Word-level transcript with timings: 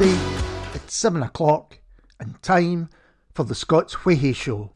Sunday. 0.00 0.18
It's 0.72 0.96
7 0.96 1.22
o'clock 1.22 1.78
and 2.18 2.40
time 2.42 2.88
for 3.34 3.44
the 3.44 3.54
Scots 3.54 4.06
Whay 4.06 4.14
Hae 4.14 4.32
Show. 4.32 4.70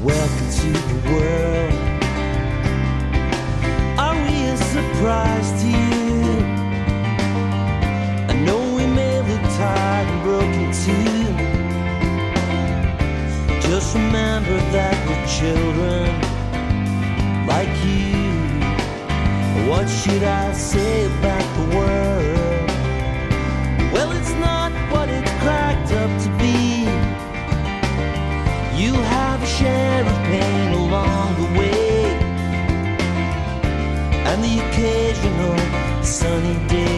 Welcome 0.00 0.50
to 0.60 0.70
the 0.90 0.98
world. 1.10 1.74
Are 3.98 4.14
we 4.14 4.36
a 4.46 4.56
surprise 4.56 5.50
to 5.62 5.68
you? 5.68 6.22
I 8.30 8.34
know 8.44 8.60
we 8.76 8.86
may 8.94 9.16
look 9.28 9.42
tired 9.58 10.06
and 10.06 10.22
broken 10.22 10.66
too. 10.84 11.26
Just 13.68 13.88
remember 13.96 14.56
that 14.70 14.96
we're 15.08 15.26
children 15.40 16.06
like 17.48 17.74
you. 17.84 18.06
What 19.68 19.88
should 19.88 20.22
I 20.22 20.52
say 20.52 21.06
about 21.06 21.46
the 21.56 21.76
world? 21.76 22.15
Occasional 35.26 36.02
sunny 36.02 36.54
day. 36.68 36.95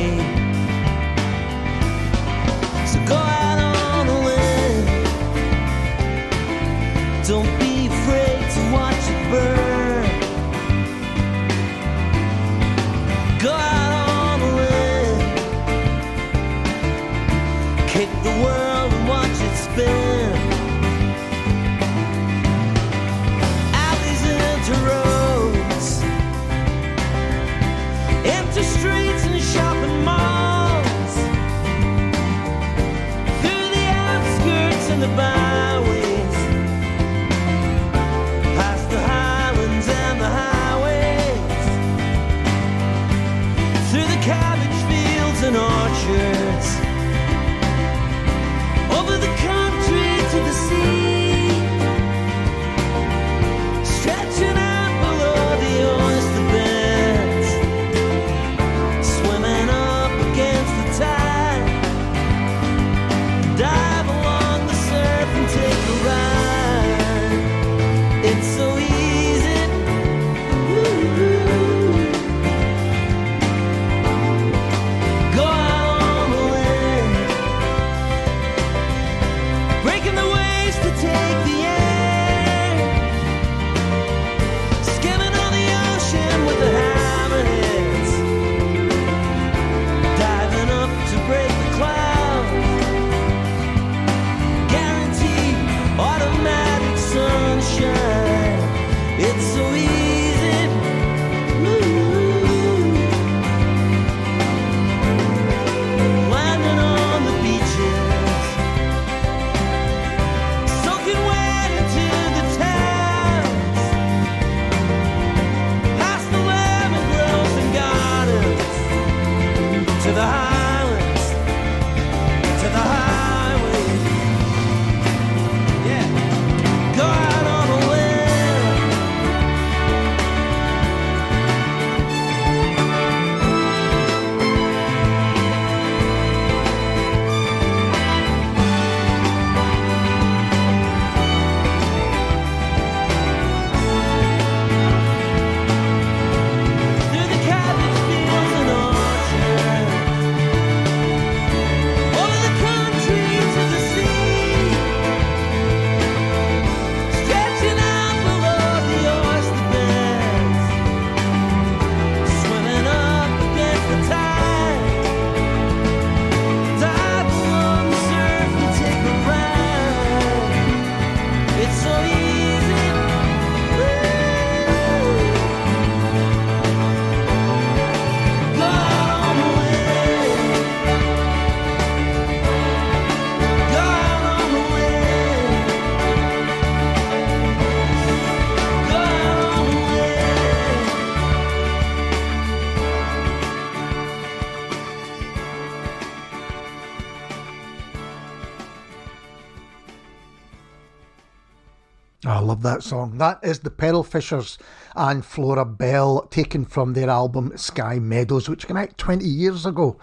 Love 202.59 202.75
that 202.75 202.83
song. 202.83 203.19
That 203.19 203.39
is 203.45 203.61
the 203.61 203.71
Pearlfishers 203.71 204.59
and 204.97 205.25
Flora 205.25 205.65
Bell, 205.65 206.23
taken 206.23 206.65
from 206.65 206.93
their 206.93 207.09
album 207.09 207.57
Sky 207.57 208.01
Meadows, 208.01 208.49
which 208.49 208.67
came 208.67 208.77
out 208.77 208.99
20 208.99 209.25
years 209.25 209.65
ago. 209.65 209.97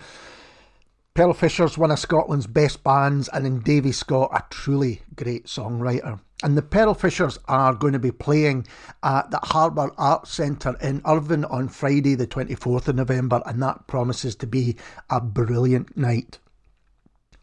Pearlfishers, 1.15 1.77
one 1.77 1.91
of 1.91 1.99
Scotland's 1.99 2.47
best 2.47 2.81
bands, 2.81 3.27
and 3.33 3.45
in 3.45 3.59
Davy 3.59 3.91
Scott, 3.91 4.31
a 4.33 4.41
truly 4.49 5.01
great 5.17 5.47
songwriter. 5.47 6.21
And 6.43 6.57
the 6.57 6.61
Pearlfishers 6.61 7.39
are 7.49 7.73
going 7.73 7.91
to 7.91 7.99
be 7.99 8.11
playing 8.11 8.67
at 9.03 9.31
the 9.31 9.39
Harbour 9.43 9.91
Arts 9.97 10.31
Centre 10.31 10.77
in 10.81 11.01
Irvine 11.05 11.43
on 11.43 11.67
Friday, 11.67 12.15
the 12.15 12.25
24th 12.25 12.87
of 12.87 12.95
November, 12.95 13.43
and 13.45 13.61
that 13.61 13.85
promises 13.87 14.33
to 14.37 14.47
be 14.47 14.77
a 15.09 15.19
brilliant 15.19 15.97
night. 15.97 16.39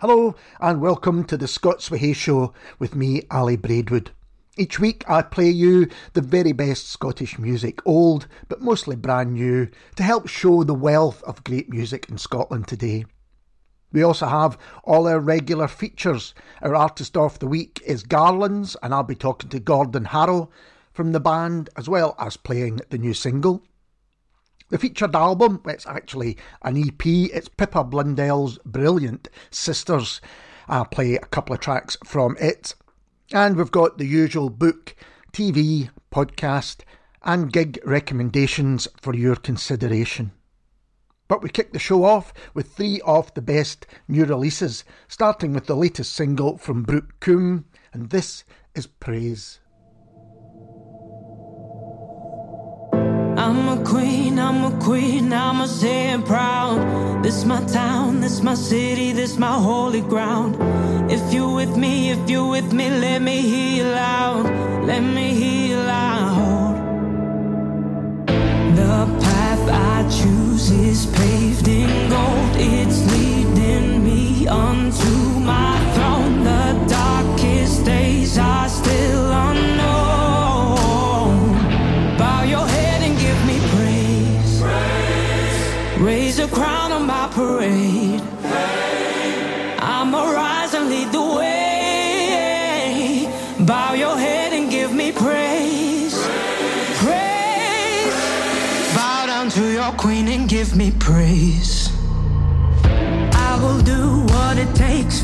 Hello, 0.00 0.36
and 0.58 0.80
welcome 0.80 1.24
to 1.24 1.36
the 1.36 1.46
Scots 1.46 1.90
Whay 1.90 1.98
Hae 1.98 2.12
Show 2.14 2.54
with 2.78 2.96
me, 2.96 3.24
Ali 3.30 3.58
Braidwood. 3.58 4.12
Each 4.58 4.78
week 4.78 5.02
I 5.08 5.22
play 5.22 5.48
you 5.48 5.88
the 6.12 6.20
very 6.20 6.52
best 6.52 6.90
Scottish 6.90 7.38
music, 7.38 7.80
old 7.86 8.26
but 8.48 8.60
mostly 8.60 8.96
brand 8.96 9.32
new, 9.32 9.68
to 9.96 10.02
help 10.02 10.28
show 10.28 10.62
the 10.62 10.74
wealth 10.74 11.22
of 11.22 11.42
great 11.42 11.70
music 11.70 12.10
in 12.10 12.18
Scotland 12.18 12.68
today. 12.68 13.06
We 13.92 14.02
also 14.02 14.26
have 14.26 14.58
all 14.84 15.08
our 15.08 15.20
regular 15.20 15.68
features. 15.68 16.34
Our 16.60 16.74
artist 16.74 17.16
of 17.16 17.38
the 17.38 17.46
week 17.46 17.80
is 17.86 18.02
Garlands, 18.02 18.76
and 18.82 18.92
I'll 18.92 19.02
be 19.02 19.14
talking 19.14 19.48
to 19.48 19.58
Gordon 19.58 20.04
Harrow 20.04 20.50
from 20.92 21.12
the 21.12 21.20
band, 21.20 21.70
as 21.74 21.88
well 21.88 22.14
as 22.18 22.36
playing 22.36 22.80
the 22.90 22.98
new 22.98 23.14
single. 23.14 23.62
The 24.68 24.76
featured 24.76 25.16
album, 25.16 25.62
it's 25.64 25.86
actually 25.86 26.36
an 26.60 26.76
EP, 26.76 27.06
it's 27.06 27.48
Pippa 27.48 27.84
Blundell's 27.84 28.58
Brilliant 28.66 29.28
Sisters. 29.50 30.20
I'll 30.68 30.84
play 30.84 31.14
a 31.14 31.20
couple 31.20 31.54
of 31.54 31.60
tracks 31.60 31.96
from 32.04 32.36
it. 32.38 32.74
And 33.34 33.56
we've 33.56 33.70
got 33.70 33.96
the 33.96 34.04
usual 34.04 34.50
book, 34.50 34.94
TV, 35.32 35.88
podcast, 36.12 36.82
and 37.22 37.50
gig 37.50 37.80
recommendations 37.82 38.86
for 39.00 39.14
your 39.14 39.36
consideration. 39.36 40.32
But 41.28 41.42
we 41.42 41.48
kick 41.48 41.72
the 41.72 41.78
show 41.78 42.04
off 42.04 42.34
with 42.52 42.74
three 42.74 43.00
of 43.06 43.32
the 43.32 43.40
best 43.40 43.86
new 44.06 44.26
releases, 44.26 44.84
starting 45.08 45.54
with 45.54 45.64
the 45.64 45.76
latest 45.76 46.12
single 46.12 46.58
from 46.58 46.82
Brooke 46.82 47.20
Coombe, 47.20 47.64
and 47.94 48.10
this 48.10 48.44
is 48.74 48.86
Praise. 48.86 49.61
I'm 53.44 53.68
a 53.76 53.84
queen, 53.84 54.38
I'm 54.38 54.62
a 54.62 54.70
queen, 54.78 55.32
I'm 55.32 55.62
a 55.62 55.66
say 55.66 56.12
it 56.12 56.24
proud. 56.24 57.24
This 57.24 57.44
my 57.44 57.60
town, 57.64 58.20
this 58.20 58.40
my 58.40 58.54
city, 58.54 59.10
this 59.10 59.36
my 59.36 59.58
holy 59.58 60.00
ground. 60.00 60.54
If 61.10 61.34
you 61.34 61.50
with 61.50 61.76
me, 61.76 62.12
if 62.12 62.30
you 62.30 62.46
with 62.46 62.72
me, 62.72 62.88
let 62.88 63.20
me 63.20 63.40
hear 63.40 63.84
you 63.84 63.90
loud, 63.90 64.44
let 64.86 65.00
me 65.00 65.34
hear 65.34 65.76
you 65.76 65.82
loud. 65.82 66.74
The 68.76 68.98
path 69.24 69.64
I 69.68 70.08
choose 70.08 70.70
is 70.70 71.06
paved 71.06 71.66
in 71.66 72.10
gold, 72.10 72.54
it's 72.54 73.00
leading 73.12 74.04
me 74.04 74.46
unto 74.46 75.21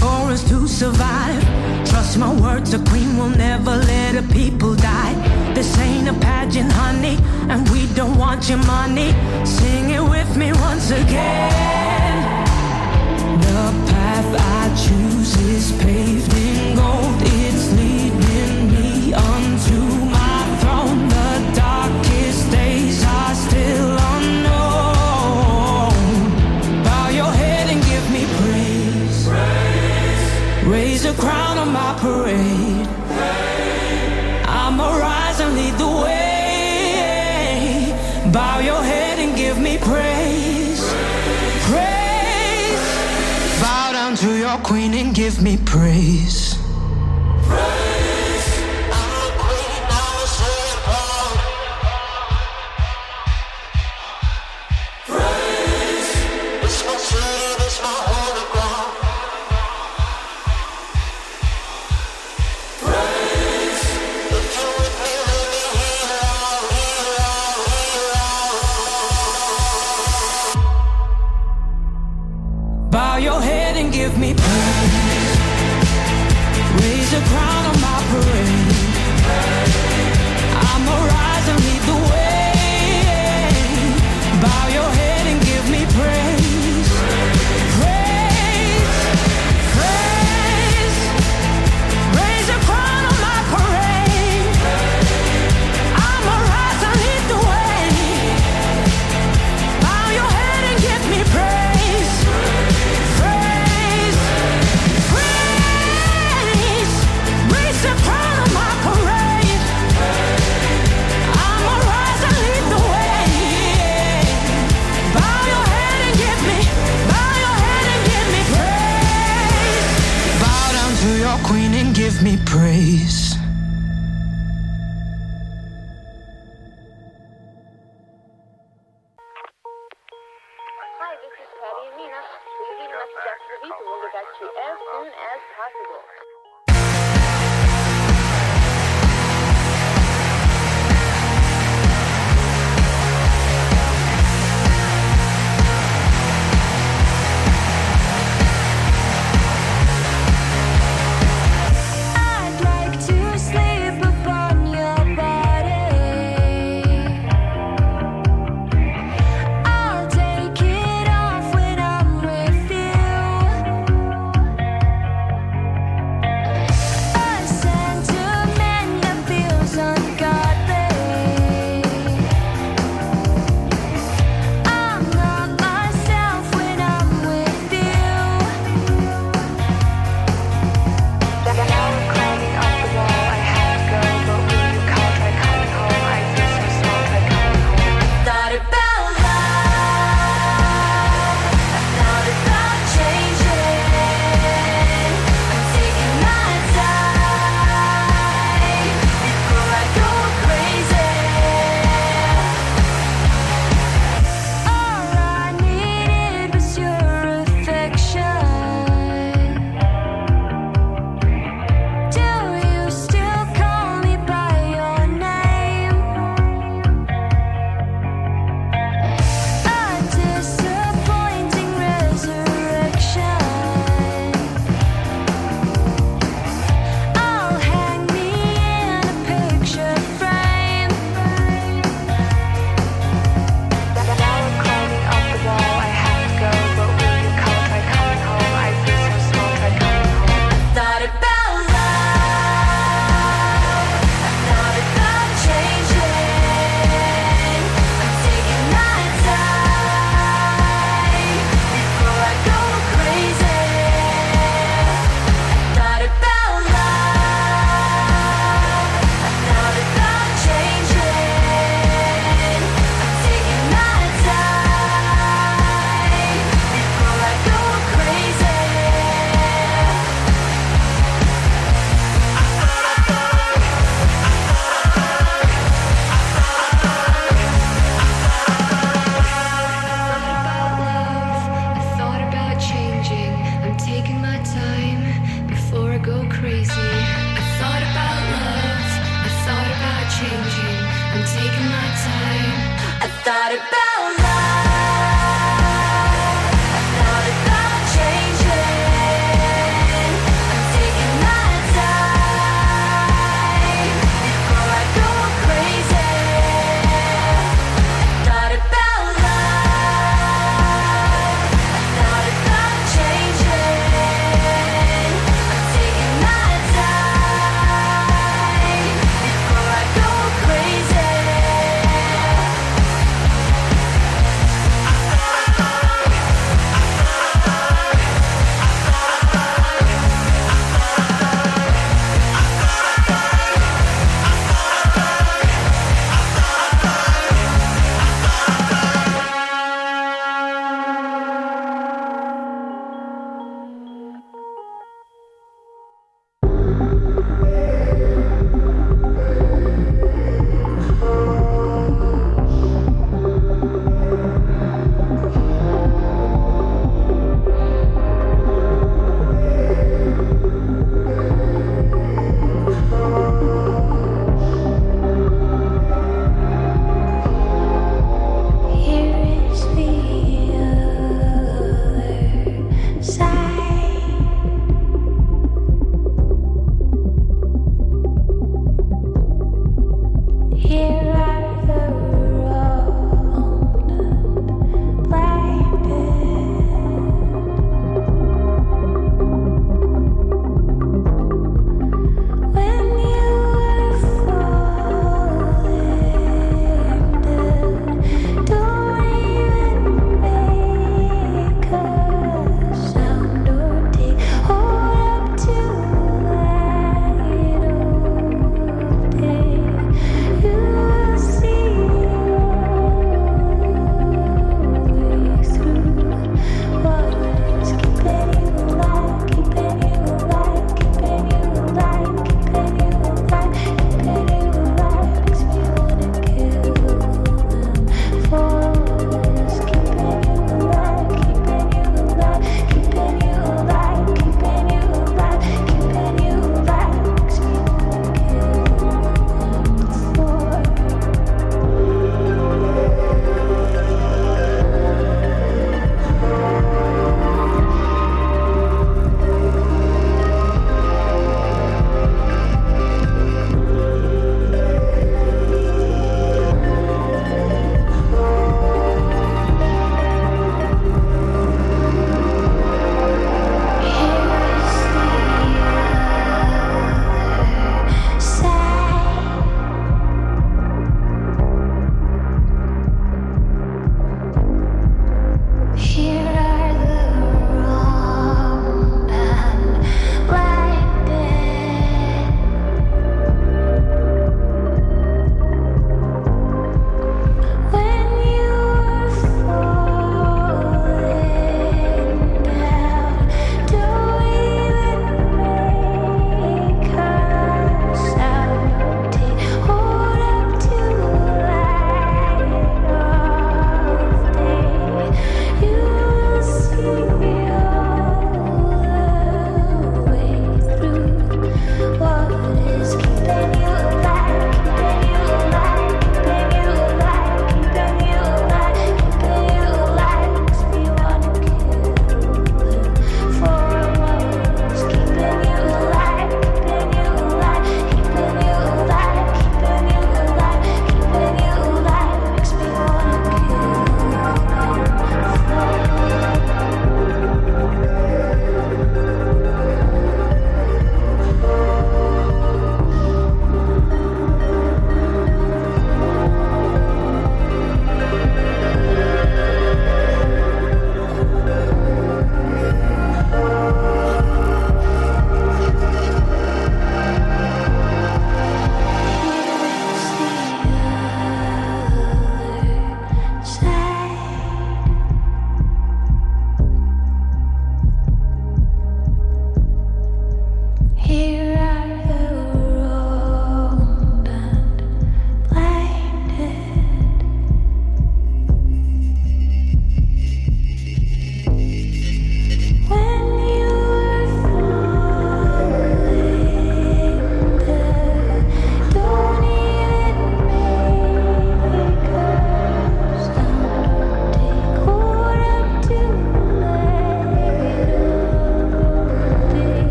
for 0.00 0.30
us 0.32 0.42
to 0.48 0.66
survive. 0.68 1.42
Trust 1.88 2.18
my 2.18 2.32
words, 2.40 2.74
a 2.74 2.78
queen 2.90 3.16
will 3.16 3.34
never 3.48 3.74
let 3.76 4.14
her 4.14 4.28
people 4.32 4.74
die. 4.74 5.14
This 5.54 5.78
ain't 5.78 6.08
a 6.08 6.14
pageant, 6.14 6.72
honey, 6.72 7.16
and 7.50 7.68
we 7.70 7.86
don't 7.94 8.16
want 8.18 8.48
your 8.48 8.62
money. 8.76 9.10
Sing 9.44 9.90
it 9.90 10.02
with 10.02 10.30
me 10.36 10.52
once 10.68 10.90
again. 10.90 12.22
The 13.46 13.64
path 13.90 14.30
I 14.58 14.62
choose 14.84 15.32
is 15.54 15.66
paved 15.82 16.32
in 16.34 16.76
gold. 16.76 17.18
It's 17.40 17.55
crown 31.18 31.58
on 31.58 31.72
my 31.72 31.94
parade. 32.00 32.86
I'ma 34.46 34.96
rise 34.96 35.40
and 35.40 35.54
lead 35.54 35.74
the 35.74 35.88
way. 36.04 37.92
Bow 38.32 38.58
your 38.60 38.82
head 38.82 39.18
and 39.18 39.36
give 39.36 39.58
me 39.58 39.78
praise. 39.78 40.82
Praise. 41.70 42.82
Bow 43.60 43.92
down 43.92 44.16
to 44.16 44.36
your 44.36 44.58
queen 44.58 44.94
and 44.94 45.14
give 45.14 45.42
me 45.42 45.56
praise. 45.56 46.45
Bow 72.96 73.18
your 73.18 73.42
head 73.42 73.76
and 73.76 73.92
give 73.92 74.16
me 74.18 74.32
praise. 74.32 75.36
Raise 76.80 77.12
a 77.12 77.20
crown 77.28 77.66
on 77.66 77.80
my 77.82 77.98
parade. 78.10 78.45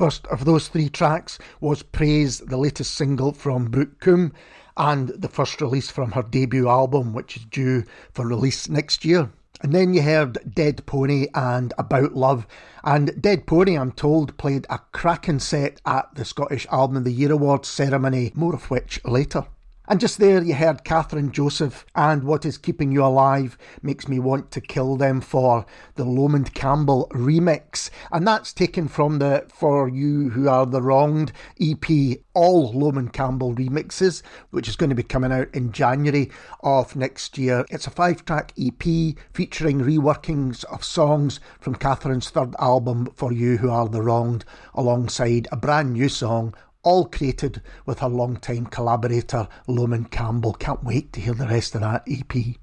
First 0.00 0.26
of 0.28 0.46
those 0.46 0.68
three 0.68 0.88
tracks 0.88 1.38
was 1.60 1.82
Praise, 1.82 2.38
the 2.38 2.56
latest 2.56 2.94
single 2.94 3.32
from 3.32 3.66
Brooke 3.66 4.00
Coombe, 4.00 4.32
and 4.78 5.08
the 5.08 5.28
first 5.28 5.60
release 5.60 5.90
from 5.90 6.12
her 6.12 6.22
debut 6.22 6.70
album, 6.70 7.12
which 7.12 7.36
is 7.36 7.44
due 7.44 7.84
for 8.14 8.26
release 8.26 8.66
next 8.66 9.04
year. 9.04 9.30
And 9.60 9.74
then 9.74 9.92
you 9.92 10.00
heard 10.00 10.38
Dead 10.54 10.86
Pony 10.86 11.26
and 11.34 11.74
About 11.76 12.14
Love. 12.14 12.46
And 12.82 13.20
Dead 13.20 13.46
Pony, 13.46 13.76
I'm 13.76 13.92
told, 13.92 14.38
played 14.38 14.66
a 14.70 14.78
cracking 14.92 15.38
set 15.38 15.82
at 15.84 16.14
the 16.14 16.24
Scottish 16.24 16.66
Album 16.72 16.96
of 16.96 17.04
the 17.04 17.12
Year 17.12 17.32
Awards 17.32 17.68
ceremony, 17.68 18.32
more 18.34 18.54
of 18.54 18.70
which 18.70 19.04
later. 19.04 19.44
And 19.90 19.98
just 19.98 20.18
there 20.18 20.40
you 20.40 20.54
heard 20.54 20.84
Kathryn 20.84 21.32
Joseph 21.32 21.84
and 21.96 22.22
What 22.22 22.44
Is 22.44 22.58
Keeping 22.58 22.92
You 22.92 23.04
Alive 23.04 23.58
Makes 23.82 24.06
Me 24.06 24.20
Want 24.20 24.52
to 24.52 24.60
Kill 24.60 24.94
Them 24.94 25.20
for 25.20 25.66
the 25.96 26.04
Lomond 26.04 26.54
Campbell 26.54 27.08
remix. 27.10 27.90
And 28.12 28.24
that's 28.24 28.52
taken 28.52 28.86
from 28.86 29.18
the 29.18 29.46
For 29.52 29.88
You 29.88 30.30
Who 30.30 30.48
Are 30.48 30.64
the 30.64 30.80
Wronged 30.80 31.32
EP, 31.60 32.20
all 32.34 32.72
Lomond 32.72 33.12
Campbell 33.12 33.52
remixes, 33.52 34.22
which 34.50 34.68
is 34.68 34.76
going 34.76 34.90
to 34.90 34.94
be 34.94 35.02
coming 35.02 35.32
out 35.32 35.52
in 35.52 35.72
January 35.72 36.30
of 36.60 36.94
next 36.94 37.36
year. 37.36 37.66
It's 37.68 37.88
a 37.88 37.90
five 37.90 38.24
track 38.24 38.52
EP 38.56 39.16
featuring 39.32 39.80
reworkings 39.80 40.62
of 40.66 40.84
songs 40.84 41.40
from 41.58 41.74
Kathryn's 41.74 42.30
third 42.30 42.54
album, 42.60 43.08
For 43.16 43.32
You 43.32 43.56
Who 43.56 43.70
Are 43.70 43.88
the 43.88 44.02
Wronged, 44.02 44.44
alongside 44.72 45.48
a 45.50 45.56
brand 45.56 45.94
new 45.94 46.08
song 46.08 46.54
all 46.82 47.06
created 47.06 47.62
with 47.86 47.98
her 48.00 48.08
long-time 48.08 48.66
collaborator 48.66 49.48
Lomond 49.66 50.10
Campbell. 50.10 50.54
Can't 50.54 50.84
wait 50.84 51.12
to 51.12 51.20
hear 51.20 51.34
the 51.34 51.46
rest 51.46 51.74
of 51.74 51.80
that 51.82 52.04
EP. 52.08 52.56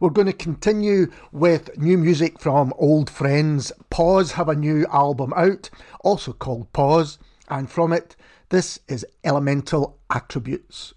We're 0.00 0.10
going 0.10 0.26
to 0.26 0.32
continue 0.32 1.10
with 1.32 1.78
new 1.78 1.96
music 1.96 2.40
from 2.40 2.72
old 2.76 3.08
friends. 3.08 3.72
Pause 3.90 4.32
have 4.32 4.48
a 4.48 4.54
new 4.54 4.86
album 4.92 5.32
out, 5.36 5.70
also 6.00 6.32
called 6.32 6.72
Pause, 6.72 7.18
and 7.48 7.70
from 7.70 7.92
it, 7.92 8.16
this 8.48 8.80
is 8.88 9.06
Elemental 9.24 9.98
Attributes. 10.10 10.94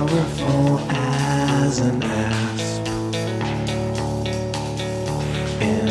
Powerful 0.00 0.78
as 0.88 1.78
an 1.80 2.02
asp. 2.02 2.86
In 5.60 5.88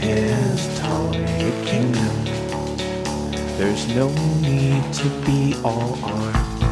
his 0.00 0.78
Ptolemaic 0.78 1.66
kingdom, 1.66 2.24
there's 3.58 3.86
no 3.88 4.08
need 4.40 4.90
to 4.94 5.08
be 5.26 5.54
all 5.62 5.98
armed. 6.02 6.63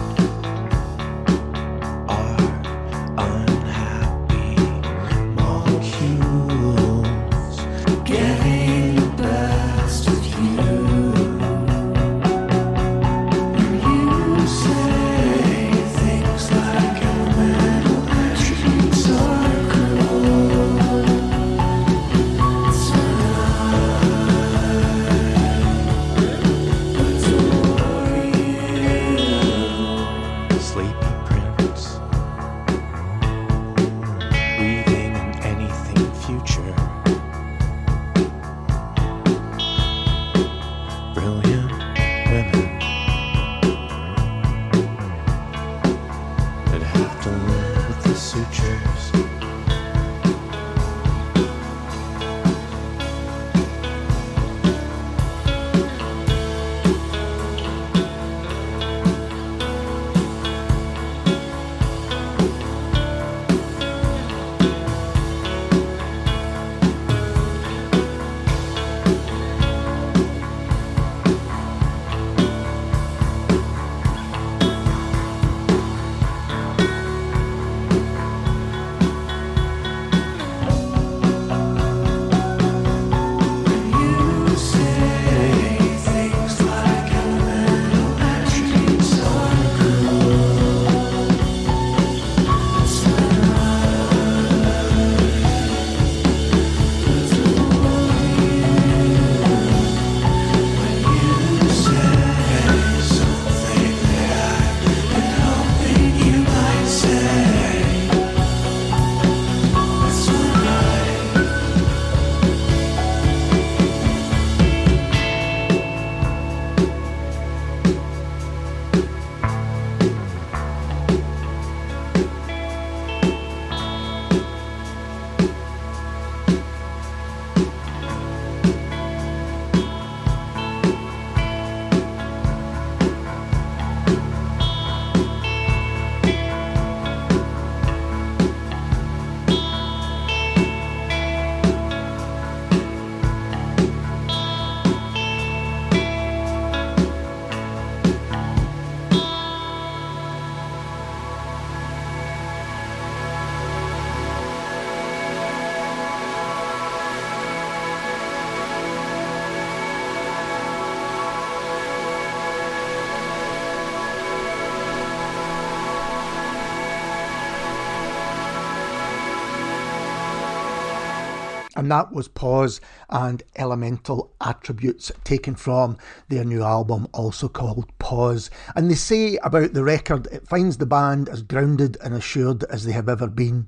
And 171.83 171.91
that 171.91 172.13
was 172.13 172.29
Pause 172.29 172.81
and 173.11 173.43
Elemental 173.57 174.33
Attributes 174.41 175.11
taken 175.25 175.57
from 175.57 175.97
their 176.29 176.45
new 176.45 176.63
album, 176.63 177.09
also 177.13 177.49
called 177.49 177.91
Pause. 177.99 178.51
And 178.77 178.89
they 178.89 178.95
say 178.95 179.37
about 179.39 179.73
the 179.73 179.83
record, 179.83 180.29
it 180.31 180.47
finds 180.47 180.77
the 180.77 180.87
band 180.87 181.29
as 181.29 181.43
grounded 181.43 181.97
and 182.01 182.15
assured 182.15 182.63
as 182.71 182.85
they 182.85 182.93
have 182.93 183.09
ever 183.09 183.27
been. 183.27 183.67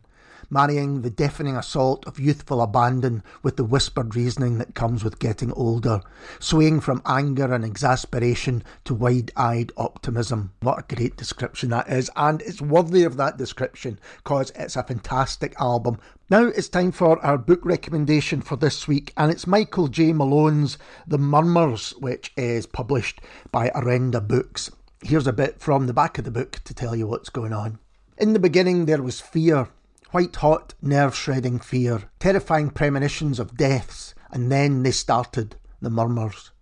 Marrying 0.51 1.03
the 1.03 1.11
deafening 1.11 1.57
assault 1.57 2.07
of 2.07 2.21
youthful 2.21 2.61
abandon 2.61 3.23
with 3.43 3.57
the 3.57 3.65
whispered 3.65 4.15
reasoning 4.15 4.59
that 4.59 4.75
comes 4.75 5.03
with 5.03 5.19
getting 5.19 5.53
older, 5.53 6.01
swaying 6.39 6.81
from 6.81 7.03
anger 7.07 7.53
and 7.53 7.65
exasperation 7.65 8.63
to 8.85 8.95
wide 8.95 9.33
eyed 9.37 9.73
optimism. 9.77 10.53
What 10.61 10.79
a 10.91 10.95
great 10.95 11.17
description 11.17 11.71
that 11.71 11.89
is, 11.89 12.11
and 12.17 12.43
it's 12.43 12.61
worthy 12.61 13.05
of 13.05 13.17
that 13.17 13.37
description 13.37 13.99
because 14.19 14.53
it's 14.55 14.77
a 14.77 14.83
fantastic 14.83 15.55
album. 15.61 15.99
Now 16.31 16.47
it's 16.47 16.69
time 16.69 16.93
for 16.93 17.25
our 17.25 17.37
book 17.37 17.65
recommendation 17.65 18.41
for 18.41 18.57
this 18.57 18.89
week, 18.89 19.13
and 19.17 19.31
it's 19.31 19.47
Michael 19.47 19.89
J. 19.89 20.13
Malone's 20.13 20.79
The 21.07 21.19
Murmurs, 21.19 21.95
which 21.99 22.33
is 22.37 22.67
published 22.67 23.21
by 23.51 23.71
Orenda 23.71 24.27
Books. 24.27 24.71
Here's 25.03 25.27
a 25.27 25.33
bit 25.35 25.61
from 25.61 25.87
the 25.87 25.93
back 25.93 26.17
of 26.17 26.25
the 26.25 26.31
book 26.31 26.61
to 26.65 26.73
tell 26.73 26.97
you 26.97 27.07
what's 27.07 27.29
going 27.29 27.53
on. 27.53 27.79
In 28.17 28.33
the 28.33 28.39
beginning, 28.39 28.87
there 28.87 29.03
was 29.03 29.21
fear, 29.21 29.69
white 30.15 30.37
hot, 30.37 30.75
nerve 30.81 31.13
shredding 31.13 31.59
fear, 31.59 32.05
terrifying 32.21 32.71
premonitions 32.71 33.41
of 33.41 33.57
deaths, 33.57 34.15
and 34.31 34.51
then 34.51 34.85
they 34.85 34.93
started 34.93 35.57
the 35.83 35.91
murmurs. 35.91 36.53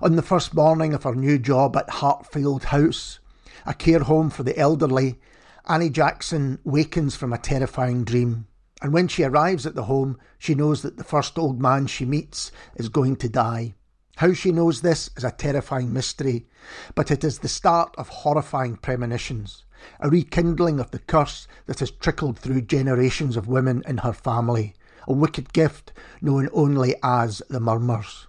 On 0.00 0.16
the 0.16 0.22
first 0.22 0.54
morning 0.54 0.94
of 0.94 1.02
her 1.02 1.14
new 1.14 1.38
job 1.38 1.76
at 1.76 1.90
Hartfield 1.90 2.64
House, 2.64 3.18
a 3.66 3.74
care 3.74 3.98
home 3.98 4.30
for 4.30 4.42
the 4.42 4.58
elderly, 4.58 5.20
Annie 5.68 5.90
Jackson 5.90 6.60
wakens 6.64 7.14
from 7.14 7.34
a 7.34 7.36
terrifying 7.36 8.04
dream. 8.04 8.46
And 8.80 8.94
when 8.94 9.06
she 9.06 9.22
arrives 9.22 9.66
at 9.66 9.74
the 9.74 9.84
home, 9.84 10.18
she 10.38 10.54
knows 10.54 10.80
that 10.80 10.96
the 10.96 11.04
first 11.04 11.38
old 11.38 11.60
man 11.60 11.88
she 11.88 12.06
meets 12.06 12.50
is 12.74 12.88
going 12.88 13.16
to 13.16 13.28
die. 13.28 13.74
How 14.16 14.32
she 14.32 14.50
knows 14.50 14.80
this 14.80 15.10
is 15.14 15.24
a 15.24 15.30
terrifying 15.30 15.92
mystery, 15.92 16.46
but 16.94 17.10
it 17.10 17.22
is 17.22 17.40
the 17.40 17.48
start 17.48 17.94
of 17.98 18.08
horrifying 18.08 18.76
premonitions, 18.76 19.66
a 20.00 20.08
rekindling 20.08 20.80
of 20.80 20.90
the 20.90 20.98
curse 20.98 21.46
that 21.66 21.80
has 21.80 21.90
trickled 21.90 22.38
through 22.38 22.62
generations 22.62 23.36
of 23.36 23.48
women 23.48 23.82
in 23.86 23.98
her 23.98 24.12
family, 24.12 24.74
a 25.06 25.12
wicked 25.12 25.52
gift 25.52 25.92
known 26.20 26.48
only 26.52 26.94
as 27.02 27.42
the 27.48 27.60
murmurs. 27.60 28.26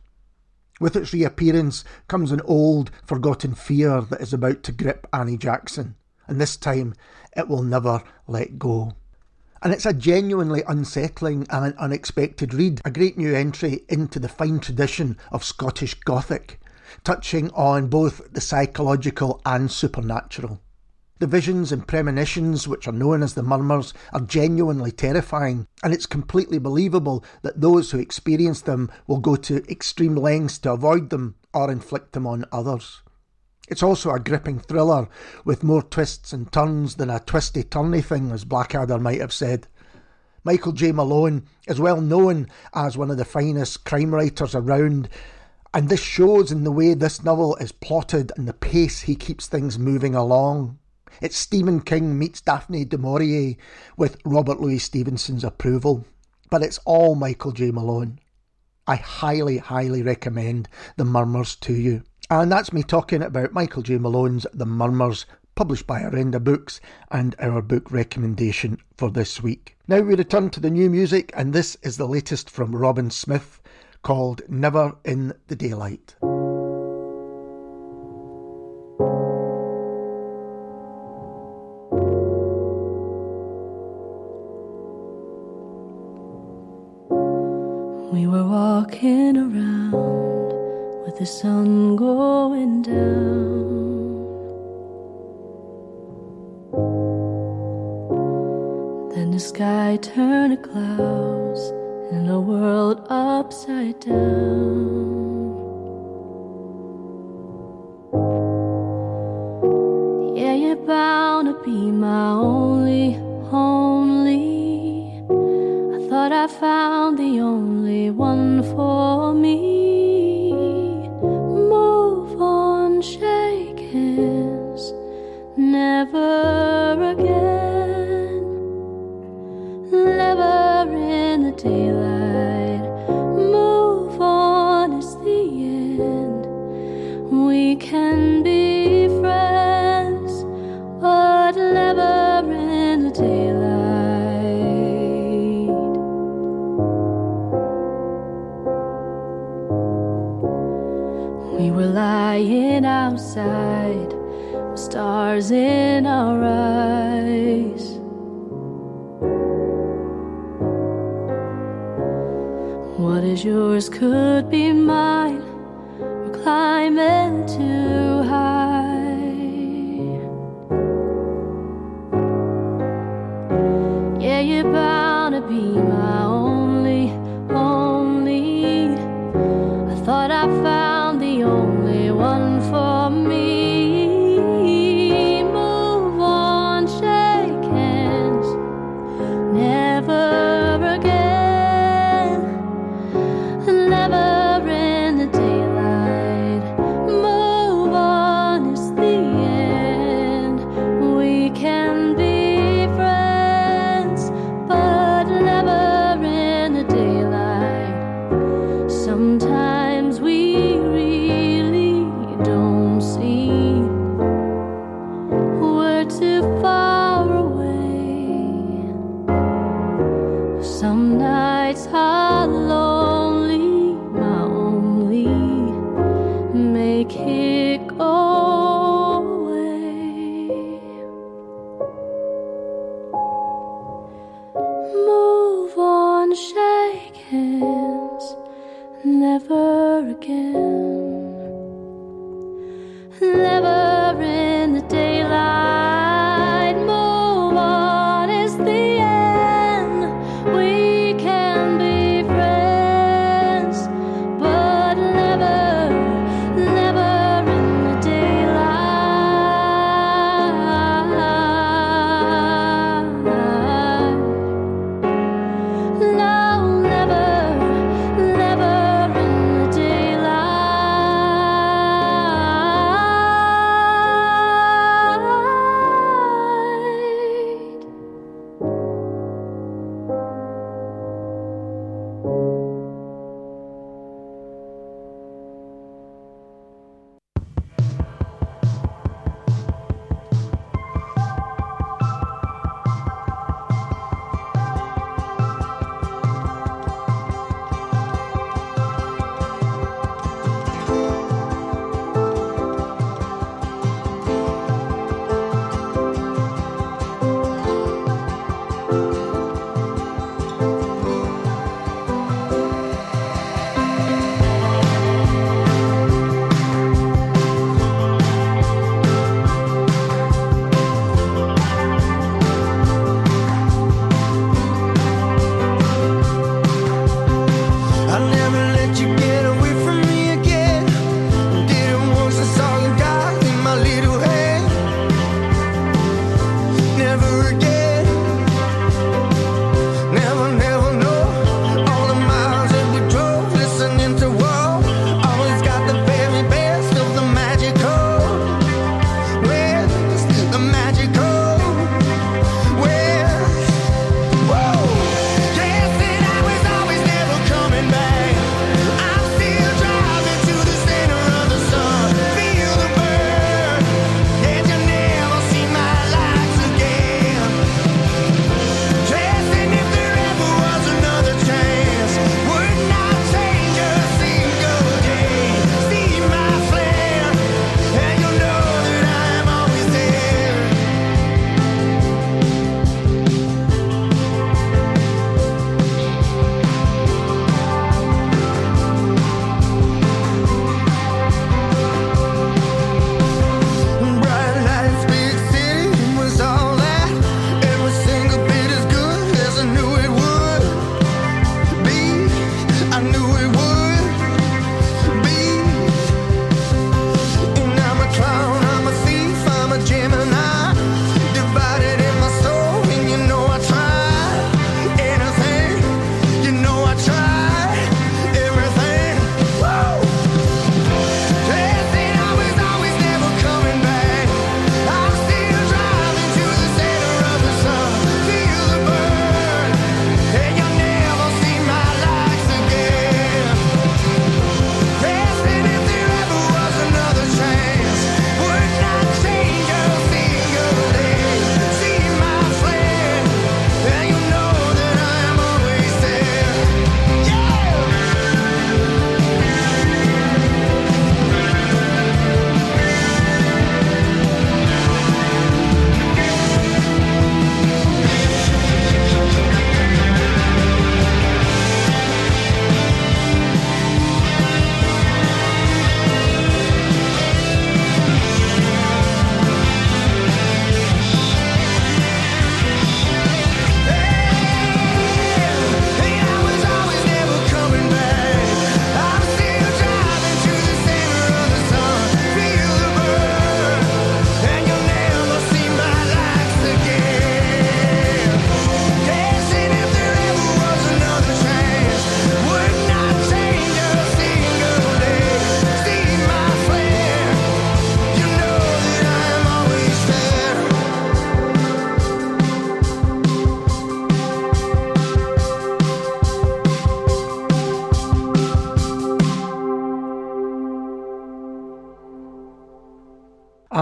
With 0.80 0.96
its 0.96 1.12
reappearance 1.12 1.84
comes 2.08 2.32
an 2.32 2.42
old, 2.46 2.90
forgotten 3.04 3.54
fear 3.54 4.02
that 4.02 4.22
is 4.22 4.34
about 4.34 4.64
to 4.64 4.72
grip 4.72 5.08
Annie 5.12 5.38
Jackson, 5.38 5.96
and 6.26 6.40
this 6.40 6.56
time 6.56 6.94
it 7.36 7.50
will 7.50 7.64
never 7.64 8.02
let 8.28 8.58
go. 8.58 8.94
And 9.62 9.74
it's 9.74 9.86
a 9.86 9.94
genuinely 9.94 10.64
unsettling 10.66 11.46
and 11.50 11.78
unexpected 11.78 12.54
read, 12.54 12.80
a 12.86 12.92
great 12.92 13.18
new 13.18 13.36
entry 13.36 13.84
into 13.90 14.18
the 14.18 14.30
fine 14.30 14.60
tradition 14.60 15.18
of 15.34 15.44
Scottish 15.44 15.96
Gothic, 15.96 16.62
touching 17.04 17.52
on 17.52 17.88
both 17.88 18.32
the 18.32 18.40
psychological 18.40 19.42
and 19.46 19.70
supernatural. 19.70 20.62
The 21.20 21.28
visions 21.28 21.74
and 21.74 21.86
premonitions, 21.86 22.66
which 22.66 22.88
are 22.88 22.94
known 22.94 23.22
as 23.22 23.34
the 23.34 23.44
murmurs, 23.44 23.94
are 24.14 24.22
genuinely 24.22 24.94
terrifying, 24.94 25.68
and 25.84 25.94
it's 25.94 26.06
completely 26.06 26.60
believable 26.60 27.26
that 27.42 27.60
those 27.60 27.92
who 27.92 28.00
experience 28.00 28.62
them 28.62 28.90
will 29.06 29.20
go 29.20 29.36
to 29.36 29.70
extreme 29.70 30.16
lengths 30.16 30.60
to 30.60 30.72
avoid 30.72 31.10
them 31.10 31.36
or 31.54 31.70
inflict 31.70 32.14
them 32.14 32.26
on 32.26 32.46
others. 32.54 33.02
It's 33.68 33.84
also 33.84 34.12
a 34.12 34.20
gripping 34.20 34.60
thriller 34.60 35.10
with 35.44 35.62
more 35.62 35.84
twists 35.84 36.32
and 36.32 36.50
turns 36.54 36.96
than 36.96 37.10
a 37.10 37.20
twisty 37.20 37.64
turny 37.66 38.02
thing, 38.02 38.32
as 38.32 38.46
Blackadder 38.46 38.98
might 38.98 39.20
have 39.20 39.34
said. 39.34 39.68
Michael 40.46 40.72
J. 40.72 40.94
Malone 40.94 41.44
is 41.68 41.82
well 41.82 42.00
known 42.00 42.48
as 42.74 42.98
one 42.98 43.12
of 43.12 43.18
the 43.18 43.26
finest 43.26 43.84
crime 43.84 44.16
writers 44.16 44.56
around, 44.56 45.10
and 45.74 45.90
this 45.90 46.02
shows 46.02 46.50
in 46.50 46.64
the 46.64 46.72
way 46.72 46.94
this 46.94 47.26
novel 47.26 47.58
is 47.58 47.74
plotted 47.74 48.32
and 48.38 48.48
the 48.48 48.54
pace 48.54 49.02
he 49.02 49.18
keeps 49.18 49.48
things 49.48 49.78
moving 49.78 50.16
along. 50.16 50.80
It's 51.22 51.38
Stephen 51.38 51.82
King 51.82 52.18
meets 52.18 52.42
Daphne 52.42 52.86
du 52.86 52.98
Maurier 52.98 53.56
with 53.98 54.18
Robert 54.26 54.60
Louis 54.60 54.80
Stevenson's 54.80 55.44
approval, 55.44 56.06
but 56.50 56.64
it's 56.64 56.80
all 56.86 57.16
Michael 57.16 57.52
J. 57.52 57.72
Malone. 57.72 58.20
I 58.88 58.96
highly, 58.96 59.58
highly 59.58 60.02
recommend 60.02 60.68
The 60.98 61.06
Murmurs 61.06 61.56
to 61.58 61.74
you. 61.74 62.04
And 62.30 62.52
that's 62.52 62.74
me 62.74 62.84
talking 62.84 63.22
about 63.22 63.54
Michael 63.54 63.84
J. 63.84 63.98
Malone's 63.98 64.48
The 64.54 64.66
Murmurs, 64.66 65.26
published 65.56 65.86
by 65.86 66.02
Orenda 66.02 66.44
Books, 66.44 66.80
and 67.12 67.36
our 67.40 67.62
book 67.62 67.92
recommendation 67.92 68.78
for 68.96 69.12
this 69.12 69.44
week. 69.44 69.78
Now 69.88 70.00
we 70.00 70.16
return 70.16 70.50
to 70.52 70.60
the 70.60 70.70
new 70.70 70.90
music, 70.90 71.32
and 71.36 71.54
this 71.54 71.76
is 71.84 71.98
the 71.98 72.08
latest 72.08 72.50
from 72.50 72.76
Robin 72.76 73.12
Smith 73.12 73.62
called 74.04 74.42
Never 74.48 74.96
in 75.04 75.34
the 75.48 75.56
Daylight. 75.56 76.16
Clouds 100.64 101.62
and 102.12 102.28
the 102.28 102.40
world 102.40 103.06
upside 103.10 104.00
down. 104.00 104.89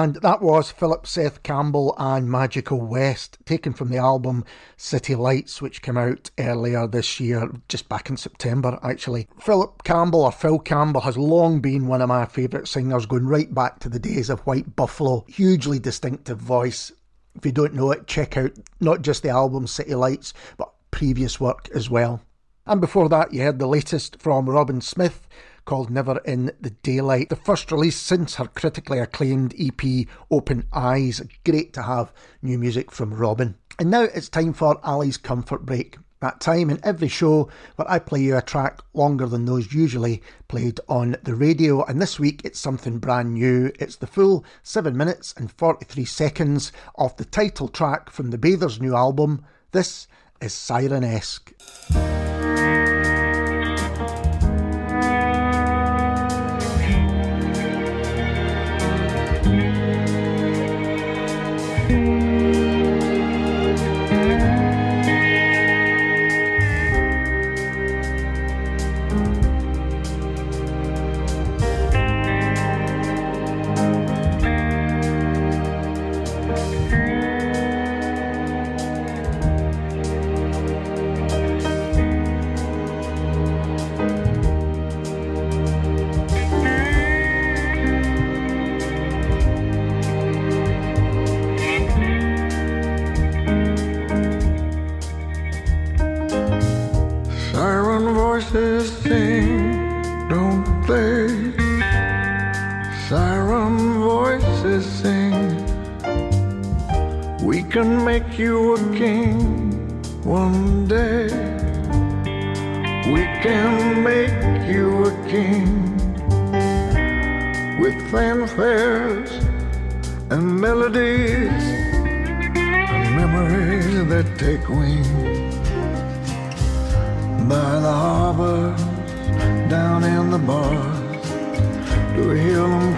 And 0.08 0.15
that 0.22 0.41
was 0.41 0.72
Philip 0.72 1.06
Seth 1.06 1.43
Campbell 1.43 1.93
and 1.98 2.32
Magical 2.32 2.80
West, 2.80 3.39
taken 3.43 3.74
from 3.74 3.89
the 3.89 3.98
album 3.98 4.46
City 4.78 5.15
Lights, 5.15 5.62
which 5.62 5.82
came 5.82 5.98
out 5.98 6.32
earlier 6.38 6.88
this 6.88 7.20
year, 7.20 7.52
just 7.67 7.89
back 7.89 8.10
in 8.10 8.15
September, 8.15 8.80
actually. 8.82 9.28
Philip 9.41 9.84
Campbell, 9.84 10.22
or 10.22 10.32
Phil 10.32 10.60
Campbell, 10.60 11.02
has 11.02 11.17
long 11.17 11.60
been 11.60 11.88
one 11.88 12.02
of 12.02 12.08
my 12.08 12.26
favourite 12.26 12.70
singers, 12.70 13.06
going 13.06 13.28
right 13.28 13.54
back 13.54 13.80
to 13.80 13.89
the 13.89 14.00
days 14.00 14.30
of 14.30 14.39
White 14.48 14.78
Buffalo. 14.78 15.26
Hugely 15.28 15.78
distinctive 15.78 16.38
voice. 16.38 16.89
If 17.36 17.46
you 17.46 17.52
don't 17.52 17.74
know 17.74 17.91
it, 17.91 18.08
check 18.08 18.38
out 18.38 18.54
not 18.80 19.02
just 19.02 19.24
the 19.24 19.30
album 19.30 19.67
City 19.67 19.93
Lights, 19.93 20.34
but 20.56 20.72
previous 20.89 21.38
work 21.38 21.67
as 21.76 21.89
well. 21.89 22.22
And 22.65 22.80
before 22.80 23.10
that, 23.10 23.34
you 23.34 23.41
heard 23.41 23.60
the 23.60 23.67
latest 23.67 24.22
from 24.22 24.50
Robin 24.50 24.80
Smith 24.80 25.28
called 25.67 25.91
Never 25.91 26.19
in 26.25 26.51
the 26.60 26.71
Daylight. 26.71 27.27
The 27.30 27.36
first 27.36 27.71
release 27.71 27.97
since 27.97 28.36
her 28.36 28.45
critically 28.45 28.99
acclaimed 28.99 29.53
EP 29.60 30.08
Open 30.32 30.65
Eyes. 30.73 31.21
Great 31.45 31.73
to 31.73 31.84
have 31.84 32.13
new 32.41 32.58
music 32.58 32.89
from 32.89 33.13
Robin. 33.13 33.56
And 33.77 33.91
now 33.91 34.03
it's 34.03 34.30
time 34.30 34.53
for 34.53 34.80
Ali's 34.84 35.17
Comfort 35.17 35.65
Break. 35.65 35.97
That 36.21 36.39
time 36.39 36.69
in 36.69 36.80
every 36.84 37.10
show 37.10 37.49
where 37.75 37.91
I 37.91 37.99
play 37.99 38.21
you 38.21 38.38
a 38.38 38.41
track 38.41 38.80
longer 38.93 39.27
than 39.27 39.45
those 39.45 39.73
usually 39.73 40.23
played 40.47 40.80
on 40.88 41.17
the 41.23 41.36
radio. 41.36 41.84
And 41.84 42.01
this 42.01 42.17
week 42.17 42.41
it's 42.45 42.60
something 42.60 42.97
brand 42.97 43.34
new. 43.34 43.71
It's 43.77 43.97
the 43.97 44.08
full 44.08 44.45
7 44.63 44.95
minutes 44.95 45.36
and 45.38 45.51
43 45.51 46.06
seconds 46.06 46.71
of 46.95 47.15
the 47.17 47.25
title 47.25 47.67
track 47.67 48.10
from 48.10 48.32
the 48.32 48.38
Bathers' 48.38 48.82
new 48.82 48.95
album. 48.95 49.45
This 49.73 50.08
is 50.41 50.53
Sirenesque. 50.53 51.53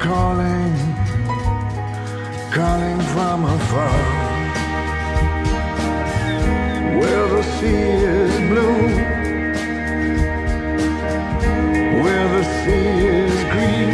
Calling, 0.10 0.74
calling 2.52 3.00
from 3.14 3.46
afar. 3.56 4.00
Where 7.00 7.28
the 7.36 7.44
sea 7.58 7.90
is 8.18 8.34
blue, 8.50 8.80
where 12.02 12.28
the 12.36 12.44
sea 12.60 12.92
is 13.24 13.38
green, 13.54 13.94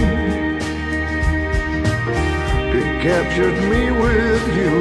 it 2.80 2.90
captured 3.08 3.58
me 3.72 3.84
with 4.04 4.44
you. 4.60 4.74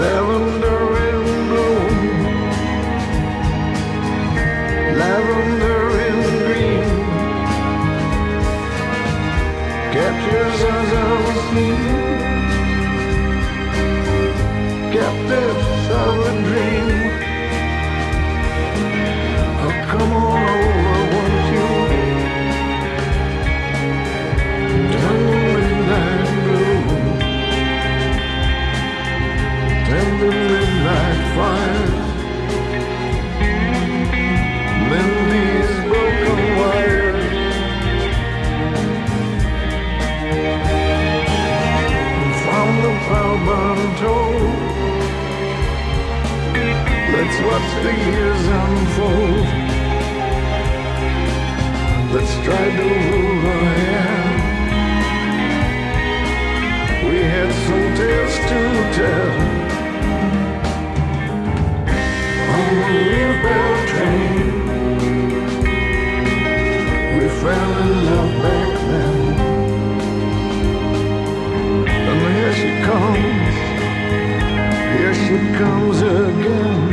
Lavender 0.00 1.03
unseen 11.56 11.74
captives 11.76 11.93
watch 47.46 47.70
the 47.86 47.94
years 48.10 48.44
unfold 48.62 49.46
Let's 52.14 52.34
try 52.46 52.64
to 52.78 52.84
rule 52.84 53.46
our 53.54 53.70
hand 53.84 54.36
We 57.08 57.16
had 57.34 57.50
some 57.66 57.88
tales 58.00 58.36
to 58.50 58.60
tell 58.98 59.32
On 62.56 62.70
the 62.80 62.90
wheelbarrow 63.08 63.80
train 63.92 64.54
we 67.24 67.30
fell 67.30 67.72
in 67.82 67.90
love 68.06 68.42
back 68.42 68.70
then. 68.88 69.18
And 72.08 72.20
here 72.36 72.54
she 72.60 72.70
comes, 72.88 73.54
here 74.98 75.14
she 75.14 75.36
comes 75.56 76.02
again. 76.02 76.83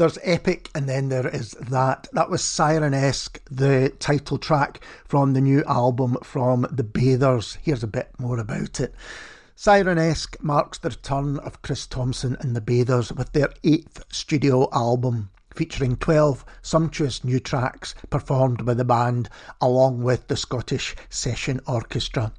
There's 0.00 0.16
epic 0.22 0.70
and 0.74 0.88
then 0.88 1.10
there 1.10 1.28
is 1.28 1.50
that. 1.60 2.08
That 2.14 2.30
was 2.30 2.40
Sirenesque, 2.40 3.38
the 3.50 3.90
title 3.98 4.38
track 4.38 4.80
from 5.04 5.34
the 5.34 5.42
new 5.42 5.62
album 5.64 6.16
from 6.22 6.66
The 6.70 6.84
Bathers. 6.84 7.58
Here's 7.60 7.82
a 7.82 7.86
bit 7.86 8.08
more 8.18 8.38
about 8.38 8.80
it. 8.80 8.94
Sirenesque 9.54 10.42
marks 10.42 10.78
the 10.78 10.88
return 10.88 11.38
of 11.40 11.60
Chris 11.60 11.86
Thomson 11.86 12.34
and 12.40 12.56
The 12.56 12.62
Bathers 12.62 13.12
with 13.12 13.32
their 13.32 13.50
eighth 13.62 14.02
studio 14.10 14.70
album, 14.72 15.28
featuring 15.54 15.96
12 15.96 16.46
sumptuous 16.62 17.22
new 17.22 17.38
tracks 17.38 17.94
performed 18.08 18.64
by 18.64 18.72
the 18.72 18.86
band 18.86 19.28
along 19.60 20.02
with 20.02 20.28
the 20.28 20.36
Scottish 20.38 20.96
Session 21.10 21.60
Orchestra. 21.66 22.32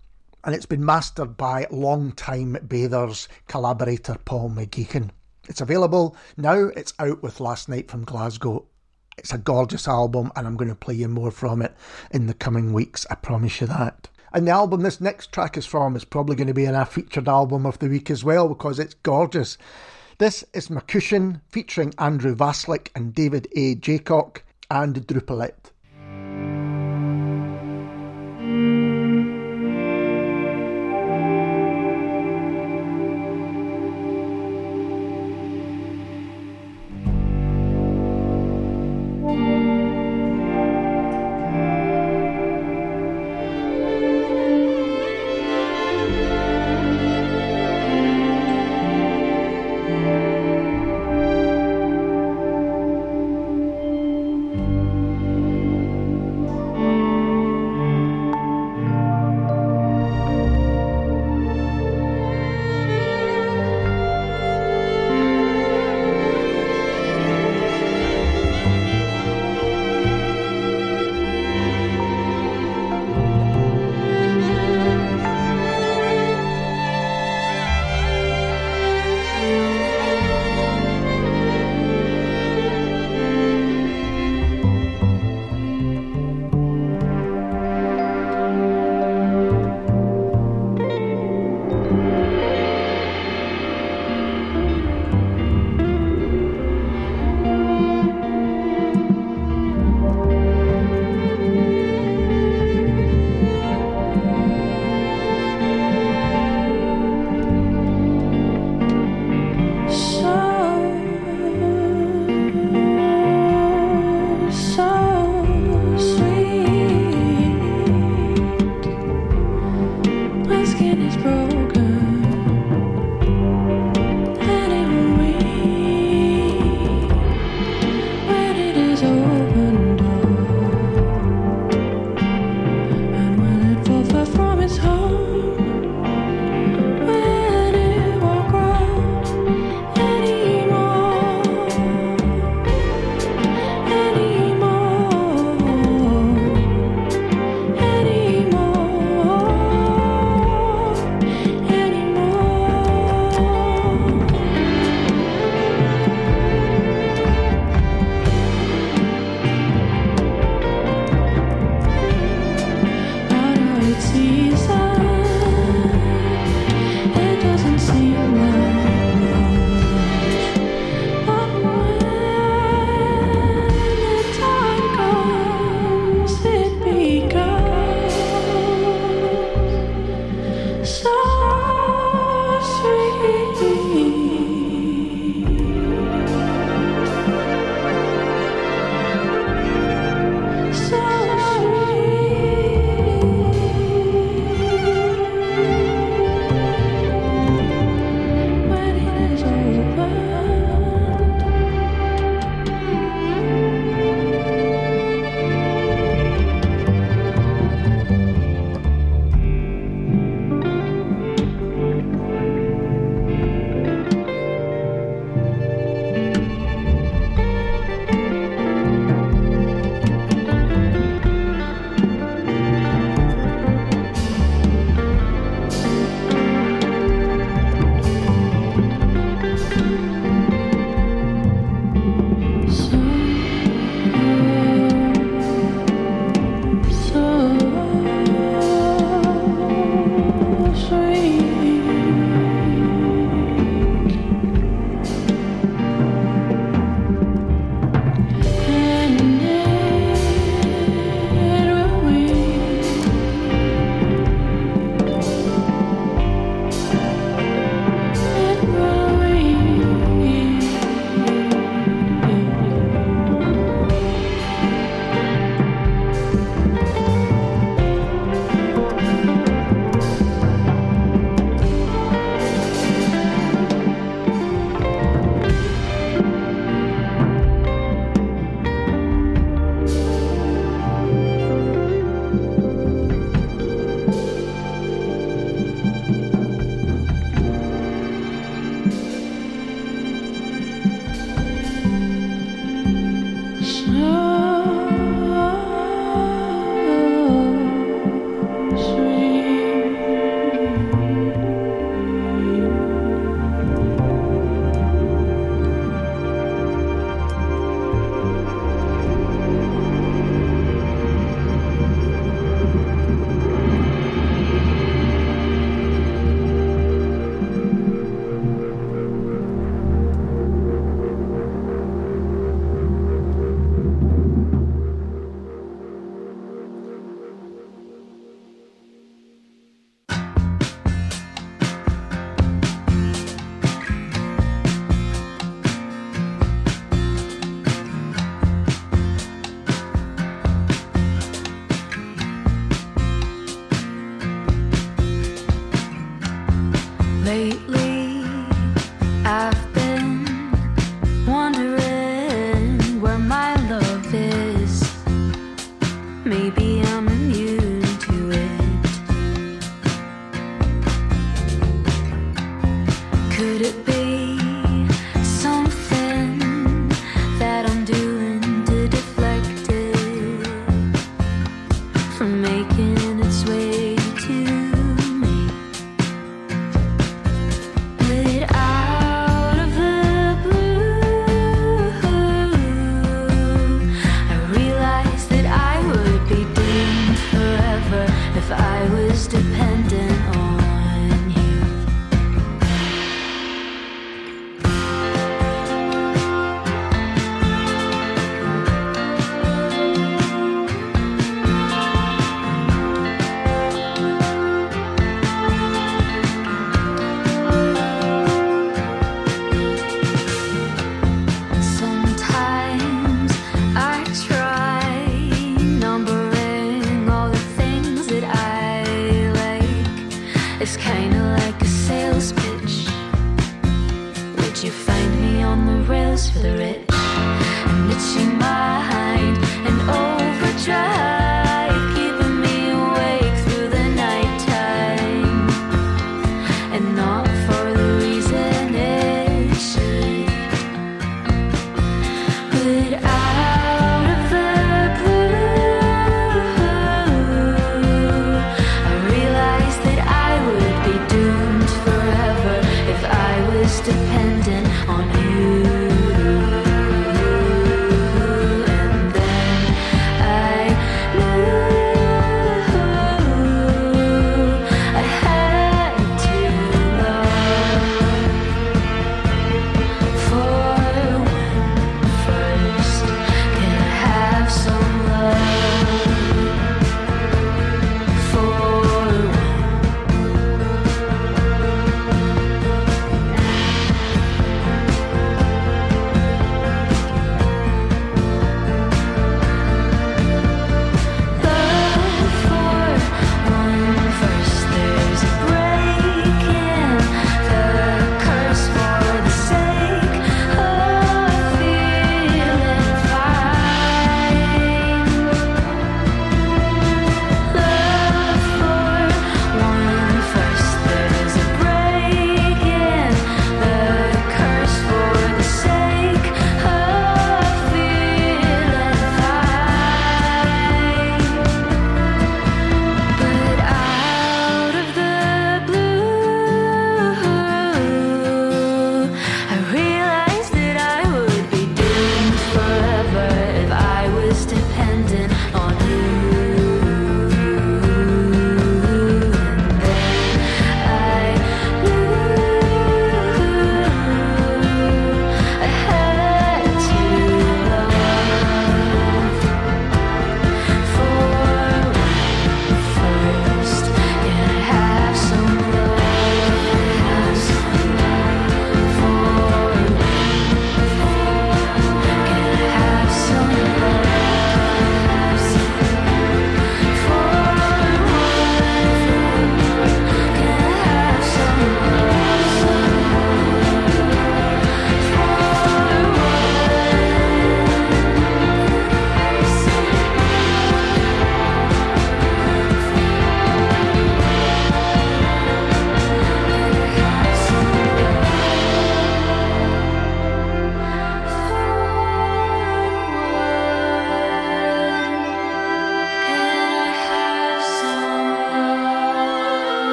And 0.43 0.55
it's 0.55 0.65
been 0.65 0.83
mastered 0.83 1.37
by 1.37 1.67
long-time 1.69 2.57
Bathers 2.63 3.27
collaborator 3.47 4.17
Paul 4.25 4.49
McGeechan. 4.49 5.11
It's 5.51 5.59
available 5.59 6.15
now. 6.37 6.69
It's 6.77 6.93
out 6.97 7.21
with 7.21 7.41
Last 7.41 7.67
Night 7.67 7.91
from 7.91 8.05
Glasgow. 8.05 8.67
It's 9.17 9.33
a 9.33 9.37
gorgeous 9.37 9.85
album, 9.85 10.31
and 10.33 10.47
I'm 10.47 10.55
going 10.55 10.69
to 10.69 10.75
play 10.75 10.93
you 10.93 11.09
more 11.09 11.29
from 11.29 11.61
it 11.61 11.75
in 12.09 12.27
the 12.27 12.33
coming 12.33 12.71
weeks. 12.71 13.05
I 13.11 13.15
promise 13.15 13.59
you 13.59 13.67
that. 13.67 14.07
And 14.31 14.47
the 14.47 14.51
album 14.51 14.81
this 14.81 15.01
next 15.01 15.33
track 15.33 15.57
is 15.57 15.65
from 15.65 15.97
is 15.97 16.05
probably 16.05 16.37
going 16.37 16.47
to 16.47 16.53
be 16.53 16.63
in 16.63 16.73
our 16.73 16.85
featured 16.85 17.27
album 17.27 17.65
of 17.65 17.79
the 17.79 17.89
week 17.89 18.09
as 18.09 18.23
well 18.23 18.47
because 18.47 18.79
it's 18.79 18.93
gorgeous. 18.93 19.57
This 20.19 20.45
is 20.53 20.69
Makushin 20.69 21.41
featuring 21.49 21.93
Andrew 21.97 22.33
Wasylyk 22.33 22.87
and 22.95 23.13
David 23.13 23.49
A. 23.53 23.75
Jaycock 23.75 24.43
and 24.69 25.05
Drupelet. 25.05 25.71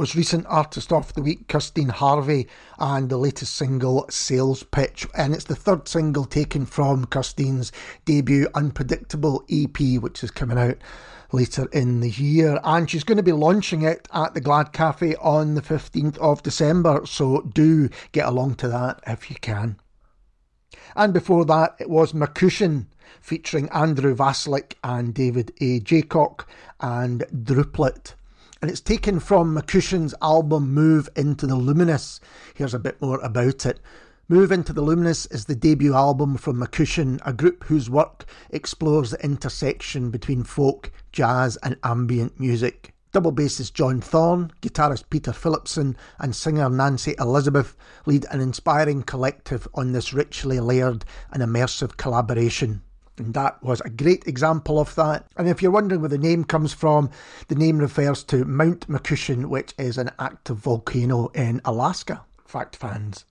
Was 0.00 0.16
recent 0.16 0.46
Artist 0.48 0.94
of 0.94 1.12
the 1.12 1.20
Week, 1.20 1.46
Kirstine 1.46 1.90
Harvey, 1.90 2.48
and 2.78 3.10
the 3.10 3.18
latest 3.18 3.54
single, 3.54 4.06
Sales 4.08 4.62
Pitch. 4.62 5.06
And 5.14 5.34
it's 5.34 5.44
the 5.44 5.54
third 5.54 5.88
single 5.88 6.24
taken 6.24 6.64
from 6.64 7.04
Kirstine's 7.04 7.70
debut 8.06 8.48
Unpredictable 8.54 9.44
EP, 9.50 10.00
which 10.00 10.24
is 10.24 10.30
coming 10.30 10.56
out 10.56 10.78
later 11.32 11.68
in 11.74 12.00
the 12.00 12.08
year. 12.08 12.58
And 12.64 12.88
she's 12.88 13.04
going 13.04 13.18
to 13.18 13.22
be 13.22 13.32
launching 13.32 13.82
it 13.82 14.08
at 14.14 14.32
the 14.32 14.40
Glad 14.40 14.72
Cafe 14.72 15.16
on 15.16 15.54
the 15.54 15.60
15th 15.60 16.16
of 16.16 16.42
December. 16.42 17.02
So 17.04 17.42
do 17.42 17.90
get 18.12 18.26
along 18.26 18.54
to 18.54 18.68
that 18.68 19.00
if 19.06 19.28
you 19.28 19.36
can. 19.36 19.76
And 20.96 21.12
before 21.12 21.44
that, 21.44 21.76
it 21.78 21.90
was 21.90 22.14
Makushin 22.14 22.86
featuring 23.20 23.68
Andrew 23.68 24.16
Wasylyk 24.16 24.76
and 24.82 25.12
David 25.12 25.52
A. 25.60 25.78
Jaycock 25.80 26.46
and 26.80 27.22
Drupelet 27.34 28.14
and 28.60 28.70
it's 28.70 28.80
taken 28.80 29.20
from 29.20 29.54
Makushin's 29.54 30.14
album 30.20 30.74
Move 30.74 31.08
into 31.16 31.46
the 31.46 31.56
Luminous. 31.56 32.20
Here's 32.54 32.74
a 32.74 32.78
bit 32.78 33.00
more 33.00 33.18
about 33.20 33.64
it. 33.64 33.80
Move 34.28 34.52
into 34.52 34.72
the 34.72 34.82
Luminous 34.82 35.26
is 35.26 35.46
the 35.46 35.54
debut 35.54 35.94
album 35.94 36.36
from 36.36 36.58
Makushin, 36.58 37.20
a 37.24 37.32
group 37.32 37.64
whose 37.64 37.88
work 37.88 38.26
explores 38.50 39.10
the 39.10 39.24
intersection 39.24 40.10
between 40.10 40.44
folk, 40.44 40.92
jazz, 41.10 41.56
and 41.62 41.76
ambient 41.82 42.38
music. 42.38 42.94
Double 43.12 43.32
bassist 43.32 43.72
John 43.72 44.00
Thorne, 44.00 44.52
guitarist 44.62 45.04
Peter 45.10 45.32
Phillipson, 45.32 45.96
and 46.20 46.36
singer 46.36 46.68
Nancy 46.68 47.16
Elizabeth 47.18 47.76
lead 48.06 48.24
an 48.30 48.40
inspiring 48.40 49.02
collective 49.02 49.66
on 49.74 49.92
this 49.92 50.12
richly 50.12 50.60
layered 50.60 51.04
and 51.32 51.42
immersive 51.42 51.96
collaboration. 51.96 52.82
And 53.18 53.34
that 53.34 53.62
was 53.62 53.80
a 53.82 53.90
great 53.90 54.26
example 54.26 54.78
of 54.78 54.94
that. 54.94 55.26
And 55.36 55.48
if 55.48 55.60
you're 55.60 55.70
wondering 55.70 56.00
where 56.00 56.08
the 56.08 56.18
name 56.18 56.44
comes 56.44 56.72
from, 56.72 57.10
the 57.48 57.54
name 57.54 57.78
refers 57.78 58.24
to 58.24 58.44
Mount 58.44 58.88
Makushin, 58.88 59.46
which 59.46 59.74
is 59.78 59.98
an 59.98 60.10
active 60.18 60.56
volcano 60.56 61.28
in 61.28 61.60
Alaska. 61.64 62.24
Fact 62.46 62.76
fans. 62.76 63.24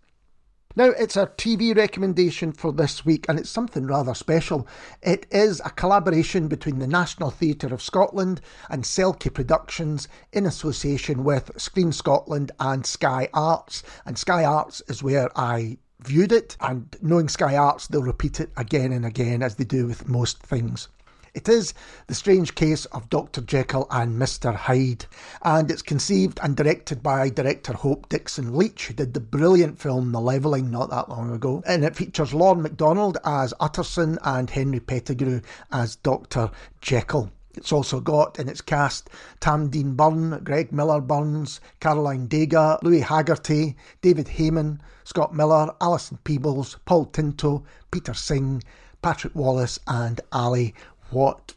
Now, 0.75 0.91
it's 0.91 1.17
our 1.17 1.27
TV 1.27 1.75
recommendation 1.75 2.51
for 2.51 2.71
this 2.71 3.03
week, 3.03 3.25
and 3.27 3.39
it's 3.39 3.49
something 3.49 3.87
rather 3.87 4.13
special. 4.13 4.67
It 5.01 5.25
is 5.31 5.59
a 5.65 5.71
collaboration 5.71 6.47
between 6.47 6.77
the 6.77 6.87
National 6.87 7.31
Theatre 7.31 7.73
of 7.73 7.81
Scotland 7.81 8.39
and 8.69 8.83
Selkie 8.83 9.33
Productions 9.33 10.07
in 10.31 10.45
association 10.45 11.23
with 11.23 11.51
Screen 11.59 11.91
Scotland 11.91 12.51
and 12.59 12.85
Sky 12.85 13.27
Arts. 13.33 13.81
And 14.05 14.17
Sky 14.17 14.45
Arts 14.45 14.81
is 14.87 15.01
where 15.01 15.29
I 15.37 15.79
viewed 16.01 16.31
it, 16.31 16.55
and 16.61 16.95
knowing 17.01 17.29
Sky 17.29 17.55
Arts, 17.55 17.87
they'll 17.87 18.01
repeat 18.01 18.39
it 18.39 18.51
again 18.57 18.91
and 18.91 19.05
again 19.05 19.43
as 19.43 19.55
they 19.55 19.63
do 19.63 19.87
with 19.87 20.07
most 20.07 20.41
things. 20.41 20.87
It 21.35 21.47
is 21.47 21.75
the 22.07 22.15
strange 22.15 22.55
case 22.55 22.85
of 22.85 23.09
Dr. 23.09 23.41
Jekyll 23.41 23.85
and 23.91 24.19
Mr. 24.19 24.55
Hyde, 24.55 25.05
and 25.43 25.69
it's 25.69 25.83
conceived 25.83 26.39
and 26.41 26.55
directed 26.55 27.03
by 27.03 27.29
director 27.29 27.73
Hope 27.73 28.09
Dickson 28.09 28.57
Leach, 28.57 28.87
who 28.87 28.95
did 28.95 29.13
the 29.13 29.19
brilliant 29.19 29.79
film 29.79 30.11
The 30.11 30.19
Levelling 30.19 30.71
not 30.71 30.89
that 30.89 31.07
long 31.07 31.31
ago. 31.31 31.61
And 31.67 31.85
it 31.85 31.95
features 31.95 32.33
Lorne 32.33 32.63
MacDonald 32.63 33.19
as 33.23 33.53
Utterson 33.59 34.17
and 34.23 34.49
Henry 34.49 34.79
Pettigrew 34.79 35.41
as 35.71 35.97
Dr. 35.97 36.49
Jekyll. 36.81 37.31
It's 37.59 37.73
also 37.73 37.99
got 37.99 38.39
in 38.39 38.47
its 38.47 38.61
cast 38.61 39.09
Tam 39.41 39.67
Dean 39.67 39.93
Burn, 39.93 40.41
Greg 40.45 40.71
Miller 40.71 41.01
Burns, 41.01 41.59
Caroline 41.81 42.29
Deyga, 42.29 42.81
Louis 42.83 43.01
Haggerty, 43.01 43.75
David 44.01 44.29
Hayman, 44.29 44.81
Scott 45.03 45.35
Miller, 45.35 45.75
Alison 45.81 46.19
Peebles, 46.23 46.77
Paul 46.85 47.07
Tinto, 47.07 47.65
Peter 47.91 48.13
Singh, 48.13 48.63
Patrick 49.01 49.35
Wallace, 49.35 49.77
and 49.87 50.21
Ali 50.31 50.73
Watt. 51.11 51.53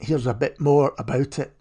Here's 0.00 0.26
a 0.26 0.34
bit 0.34 0.60
more 0.60 0.92
about 0.98 1.38
it. 1.38 1.54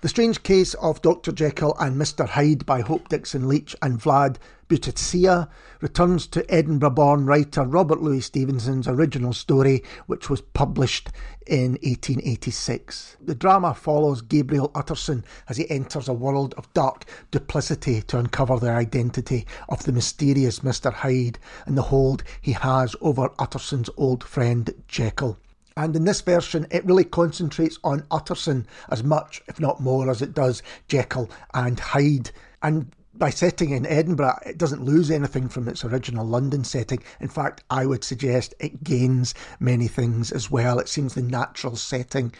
The 0.00 0.08
Strange 0.08 0.42
Case 0.42 0.74
of 0.74 1.02
Dr. 1.02 1.32
Jekyll 1.32 1.76
and 1.80 1.96
Mr. 1.96 2.28
Hyde 2.28 2.64
by 2.64 2.82
Hope 2.82 3.08
Dickson 3.08 3.48
Leach 3.48 3.74
and 3.82 4.00
Vlad 4.00 4.36
Butucea 4.68 5.48
returns 5.80 6.26
to 6.28 6.48
Edinburgh 6.48 6.90
born 6.90 7.26
writer 7.26 7.64
Robert 7.64 8.02
Louis 8.02 8.20
Stevenson's 8.20 8.86
original 8.86 9.32
story, 9.32 9.82
which 10.06 10.28
was 10.28 10.40
published 10.40 11.10
in 11.46 11.72
1886. 11.82 13.16
The 13.20 13.34
drama 13.34 13.74
follows 13.74 14.20
Gabriel 14.20 14.70
Utterson 14.74 15.24
as 15.48 15.56
he 15.56 15.70
enters 15.70 16.06
a 16.06 16.12
world 16.12 16.54
of 16.56 16.72
dark 16.74 17.04
duplicity 17.30 18.02
to 18.02 18.18
uncover 18.18 18.58
the 18.58 18.70
identity 18.70 19.46
of 19.68 19.84
the 19.84 19.92
mysterious 19.92 20.60
Mr. 20.60 20.92
Hyde 20.92 21.38
and 21.66 21.76
the 21.76 21.82
hold 21.82 22.22
he 22.40 22.52
has 22.52 22.94
over 23.00 23.30
Utterson's 23.38 23.90
old 23.96 24.22
friend 24.22 24.72
Jekyll. 24.86 25.38
And 25.78 25.94
in 25.94 26.04
this 26.04 26.20
version, 26.22 26.66
it 26.72 26.84
really 26.84 27.04
concentrates 27.04 27.78
on 27.84 28.04
Utterson 28.10 28.66
as 28.88 29.04
much, 29.04 29.40
if 29.46 29.60
not 29.60 29.80
more, 29.80 30.10
as 30.10 30.20
it 30.20 30.34
does 30.34 30.60
Jekyll 30.88 31.30
and 31.54 31.78
Hyde. 31.78 32.32
And 32.60 32.90
by 33.14 33.30
setting 33.30 33.70
in 33.70 33.86
Edinburgh, 33.86 34.40
it 34.44 34.58
doesn't 34.58 34.82
lose 34.82 35.08
anything 35.08 35.48
from 35.48 35.68
its 35.68 35.84
original 35.84 36.26
London 36.26 36.64
setting. 36.64 37.00
In 37.20 37.28
fact, 37.28 37.62
I 37.70 37.86
would 37.86 38.02
suggest 38.02 38.54
it 38.58 38.82
gains 38.82 39.34
many 39.60 39.86
things 39.86 40.32
as 40.32 40.50
well. 40.50 40.80
It 40.80 40.88
seems 40.88 41.14
the 41.14 41.22
natural 41.22 41.76
setting 41.76 42.34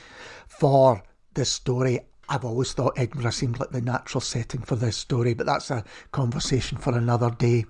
for 0.49 1.01
this 1.34 1.49
story. 1.49 2.01
I've 2.28 2.45
always 2.45 2.72
thought 2.72 2.99
Edinburgh 2.99 3.30
seemed 3.30 3.61
like 3.61 3.70
the 3.70 3.80
natural 3.80 4.20
setting 4.20 4.62
for 4.62 4.74
this 4.74 4.97
story, 4.97 5.34
but 5.34 5.47
that's 5.47 5.70
a 5.70 5.84
conversation 6.11 6.76
for 6.76 6.99
another 6.99 7.30
day. 7.30 7.66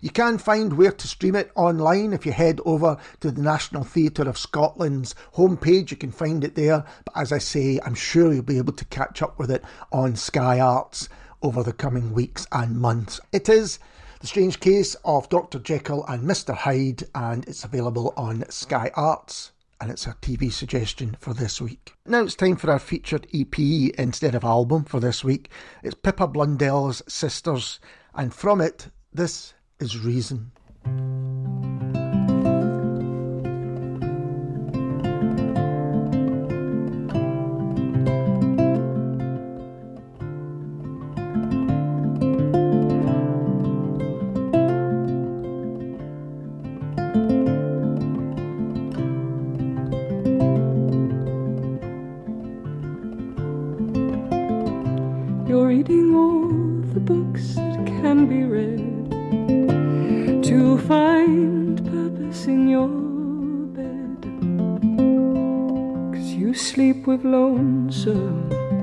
You 0.00 0.10
can 0.10 0.38
find 0.38 0.72
where 0.72 0.92
to 0.92 1.08
stream 1.08 1.34
it 1.34 1.50
online 1.54 2.12
if 2.12 2.26
you 2.26 2.32
head 2.32 2.60
over 2.64 2.96
to 3.20 3.30
the 3.30 3.40
National 3.40 3.84
Theatre 3.84 4.28
of 4.28 4.38
Scotland's 4.38 5.14
homepage. 5.34 5.90
You 5.90 5.96
can 5.96 6.12
find 6.12 6.44
it 6.44 6.54
there. 6.54 6.84
But 7.04 7.16
as 7.16 7.32
I 7.32 7.38
say, 7.38 7.80
I'm 7.84 7.94
sure 7.94 8.32
you'll 8.32 8.42
be 8.42 8.58
able 8.58 8.72
to 8.74 8.84
catch 8.86 9.22
up 9.22 9.38
with 9.38 9.50
it 9.50 9.64
on 9.92 10.16
Sky 10.16 10.60
Arts 10.60 11.08
over 11.42 11.62
the 11.62 11.72
coming 11.72 12.12
weeks 12.12 12.46
and 12.52 12.80
months. 12.80 13.20
It 13.32 13.48
is 13.48 13.78
The 14.20 14.26
Strange 14.26 14.60
Case 14.60 14.96
of 15.04 15.28
Dr. 15.28 15.58
Jekyll 15.58 16.06
and 16.06 16.22
Mr. 16.22 16.54
Hyde, 16.54 17.04
and 17.14 17.46
it's 17.46 17.64
available 17.64 18.14
on 18.16 18.48
Sky 18.50 18.90
Arts. 18.94 19.52
And 19.80 19.90
it's 19.90 20.06
a 20.06 20.14
TV 20.22 20.50
suggestion 20.50 21.16
for 21.20 21.34
this 21.34 21.60
week. 21.60 21.92
Now 22.06 22.22
it's 22.22 22.34
time 22.34 22.56
for 22.56 22.70
our 22.70 22.78
featured 22.78 23.26
EP 23.34 23.58
instead 23.98 24.34
of 24.34 24.42
album 24.44 24.84
for 24.84 25.00
this 25.00 25.22
week. 25.22 25.50
It's 25.82 25.94
Pippa 25.94 26.28
Blundell's 26.28 27.02
Sisters, 27.06 27.80
and 28.14 28.32
from 28.32 28.62
it, 28.62 28.88
this 29.12 29.52
is 29.84 29.98
Reason. 29.98 30.50
Lonesome. 68.06 68.73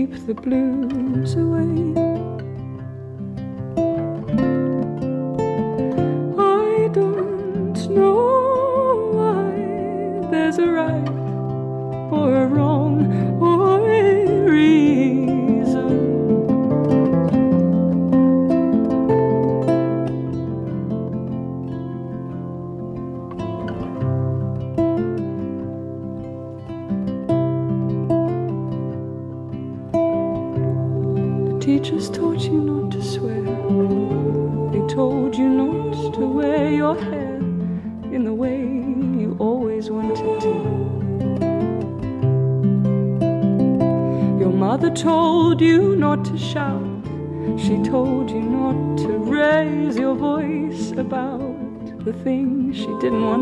keep 0.00 0.26
the 0.26 0.32
blues 0.32 1.34
away. 1.34 2.09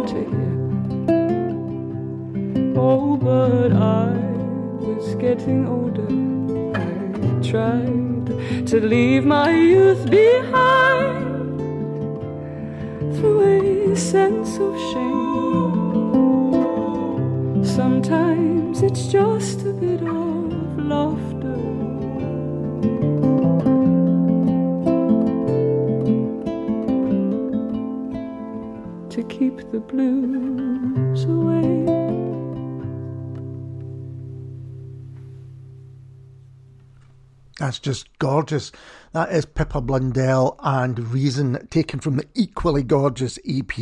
to 0.08 0.20
you. 0.20 0.57
Gorgeous. 38.38 38.70
That 39.14 39.32
is 39.32 39.46
Pippa 39.46 39.80
Blundell 39.80 40.60
and 40.62 41.08
Reason, 41.12 41.66
taken 41.72 41.98
from 41.98 42.14
the 42.14 42.28
equally 42.36 42.84
gorgeous 42.84 43.36
EP 43.44 43.72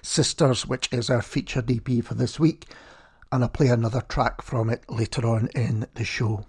Sisters, 0.00 0.66
which 0.66 0.88
is 0.90 1.10
our 1.10 1.20
featured 1.20 1.70
EP 1.70 2.02
for 2.02 2.14
this 2.14 2.40
week. 2.40 2.64
And 3.30 3.42
I'll 3.42 3.50
play 3.50 3.68
another 3.68 4.00
track 4.00 4.40
from 4.40 4.70
it 4.70 4.88
later 4.88 5.26
on 5.26 5.50
in 5.54 5.88
the 5.92 6.06
show. 6.06 6.46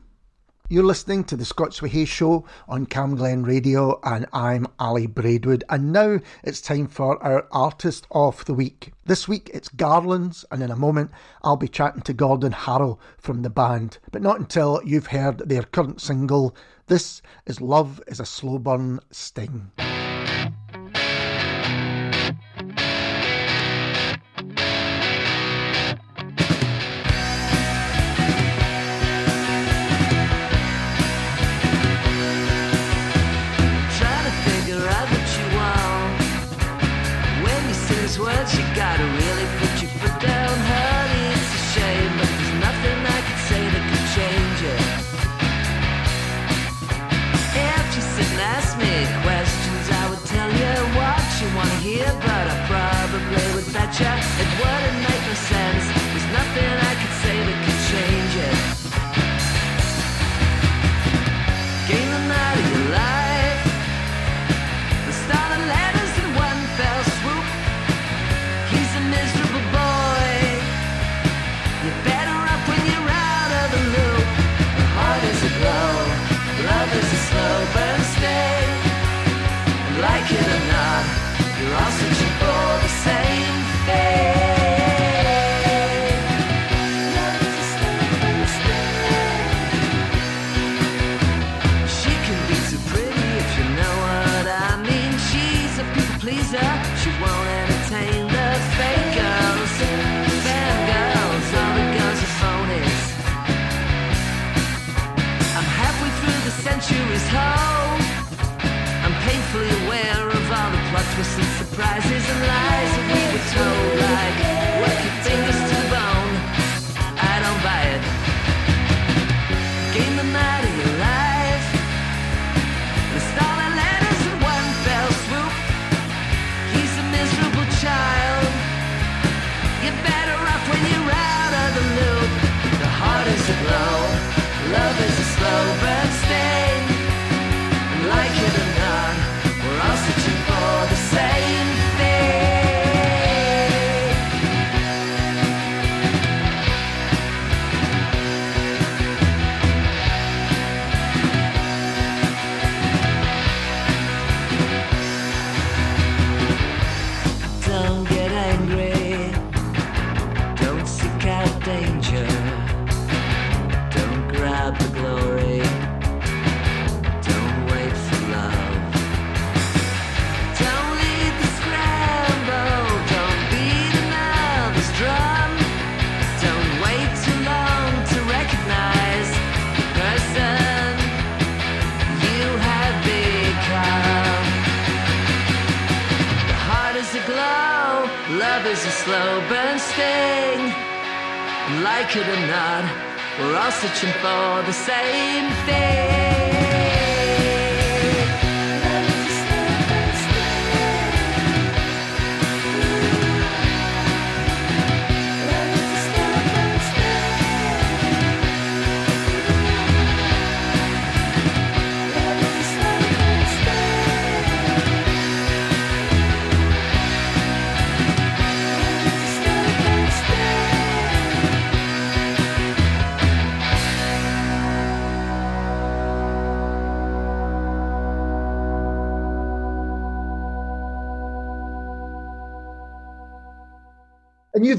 You're 0.72 0.84
listening 0.84 1.24
to 1.24 1.36
the 1.36 1.45
Scots 1.45 1.82
Whay 1.82 1.89
Hae 1.89 2.05
Show 2.05 2.45
on 2.68 2.86
Camglen 2.86 3.43
Radio, 3.43 3.99
and 4.03 4.28
I'm 4.32 4.68
Ali 4.78 5.07
Braidwood. 5.07 5.64
And 5.68 5.91
now 5.91 6.20
it's 6.43 6.62
time 6.62 6.88
for 6.88 7.22
our 7.24 7.47
Artist 7.51 8.05
of 8.12 8.45
the 8.45 8.53
Week. 8.53 8.93
This 9.03 9.28
week 9.28 9.49
it's 9.51 9.68
Garlands, 9.68 10.45
and 10.51 10.62
in 10.62 10.70
a 10.70 10.76
moment 10.76 11.10
I'll 11.41 11.57
be 11.57 11.68
chatting 11.68 12.03
to 12.03 12.14
Gordon 12.14 12.51
Harrow 12.51 12.99
from 13.18 13.41
the 13.41 13.49
band, 13.49 13.97
but 14.12 14.22
not 14.22 14.39
until 14.39 14.80
you've 14.86 15.07
heard 15.07 15.39
their 15.39 15.64
current 15.64 16.01
single, 16.01 16.55
this 16.90 17.22
is 17.46 17.62
Love 17.62 18.02
is 18.08 18.20
a 18.20 18.26
Slow 18.26 18.58
Burn 18.58 19.00
Sting. 19.12 19.99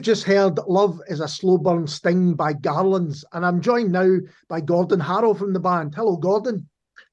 You've 0.01 0.17
just 0.17 0.25
heard 0.25 0.59
Love 0.67 0.99
is 1.09 1.21
a 1.21 1.29
Slow 1.29 1.59
Burn 1.59 1.87
Sting 1.87 2.33
by 2.33 2.55
Garlands. 2.55 3.23
And 3.35 3.45
I'm 3.45 3.61
joined 3.61 3.93
now 3.93 4.17
by 4.49 4.63
Gordon 4.63 4.99
Harrow 4.99 5.35
from 5.35 5.53
the 5.53 5.61
band. 5.61 5.95
Hello, 5.95 6.17
Gordon. 6.17 6.67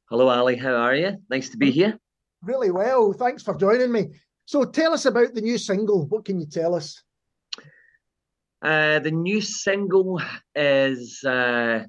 Hello, 0.10 0.30
Ali. 0.30 0.56
How 0.56 0.74
are 0.74 0.96
you? 0.96 1.18
Nice 1.30 1.50
to 1.50 1.58
be 1.58 1.70
here. 1.70 2.00
Really 2.42 2.72
well. 2.72 3.12
Thanks 3.12 3.44
for 3.44 3.58
joining 3.58 3.92
me. 3.92 4.12
So 4.46 4.64
tell 4.64 4.94
us 4.94 5.04
about 5.06 5.34
the 5.34 5.42
new 5.42 5.58
single. 5.58 6.06
What 6.06 6.24
can 6.24 6.40
you 6.40 6.46
tell 6.46 6.76
us? 6.76 7.04
Uh, 8.62 9.00
the 9.00 9.12
new 9.12 9.42
single 9.42 10.22
is 10.56 11.22
uh, 11.26 11.84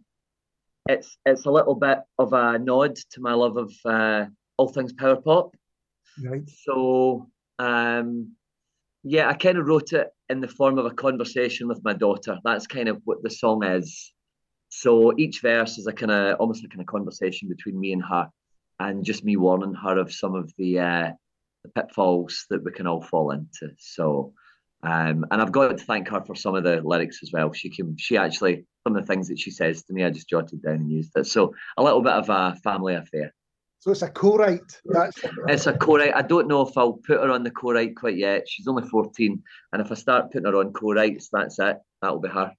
it's 0.88 1.16
it's 1.24 1.46
a 1.46 1.50
little 1.52 1.76
bit 1.76 2.00
of 2.18 2.32
a 2.32 2.58
nod 2.58 2.96
to 3.12 3.20
my 3.20 3.34
love 3.34 3.56
of 3.56 3.72
uh, 3.84 4.26
all 4.56 4.66
things 4.66 4.92
power 4.94 5.14
pop. 5.14 5.54
Right. 6.24 6.50
So 6.64 7.28
um, 7.60 8.32
yeah, 9.04 9.28
I 9.28 9.34
kind 9.34 9.58
of 9.58 9.66
wrote 9.68 9.92
it 9.92 10.08
in 10.30 10.40
the 10.40 10.48
form 10.48 10.78
of 10.78 10.86
a 10.86 10.90
conversation 10.90 11.68
with 11.68 11.82
my 11.84 11.92
daughter. 11.92 12.38
That's 12.44 12.66
kind 12.66 12.88
of 12.88 13.00
what 13.04 13.22
the 13.22 13.30
song 13.30 13.64
is. 13.64 14.12
So 14.68 15.16
each 15.16 15.40
verse 15.40 15.78
is 15.78 15.86
a 15.86 15.92
kind 15.92 16.12
of 16.12 16.38
almost 16.38 16.64
a 16.64 16.68
kind 16.68 16.80
of 16.80 16.86
conversation 16.86 17.48
between 17.48 17.78
me 17.80 17.92
and 17.92 18.02
her, 18.04 18.28
and 18.78 19.04
just 19.04 19.24
me 19.24 19.36
warning 19.36 19.74
her 19.74 19.98
of 19.98 20.12
some 20.12 20.34
of 20.34 20.52
the 20.58 20.78
uh, 20.78 21.10
the 21.64 21.70
pitfalls 21.70 22.46
that 22.50 22.64
we 22.64 22.72
can 22.72 22.86
all 22.86 23.02
fall 23.02 23.30
into. 23.30 23.70
So, 23.78 24.34
um, 24.82 25.24
and 25.30 25.40
I've 25.40 25.52
got 25.52 25.76
to 25.76 25.84
thank 25.84 26.08
her 26.08 26.20
for 26.20 26.34
some 26.34 26.54
of 26.54 26.64
the 26.64 26.82
lyrics 26.82 27.20
as 27.22 27.32
well. 27.32 27.52
She 27.52 27.70
can, 27.70 27.96
she 27.96 28.16
actually 28.16 28.66
some 28.86 28.96
of 28.96 29.02
the 29.02 29.06
things 29.06 29.28
that 29.28 29.38
she 29.38 29.50
says 29.50 29.82
to 29.84 29.92
me, 29.92 30.04
I 30.04 30.10
just 30.10 30.28
jotted 30.28 30.62
down 30.62 30.76
and 30.76 30.90
used 30.90 31.16
it. 31.16 31.26
So 31.26 31.54
a 31.76 31.82
little 31.82 32.02
bit 32.02 32.12
of 32.12 32.28
a 32.28 32.56
family 32.62 32.94
affair. 32.94 33.34
So 33.80 33.92
it's 33.92 34.02
a 34.02 34.08
co-write. 34.08 34.80
That's 34.84 35.18
It's 35.46 35.66
a 35.66 35.72
co-write. 35.72 36.14
I 36.14 36.22
don't 36.22 36.48
know 36.48 36.62
if 36.62 36.76
I'll 36.76 36.94
put 36.94 37.20
her 37.20 37.30
on 37.30 37.44
the 37.44 37.50
co-write 37.50 37.94
quite 37.94 38.16
yet. 38.16 38.48
She's 38.48 38.66
only 38.66 38.88
14. 38.88 39.40
And 39.72 39.82
if 39.82 39.92
I 39.92 39.94
start 39.94 40.32
putting 40.32 40.50
her 40.50 40.58
on 40.58 40.72
co-writes, 40.72 41.28
that's 41.32 41.58
it. 41.60 41.76
That'll 42.02 42.20
be 42.20 42.28
her. 42.28 42.52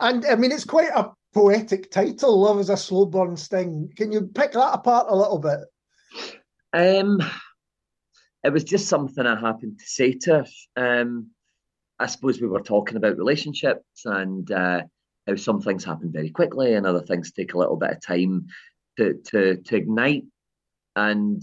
and 0.00 0.24
I 0.26 0.34
mean 0.36 0.52
it's 0.52 0.64
quite 0.64 0.90
a 0.94 1.10
poetic 1.36 1.90
title, 1.90 2.40
Love 2.40 2.58
is 2.60 2.70
a 2.70 2.76
Slow 2.78 3.04
Burn 3.04 3.36
Sting. 3.36 3.92
Can 3.94 4.10
you 4.10 4.22
pick 4.22 4.52
that 4.52 4.72
apart 4.72 5.08
a 5.10 5.14
little 5.14 5.38
bit? 5.38 5.60
Um, 6.72 7.20
it 8.42 8.52
was 8.54 8.64
just 8.64 8.88
something 8.88 9.26
I 9.26 9.38
happened 9.38 9.78
to 9.78 9.84
say 9.86 10.12
to 10.22 10.44
her. 10.76 11.02
Um, 11.02 11.30
I 11.98 12.06
suppose 12.06 12.40
we 12.40 12.48
were 12.48 12.62
talking 12.62 12.96
about 12.96 13.18
relationships 13.18 14.06
and 14.06 14.50
uh, 14.50 14.82
how 15.26 15.36
some 15.36 15.60
things 15.60 15.84
happen 15.84 16.10
very 16.10 16.30
quickly 16.30 16.72
and 16.72 16.86
other 16.86 17.02
things 17.02 17.32
take 17.32 17.52
a 17.52 17.58
little 17.58 17.76
bit 17.76 17.90
of 17.90 18.00
time 18.00 18.46
to 18.96 19.14
to 19.14 19.56
to 19.56 19.76
ignite. 19.76 20.24
And 20.94 21.42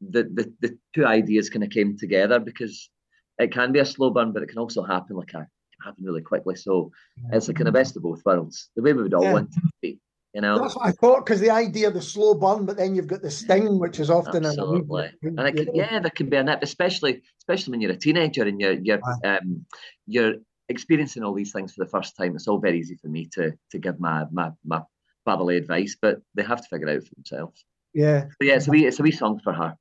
the 0.00 0.24
the, 0.24 0.52
the 0.60 0.78
two 0.94 1.06
ideas 1.06 1.50
kind 1.50 1.64
of 1.64 1.70
came 1.70 1.96
together 1.96 2.38
because 2.38 2.90
it 3.38 3.52
can 3.52 3.72
be 3.72 3.78
a 3.78 3.84
slow 3.86 4.10
burn, 4.10 4.32
but 4.32 4.42
it 4.42 4.48
can 4.48 4.58
also 4.58 4.82
happen 4.82 5.16
like 5.16 5.30
a 5.30 5.32
can 5.32 5.46
happen 5.84 6.04
really 6.04 6.22
quickly. 6.22 6.56
So 6.56 6.92
it's 7.32 7.48
a 7.48 7.54
kind 7.54 7.68
of 7.68 7.74
best 7.74 7.96
of 7.96 8.02
both 8.02 8.22
worlds, 8.24 8.70
the 8.76 8.82
way 8.82 8.92
we 8.92 9.02
would 9.02 9.14
all 9.14 9.24
Yeah. 9.24 9.32
want 9.32 9.52
to 9.52 9.60
be. 9.80 9.98
You 10.34 10.42
know, 10.42 10.60
That's 10.60 10.76
what 10.76 10.86
I 10.86 10.92
thought, 10.92 11.24
because 11.26 11.40
the 11.40 11.50
idea 11.50 11.88
of 11.88 11.94
the 11.94 12.00
slow 12.02 12.34
burn, 12.34 12.64
but 12.64 12.76
then 12.76 12.94
you've 12.94 13.08
got 13.08 13.20
the 13.20 13.30
sting, 13.30 13.80
which 13.80 13.98
is 13.98 14.10
often 14.10 14.44
Absolutely. 14.44 15.10
immediate- 15.22 15.38
and 15.38 15.48
it 15.48 15.56
can, 15.56 15.74
yeah, 15.74 15.98
there 15.98 16.10
can 16.10 16.28
be 16.28 16.36
a 16.36 16.42
nip, 16.44 16.60
especially 16.62 17.22
especially 17.40 17.72
when 17.72 17.80
you're 17.80 17.90
a 17.90 17.96
teenager 17.96 18.44
and 18.44 18.60
you're 18.60 18.74
you're 18.74 19.00
um 19.24 19.66
you're 20.06 20.34
experiencing 20.68 21.24
all 21.24 21.34
these 21.34 21.50
things 21.52 21.72
for 21.74 21.84
the 21.84 21.90
first 21.90 22.16
time. 22.16 22.36
It's 22.36 22.46
all 22.46 22.60
very 22.60 22.78
easy 22.78 22.94
for 22.94 23.08
me 23.08 23.26
to 23.32 23.52
to 23.72 23.78
give 23.78 23.98
my 23.98 24.26
my 24.30 24.52
my 24.64 24.82
fatherly 25.30 25.56
advice, 25.56 25.96
but 26.00 26.16
they 26.34 26.42
have 26.42 26.60
to 26.62 26.68
figure 26.68 26.88
it 26.88 26.96
out 26.96 27.04
for 27.04 27.14
themselves. 27.14 27.64
Yeah, 27.94 28.22
So 28.22 28.42
yeah, 28.42 28.56
it's 28.56 28.68
a 28.68 28.70
wee 28.70 28.86
it's 28.86 29.00
a 29.00 29.02
wee 29.02 29.12
song 29.12 29.40
for 29.44 29.52
her. 29.52 29.76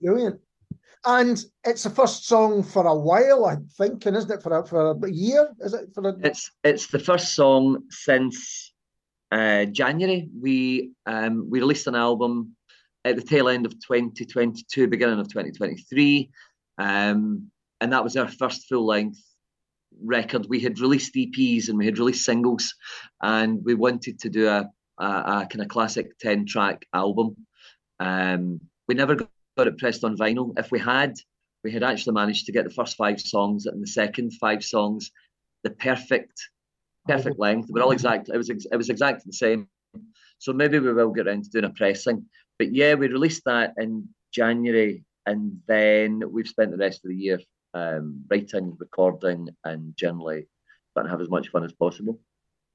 brilliant. 0.00 0.40
And 1.06 1.44
it's 1.64 1.82
the 1.82 1.90
first 1.90 2.26
song 2.26 2.62
for 2.62 2.86
a 2.86 2.94
while, 2.94 3.44
I'm 3.44 3.68
thinking, 3.76 4.14
isn't 4.14 4.30
it? 4.30 4.42
For 4.42 4.58
a, 4.58 4.66
for 4.66 4.92
a 5.06 5.10
year, 5.10 5.50
is 5.60 5.74
it? 5.74 5.90
For 5.94 6.08
a, 6.08 6.16
It's 6.22 6.50
it's 6.62 6.86
the 6.86 6.98
first 6.98 7.34
song 7.34 7.82
since 7.90 8.72
uh, 9.30 9.66
January. 9.66 10.28
We 10.46 10.92
um, 11.04 11.50
we 11.50 11.60
released 11.60 11.86
an 11.86 11.94
album 11.94 12.56
at 13.04 13.16
the 13.16 13.22
tail 13.22 13.48
end 13.48 13.66
of 13.66 13.72
2022, 13.72 14.88
beginning 14.88 15.20
of 15.20 15.28
2023, 15.28 16.30
um, 16.78 17.50
and 17.82 17.92
that 17.92 18.04
was 18.04 18.16
our 18.16 18.28
first 18.28 18.66
full 18.68 18.86
length 18.86 19.20
record. 20.02 20.46
We 20.48 20.60
had 20.60 20.80
released 20.80 21.14
EPs 21.14 21.68
and 21.68 21.76
we 21.76 21.84
had 21.84 21.98
released 21.98 22.24
singles, 22.24 22.74
and 23.22 23.62
we 23.62 23.74
wanted 23.74 24.20
to 24.20 24.30
do 24.30 24.48
a 24.48 24.70
a, 24.98 25.04
a 25.04 25.46
kind 25.50 25.62
of 25.62 25.68
classic 25.68 26.18
10 26.18 26.46
track 26.46 26.86
album. 26.92 27.36
Um, 28.00 28.60
we 28.88 28.94
never 28.94 29.14
got 29.14 29.28
it 29.66 29.78
pressed 29.78 30.04
on 30.04 30.16
vinyl. 30.16 30.58
If 30.58 30.70
we 30.70 30.78
had, 30.78 31.14
we 31.62 31.72
had 31.72 31.82
actually 31.82 32.14
managed 32.14 32.46
to 32.46 32.52
get 32.52 32.64
the 32.64 32.74
first 32.74 32.96
five 32.96 33.20
songs 33.20 33.66
and 33.66 33.82
the 33.82 33.86
second 33.86 34.32
five 34.34 34.62
songs 34.62 35.10
the 35.64 35.70
perfect 35.70 36.48
perfect 37.08 37.38
length. 37.38 37.68
We're 37.70 37.82
all 37.82 37.90
exact. 37.90 38.28
It 38.28 38.36
was 38.36 38.50
it 38.50 38.76
was 38.76 38.90
exactly 38.90 39.24
the 39.26 39.32
same. 39.32 39.68
So 40.38 40.52
maybe 40.52 40.78
we 40.78 40.92
will 40.92 41.10
get 41.10 41.26
around 41.26 41.44
to 41.44 41.50
doing 41.50 41.64
a 41.64 41.70
pressing. 41.70 42.26
But 42.58 42.72
yeah, 42.72 42.94
we 42.94 43.08
released 43.08 43.42
that 43.46 43.72
in 43.78 44.08
January, 44.32 45.04
and 45.26 45.60
then 45.66 46.22
we've 46.30 46.46
spent 46.46 46.70
the 46.70 46.76
rest 46.76 47.04
of 47.04 47.08
the 47.08 47.16
year 47.16 47.40
um, 47.72 48.24
writing, 48.30 48.76
recording, 48.78 49.48
and 49.64 49.96
generally 49.96 50.46
trying 50.92 51.06
to 51.06 51.10
have 51.10 51.20
as 51.20 51.30
much 51.30 51.48
fun 51.48 51.64
as 51.64 51.72
possible. 51.72 52.20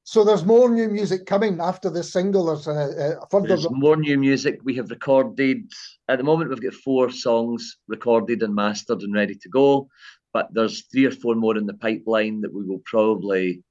So 0.10 0.24
there's 0.24 0.44
more 0.44 0.72
new 0.72 0.90
music 0.90 1.28
coming 1.28 1.60
after 1.62 1.88
this 1.88 2.12
single. 2.12 2.48
There's 2.48 2.66
a, 2.66 3.20
a 3.22 3.28
further. 3.28 3.50
There's 3.50 3.70
more 3.70 3.96
new 3.96 4.18
music. 4.18 4.60
We 4.64 4.76
have 4.78 4.90
recorded 4.90 5.72
at 6.08 6.18
the 6.18 6.24
moment. 6.24 6.50
We've 6.50 6.64
got 6.64 6.74
four 6.74 7.12
songs 7.12 7.78
recorded 7.88 8.42
and 8.42 8.56
mastered 8.56 9.04
and 9.04 9.14
ready 9.14 9.36
to 9.36 9.50
go. 9.50 9.88
But 10.34 10.48
there's 10.52 10.88
three 10.88 11.06
or 11.06 11.12
four 11.12 11.36
more 11.36 11.58
in 11.58 11.68
the 11.68 11.76
pipeline 11.76 12.42
that 12.42 12.52
we 12.52 12.64
will 12.64 12.82
probably 12.86 13.62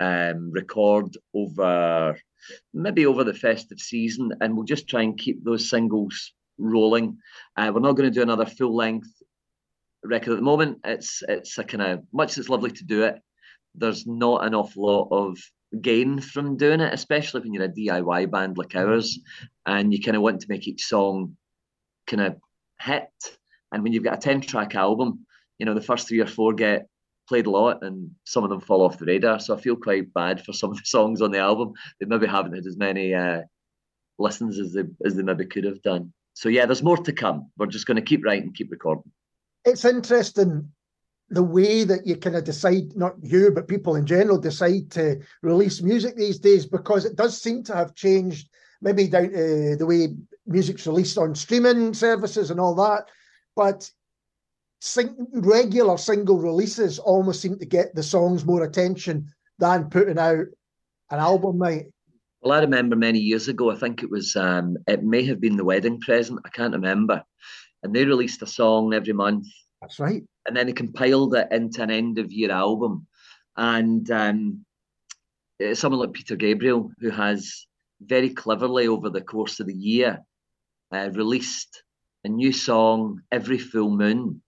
um, 0.00 0.50
record 0.50 1.14
over 1.34 2.18
maybe 2.72 3.04
over 3.04 3.22
the 3.22 3.34
festive 3.34 3.78
season, 3.78 4.32
and 4.40 4.56
we'll 4.56 4.64
just 4.64 4.88
try 4.88 5.02
and 5.02 5.18
keep 5.18 5.44
those 5.44 5.68
singles 5.68 6.32
rolling. 6.56 7.18
Uh, 7.54 7.70
we're 7.74 7.80
not 7.80 7.96
going 7.96 8.10
to 8.10 8.18
do 8.18 8.22
another 8.22 8.46
full 8.46 8.74
length 8.74 9.12
record 10.02 10.32
at 10.32 10.36
the 10.36 10.42
moment. 10.42 10.78
It's 10.84 11.22
it's 11.28 11.58
a 11.58 11.64
kind 11.64 11.82
of 11.82 12.02
much 12.14 12.30
as 12.30 12.38
it's 12.38 12.48
lovely 12.48 12.70
to 12.70 12.84
do 12.84 13.02
it. 13.02 13.16
There's 13.74 14.06
not 14.06 14.46
an 14.46 14.54
awful 14.54 14.86
lot 14.86 15.08
of 15.10 15.36
gain 15.80 16.20
from 16.20 16.56
doing 16.56 16.80
it, 16.80 16.92
especially 16.92 17.40
when 17.40 17.54
you're 17.54 17.64
a 17.64 17.68
DIY 17.68 18.30
band 18.30 18.58
like 18.58 18.74
ours, 18.76 19.18
and 19.66 19.92
you 19.92 20.00
kind 20.00 20.16
of 20.16 20.22
want 20.22 20.40
to 20.40 20.46
make 20.48 20.68
each 20.68 20.84
song 20.84 21.36
kind 22.06 22.22
of 22.22 22.36
hit. 22.80 23.08
And 23.72 23.82
when 23.82 23.92
you've 23.92 24.04
got 24.04 24.18
a 24.18 24.20
ten 24.20 24.40
track 24.40 24.74
album, 24.74 25.26
you 25.58 25.66
know 25.66 25.74
the 25.74 25.80
first 25.80 26.08
three 26.08 26.20
or 26.20 26.26
four 26.26 26.52
get 26.52 26.86
played 27.28 27.46
a 27.46 27.50
lot, 27.50 27.82
and 27.82 28.10
some 28.24 28.44
of 28.44 28.50
them 28.50 28.60
fall 28.60 28.82
off 28.82 28.98
the 28.98 29.06
radar. 29.06 29.40
So 29.40 29.56
I 29.56 29.60
feel 29.60 29.76
quite 29.76 30.12
bad 30.12 30.44
for 30.44 30.52
some 30.52 30.70
of 30.70 30.76
the 30.76 30.84
songs 30.86 31.22
on 31.22 31.30
the 31.30 31.38
album. 31.38 31.72
They 32.00 32.06
maybe 32.06 32.26
haven't 32.26 32.54
had 32.54 32.66
as 32.66 32.76
many 32.76 33.14
uh, 33.14 33.42
listens 34.18 34.58
as 34.58 34.72
they 34.72 34.84
as 35.04 35.14
they 35.14 35.22
maybe 35.22 35.46
could 35.46 35.64
have 35.64 35.82
done. 35.82 36.12
So 36.34 36.48
yeah, 36.48 36.66
there's 36.66 36.82
more 36.82 36.96
to 36.96 37.12
come. 37.12 37.50
We're 37.56 37.66
just 37.66 37.86
going 37.86 37.96
to 37.96 38.02
keep 38.02 38.24
writing, 38.24 38.52
keep 38.52 38.70
recording. 38.70 39.10
it's 39.64 39.84
interesting 39.84 40.72
the 41.32 41.42
way 41.42 41.82
that 41.82 42.06
you 42.06 42.14
kind 42.16 42.36
of 42.36 42.44
decide, 42.44 42.94
not 42.94 43.14
you, 43.22 43.50
but 43.50 43.66
people 43.66 43.96
in 43.96 44.04
general 44.04 44.38
decide 44.38 44.90
to 44.90 45.18
release 45.42 45.80
music 45.80 46.14
these 46.14 46.38
days 46.38 46.66
because 46.66 47.06
it 47.06 47.16
does 47.16 47.40
seem 47.40 47.62
to 47.64 47.74
have 47.74 47.94
changed, 47.94 48.50
maybe 48.82 49.08
down 49.08 49.30
to 49.30 49.76
the 49.76 49.86
way 49.86 50.08
music's 50.46 50.86
released 50.86 51.16
on 51.16 51.34
streaming 51.34 51.94
services 51.94 52.50
and 52.50 52.60
all 52.60 52.74
that. 52.74 53.08
But 53.56 53.90
sing- 54.82 55.26
regular 55.32 55.96
single 55.96 56.38
releases 56.38 56.98
almost 56.98 57.40
seem 57.40 57.58
to 57.58 57.66
get 57.66 57.94
the 57.94 58.02
songs 58.02 58.44
more 58.44 58.62
attention 58.62 59.28
than 59.58 59.88
putting 59.88 60.18
out 60.18 60.46
an 61.10 61.18
album, 61.18 61.58
mate. 61.58 61.86
Well, 62.42 62.52
I 62.52 62.60
remember 62.60 62.94
many 62.94 63.20
years 63.20 63.48
ago. 63.48 63.70
I 63.70 63.76
think 63.76 64.02
it 64.02 64.10
was 64.10 64.36
um, 64.36 64.76
it 64.86 65.02
may 65.02 65.24
have 65.24 65.40
been 65.40 65.56
the 65.56 65.64
wedding 65.64 65.98
present. 66.00 66.40
I 66.44 66.50
can't 66.50 66.74
remember. 66.74 67.22
And 67.82 67.94
they 67.94 68.04
released 68.04 68.42
a 68.42 68.46
song 68.46 68.92
every 68.92 69.14
month. 69.14 69.46
That's 69.80 69.98
right. 69.98 70.24
And 70.46 70.56
then 70.56 70.66
he 70.66 70.72
compiled 70.72 71.34
it 71.34 71.48
into 71.50 71.82
an 71.82 71.90
end 71.90 72.18
of 72.18 72.32
year 72.32 72.50
album. 72.50 73.06
And 73.56 74.10
um, 74.10 74.64
uh, 75.62 75.74
someone 75.74 76.00
like 76.00 76.12
Peter 76.12 76.36
Gabriel, 76.36 76.90
who 77.00 77.10
has 77.10 77.66
very 78.00 78.30
cleverly 78.30 78.88
over 78.88 79.10
the 79.10 79.20
course 79.20 79.60
of 79.60 79.66
the 79.66 79.74
year 79.74 80.20
uh, 80.92 81.10
released 81.12 81.82
a 82.24 82.28
new 82.28 82.52
song 82.52 83.20
every 83.30 83.58
full 83.58 83.90
moon. 83.90 84.42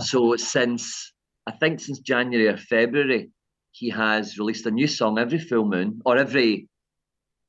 so 0.00 0.36
since 0.36 1.12
I 1.46 1.52
think 1.52 1.80
since 1.80 2.00
January 2.00 2.48
or 2.48 2.56
February, 2.56 3.30
he 3.70 3.90
has 3.90 4.38
released 4.38 4.66
a 4.66 4.70
new 4.70 4.86
song 4.86 5.18
every 5.18 5.38
full 5.38 5.64
moon 5.64 6.00
or 6.04 6.16
every. 6.16 6.68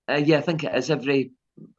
Uh, 0.10 0.22
yeah, 0.24 0.38
I 0.38 0.42
think 0.42 0.64
it 0.64 0.76
is 0.76 0.92
every. 0.92 1.32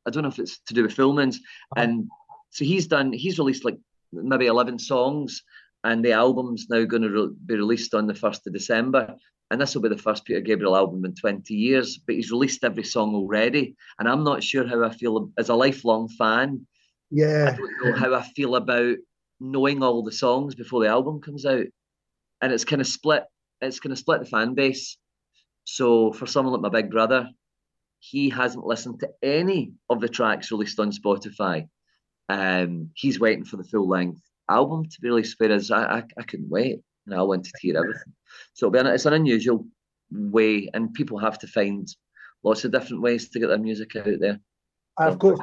I 0.07 0.11
don't 0.11 0.23
know 0.23 0.29
if 0.29 0.39
it's 0.39 0.59
to 0.67 0.75
do 0.75 0.83
with 0.83 0.95
full 0.95 1.15
moons, 1.15 1.41
and 1.77 2.09
so 2.51 2.65
he's 2.65 2.87
done. 2.87 3.13
He's 3.13 3.39
released 3.39 3.65
like 3.65 3.79
maybe 4.13 4.47
eleven 4.47 4.79
songs, 4.79 5.43
and 5.85 6.05
the 6.05 6.13
album's 6.13 6.67
now 6.69 6.85
going 6.85 7.03
to 7.03 7.11
re- 7.11 7.35
be 7.47 7.55
released 7.55 7.95
on 7.95 8.07
the 8.07 8.15
first 8.15 8.47
of 8.47 8.53
December. 8.53 9.15
And 9.51 9.61
this 9.61 9.75
will 9.75 9.83
be 9.83 9.89
the 9.89 9.97
first 9.97 10.25
Peter 10.27 10.41
Gabriel 10.41 10.77
album 10.77 11.05
in 11.07 11.15
20 11.15 11.55
years, 11.55 11.97
but 11.99 12.17
he's 12.17 12.31
released 12.31 12.65
every 12.65 12.85
song 12.85 13.15
already. 13.15 13.75
And 13.99 14.07
I'm 14.09 14.23
not 14.23 14.43
sure 14.45 14.67
how 14.67 14.85
I 14.85 14.91
feel 14.91 15.31
as 15.39 15.49
a 15.49 15.55
lifelong 15.55 16.09
fan. 16.09 16.67
I 16.67 17.15
Yeah. 17.17 17.57
don't 17.57 17.85
know 17.85 17.93
how 17.97 18.15
I 18.15 18.23
feel 18.37 18.57
about 18.57 18.97
knowing 19.41 19.83
all 19.83 20.03
the 20.03 20.13
songs 20.13 20.55
before 20.55 20.83
the 20.83 20.91
album 20.91 21.21
comes 21.23 21.47
out. 21.47 21.65
And 22.43 22.53
it's 22.53 22.65
kind 22.67 22.83
of 22.83 22.87
split, 22.87 23.25
it's 23.63 23.81
kind 23.81 23.93
of 23.93 23.99
split 23.99 24.21
the 24.21 24.27
fan 24.27 24.55
base. 24.55 24.99
So 25.65 26.13
for 26.13 26.27
someone 26.27 26.53
like 26.53 26.71
my 26.73 26.81
big 26.83 26.91
brother, 26.91 27.31
he 28.01 28.29
hasn't 28.29 28.67
listened 28.67 29.01
to 29.01 29.09
any 29.23 29.73
of 29.89 30.01
the 30.01 30.09
tracks 30.09 30.51
released 30.51 30.79
on 30.79 30.93
Spotify. 30.93 31.69
Um, 32.29 32.91
he's 32.95 33.19
waiting 33.19 33.45
for 33.45 33.57
the 33.57 33.65
full 33.65 33.89
length 33.89 34.21
album 34.49 34.85
to 34.85 35.01
be 35.01 35.09
released, 35.09 35.37
whereas 35.39 35.71
I, 35.71 35.99
I, 35.99 36.03
I 36.19 36.23
couldn't 36.23 36.51
wait. 36.51 36.81
And 37.07 37.15
I 37.19 37.23
wanted 37.23 37.45
to 37.45 37.59
hear 37.61 37.79
everything. 37.79 38.13
So 38.53 38.67
it'll 38.67 38.73
be 38.73 38.79
an, 38.81 38.87
it's 38.87 39.07
an 39.07 39.15
unusual 39.15 39.67
way, 40.11 40.69
and 40.75 40.93
people 40.93 41.19
have 41.19 41.39
to 41.39 41.47
find 41.47 41.89
lots 42.43 42.65
of 42.65 42.73
different 42.73 43.03
ways 43.03 43.31
to 43.31 43.41
get 43.41 43.49
their 43.49 43.59
music 43.59 43.97
out 43.97 44.21
there. 44.21 44.41
And 44.99 45.09
of 45.09 45.19
course, 45.19 45.39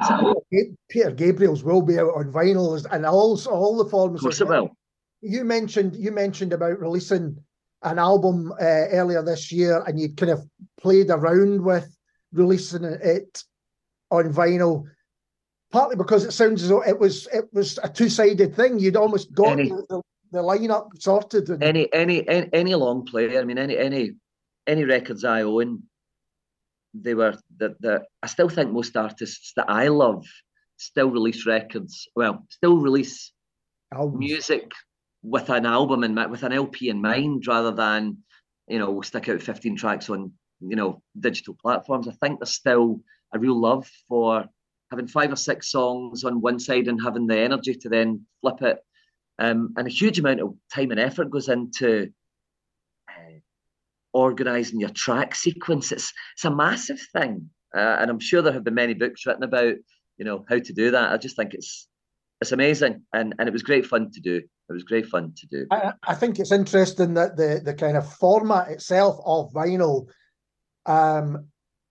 Peter 0.90 1.10
Gabriel's 1.10 1.64
will 1.64 1.82
be 1.82 1.98
out 1.98 2.14
on 2.14 2.32
vinyl 2.32 2.84
and 2.92 3.06
all 3.06 3.40
all 3.48 3.76
the 3.76 3.90
forms. 3.90 4.16
Of 4.16 4.22
course, 4.22 4.40
it 4.40 4.48
will. 4.48 4.76
You 5.22 5.44
mentioned 5.44 5.96
you 5.96 6.12
mentioned 6.12 6.52
about 6.52 6.78
releasing 6.78 7.38
an 7.82 7.98
album 7.98 8.52
uh, 8.52 8.88
earlier 8.92 9.22
this 9.22 9.50
year, 9.50 9.82
and 9.86 9.98
you 9.98 10.10
kind 10.10 10.30
of 10.30 10.46
played 10.78 11.10
around 11.10 11.64
with 11.64 11.88
releasing 12.32 12.84
it 12.84 13.42
on 14.10 14.32
vinyl. 14.32 14.84
Partly 15.72 15.96
because 15.96 16.24
it 16.24 16.32
sounds 16.32 16.62
as 16.62 16.68
though 16.68 16.82
it 16.82 16.98
was 16.98 17.26
it 17.32 17.46
was 17.52 17.78
a 17.82 17.88
two 17.88 18.08
sided 18.08 18.54
thing. 18.54 18.78
You'd 18.78 18.96
almost 18.96 19.32
got 19.34 19.52
Any- 19.52 19.68
the, 19.68 20.02
the, 20.32 20.38
lineup 20.42 20.88
sorted. 20.98 21.48
And, 21.48 21.62
any 21.62 21.92
any 21.92 22.26
any, 22.28 22.48
any 22.52 22.74
long 22.74 23.04
play. 23.04 23.38
I 23.38 23.44
mean, 23.44 23.58
any 23.58 23.76
any 23.76 24.12
any 24.66 24.84
records 24.84 25.24
I 25.24 25.42
own, 25.42 25.82
they 26.94 27.14
were 27.14 27.36
that 27.58 27.80
the. 27.80 28.04
I 28.22 28.26
still 28.26 28.48
think 28.48 28.70
most 28.72 28.96
artists 28.96 29.52
that 29.56 29.68
I 29.68 29.88
love 29.88 30.24
still 30.76 31.10
release 31.10 31.46
records. 31.46 32.08
Well, 32.14 32.46
still 32.50 32.76
release 32.78 33.32
albums. 33.92 34.18
music 34.18 34.70
with 35.22 35.50
an 35.50 35.66
album 35.66 36.04
in 36.04 36.14
mi- 36.14 36.26
with 36.26 36.44
an 36.44 36.52
LP 36.52 36.88
in 36.90 37.00
mind, 37.02 37.44
rather 37.46 37.72
than 37.72 38.18
you 38.68 38.78
know 38.78 39.00
stick 39.02 39.28
out 39.28 39.42
fifteen 39.42 39.76
tracks 39.76 40.08
on 40.08 40.32
you 40.60 40.76
know 40.76 41.02
digital 41.18 41.56
platforms. 41.60 42.06
I 42.06 42.12
think 42.12 42.38
there's 42.38 42.54
still 42.54 43.00
a 43.34 43.38
real 43.38 43.60
love 43.60 43.90
for 44.08 44.46
having 44.90 45.08
five 45.08 45.32
or 45.32 45.36
six 45.36 45.70
songs 45.70 46.24
on 46.24 46.40
one 46.40 46.58
side 46.58 46.88
and 46.88 47.00
having 47.02 47.26
the 47.26 47.38
energy 47.38 47.74
to 47.74 47.88
then 47.88 48.24
flip 48.40 48.62
it 48.62 48.78
um, 49.38 49.74
and 49.76 49.86
a 49.86 49.90
huge 49.90 50.18
amount 50.18 50.40
of 50.40 50.54
time 50.72 50.90
and 50.90 51.00
effort 51.00 51.30
goes 51.30 51.48
into 51.48 52.10
uh, 53.08 53.38
organising 54.12 54.80
your 54.80 54.90
track 54.90 55.34
sequence. 55.34 55.92
It's 55.92 56.12
it's 56.34 56.44
a 56.44 56.50
massive 56.50 57.00
thing, 57.12 57.50
uh, 57.74 57.98
and 58.00 58.10
I'm 58.10 58.20
sure 58.20 58.42
there 58.42 58.52
have 58.52 58.64
been 58.64 58.74
many 58.74 58.94
books 58.94 59.26
written 59.26 59.42
about 59.42 59.74
you 60.16 60.24
know 60.24 60.44
how 60.48 60.58
to 60.58 60.72
do 60.72 60.90
that. 60.92 61.12
I 61.12 61.16
just 61.18 61.36
think 61.36 61.52
it's 61.54 61.88
it's 62.40 62.52
amazing, 62.52 63.02
and 63.12 63.34
and 63.38 63.48
it 63.48 63.52
was 63.52 63.62
great 63.62 63.86
fun 63.86 64.10
to 64.12 64.20
do. 64.20 64.36
It 64.68 64.72
was 64.72 64.84
great 64.84 65.06
fun 65.06 65.34
to 65.36 65.46
do. 65.46 65.66
I, 65.70 65.92
I 66.02 66.14
think 66.14 66.38
it's 66.38 66.52
interesting 66.52 67.14
that 67.14 67.36
the 67.36 67.60
the 67.62 67.74
kind 67.74 67.96
of 67.96 68.10
format 68.14 68.68
itself 68.68 69.20
of 69.24 69.52
vinyl, 69.52 70.06
um, 70.86 71.46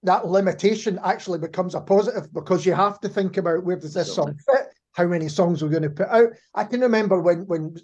that 0.05 0.27
limitation 0.27 0.99
actually 1.03 1.39
becomes 1.39 1.75
a 1.75 1.81
positive 1.81 2.31
because 2.33 2.65
you 2.65 2.73
have 2.73 2.99
to 3.01 3.09
think 3.09 3.37
about 3.37 3.63
where 3.63 3.77
does 3.77 3.93
this 3.93 4.13
song 4.13 4.37
fit, 4.49 4.67
how 4.93 5.05
many 5.05 5.27
songs 5.27 5.61
we're 5.61 5.69
going 5.69 5.83
to 5.83 5.89
put 5.89 6.07
out. 6.07 6.29
I 6.53 6.63
can 6.63 6.81
remember 6.81 7.21
when 7.21 7.45
when 7.47 7.75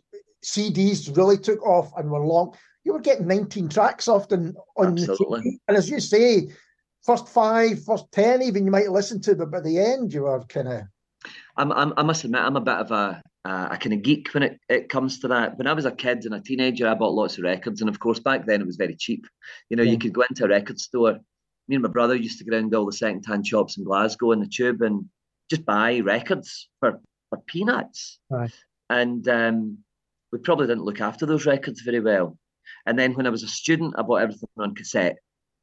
CDs 0.43 1.15
really 1.15 1.38
took 1.38 1.61
off 1.65 1.91
and 1.98 2.10
were 2.10 2.26
long, 2.26 2.56
you 2.84 2.93
were 2.93 2.99
getting 2.99 3.27
19 3.27 3.69
tracks 3.69 4.07
often 4.07 4.56
on 4.77 4.95
the 4.95 5.02
Absolutely. 5.02 5.60
And 5.68 5.77
as 5.77 5.89
you 5.89 5.99
say, 5.99 6.49
first 7.03 7.27
five, 7.27 7.84
first 7.84 8.06
ten, 8.11 8.41
even 8.41 8.65
you 8.65 8.72
might 8.72 8.91
listen 8.91 9.22
to, 9.22 9.35
but 9.35 9.52
by 9.52 9.61
the 9.61 9.80
end 9.80 10.14
you 10.14 10.26
are 10.27 10.43
kind 10.45 10.68
of 10.68 10.81
I'm, 11.57 11.72
I'm, 11.72 11.93
I 11.98 12.03
must 12.03 12.23
admit, 12.23 12.41
I'm 12.41 12.56
a 12.56 12.61
bit 12.61 12.76
of 12.76 12.91
a, 12.91 13.22
a, 13.45 13.49
a 13.72 13.77
kind 13.77 13.93
of 13.93 14.02
geek 14.02 14.30
when 14.34 14.43
it, 14.43 14.60
it 14.69 14.89
comes 14.89 15.19
to 15.19 15.27
that. 15.30 15.57
When 15.57 15.68
I 15.68 15.73
was 15.73 15.85
a 15.85 15.91
kid 15.91 16.26
and 16.26 16.34
a 16.34 16.39
teenager, 16.41 16.88
I 16.88 16.95
bought 16.95 17.14
lots 17.14 17.38
of 17.38 17.43
records. 17.43 17.81
And 17.81 17.89
of 17.89 17.99
course, 17.99 18.19
back 18.19 18.45
then 18.45 18.61
it 18.61 18.68
was 18.68 18.77
very 18.77 18.95
cheap. 18.95 19.27
You 19.69 19.77
know, 19.77 19.84
Yeah. 19.84 19.91
you 19.91 19.98
could 19.99 20.14
go 20.14 20.23
into 20.30 20.45
a 20.45 20.49
record 20.49 20.80
store. 20.80 21.19
Me 21.72 21.76
and 21.77 21.84
my 21.84 21.89
brother 21.89 22.15
used 22.18 22.38
to 22.38 22.43
go 22.43 22.53
around 22.53 22.76
all 22.76 22.85
the 22.85 22.91
second 22.91 23.23
hand 23.26 23.48
shops 23.48 23.77
in 23.77 23.85
Glasgow 23.85 24.34
in 24.34 24.41
the 24.41 24.45
tube 24.45 24.81
and 24.81 25.06
just 25.49 25.64
buy 25.65 26.02
records 26.02 26.68
for, 26.81 26.99
for 27.30 27.38
peanuts. 27.48 28.19
Right. 28.30 28.52
And 28.89 29.26
um, 29.30 29.77
we 30.34 30.39
probably 30.39 30.68
didn't 30.68 30.84
look 30.84 30.99
after 30.99 31.26
those 31.26 31.45
records 31.45 31.80
very 31.80 32.02
well. 32.02 32.38
And 32.85 32.99
then 32.99 33.14
when 33.14 33.26
I 33.26 33.30
was 33.30 33.43
a 33.43 33.48
student, 33.48 33.95
I 33.98 34.02
bought 34.02 34.22
everything 34.22 34.49
on 34.57 34.76
cassette 34.76 35.15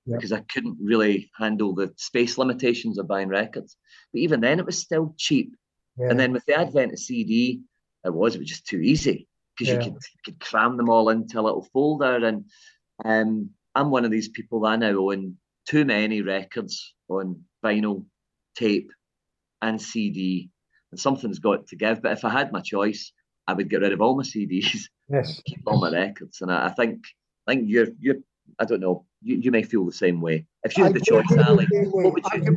Yeah. 0.07 0.17
because 0.17 0.33
I 0.33 0.41
couldn't 0.41 0.79
really 0.81 1.31
handle 1.37 1.75
the 1.75 1.93
space 1.99 2.39
limitations 2.39 2.99
of 2.99 3.07
buying 3.07 3.29
records. 3.29 3.77
But 4.11 4.21
even 4.23 4.41
then, 4.41 4.61
it 4.61 4.65
was 4.65 4.79
still 4.79 5.15
cheap. 5.19 5.55
yeah. 5.99 6.09
And 6.09 6.19
then 6.19 6.33
with 6.33 6.47
the 6.47 6.59
advent 6.59 6.95
of 6.95 6.99
CD, 7.01 7.61
it 8.03 8.15
was 8.15 8.35
it 8.35 8.39
was 8.39 8.49
just 8.49 8.67
too 8.67 8.81
easy 8.81 9.29
because 9.59 9.69
Yeah. 9.75 9.75
you 9.85 9.91
could 9.93 9.93
you 10.15 10.21
could 10.25 10.41
cram 10.41 10.79
them 10.79 10.89
all 10.89 11.11
into 11.11 11.39
a 11.39 11.43
little 11.43 11.69
folder. 11.71 12.25
And 12.25 12.47
um, 13.05 13.51
I'm 13.75 13.91
one 13.91 14.07
of 14.07 14.11
these 14.11 14.31
people 14.31 14.61
that 14.61 14.69
I 14.69 14.77
now 14.77 14.97
own 15.11 15.37
too 15.69 15.85
many 15.85 16.23
records 16.23 16.95
on 17.09 17.43
vinyl, 17.65 18.05
tape, 18.57 18.91
and 19.61 19.81
CD. 19.81 20.51
And 20.91 20.99
something's 20.99 21.39
got 21.39 21.67
to 21.67 21.77
give. 21.77 22.01
But 22.01 22.13
if 22.13 22.25
I 22.25 22.31
had 22.31 22.53
my 22.53 22.61
choice, 22.61 23.13
I 23.47 23.53
would 23.53 23.69
get 23.69 23.83
rid 23.83 23.93
of 23.93 24.01
all 24.01 24.17
my 24.17 24.23
CDs, 24.23 24.85
yes. 25.09 25.41
keep 25.45 25.61
all 25.67 25.79
my 25.81 25.91
records. 25.91 26.41
And 26.41 26.51
I, 26.51 26.67
I 26.67 26.71
think 26.71 27.05
I 27.47 27.53
think 27.53 27.65
you're 27.67 27.89
you're 28.01 28.17
I 28.59 28.65
don't 28.65 28.81
know. 28.81 29.05
You, 29.23 29.37
you 29.37 29.51
may 29.51 29.63
feel 29.63 29.85
the 29.85 29.93
same 29.93 30.21
way. 30.21 30.47
If 30.65 30.77
you 30.79 30.85
had 30.85 30.95
the 30.95 31.01
choice, 31.01 31.27
Ali, 31.47 31.67
the 31.71 31.89
what 31.91 32.15
would 32.15 32.25
you 32.33 32.57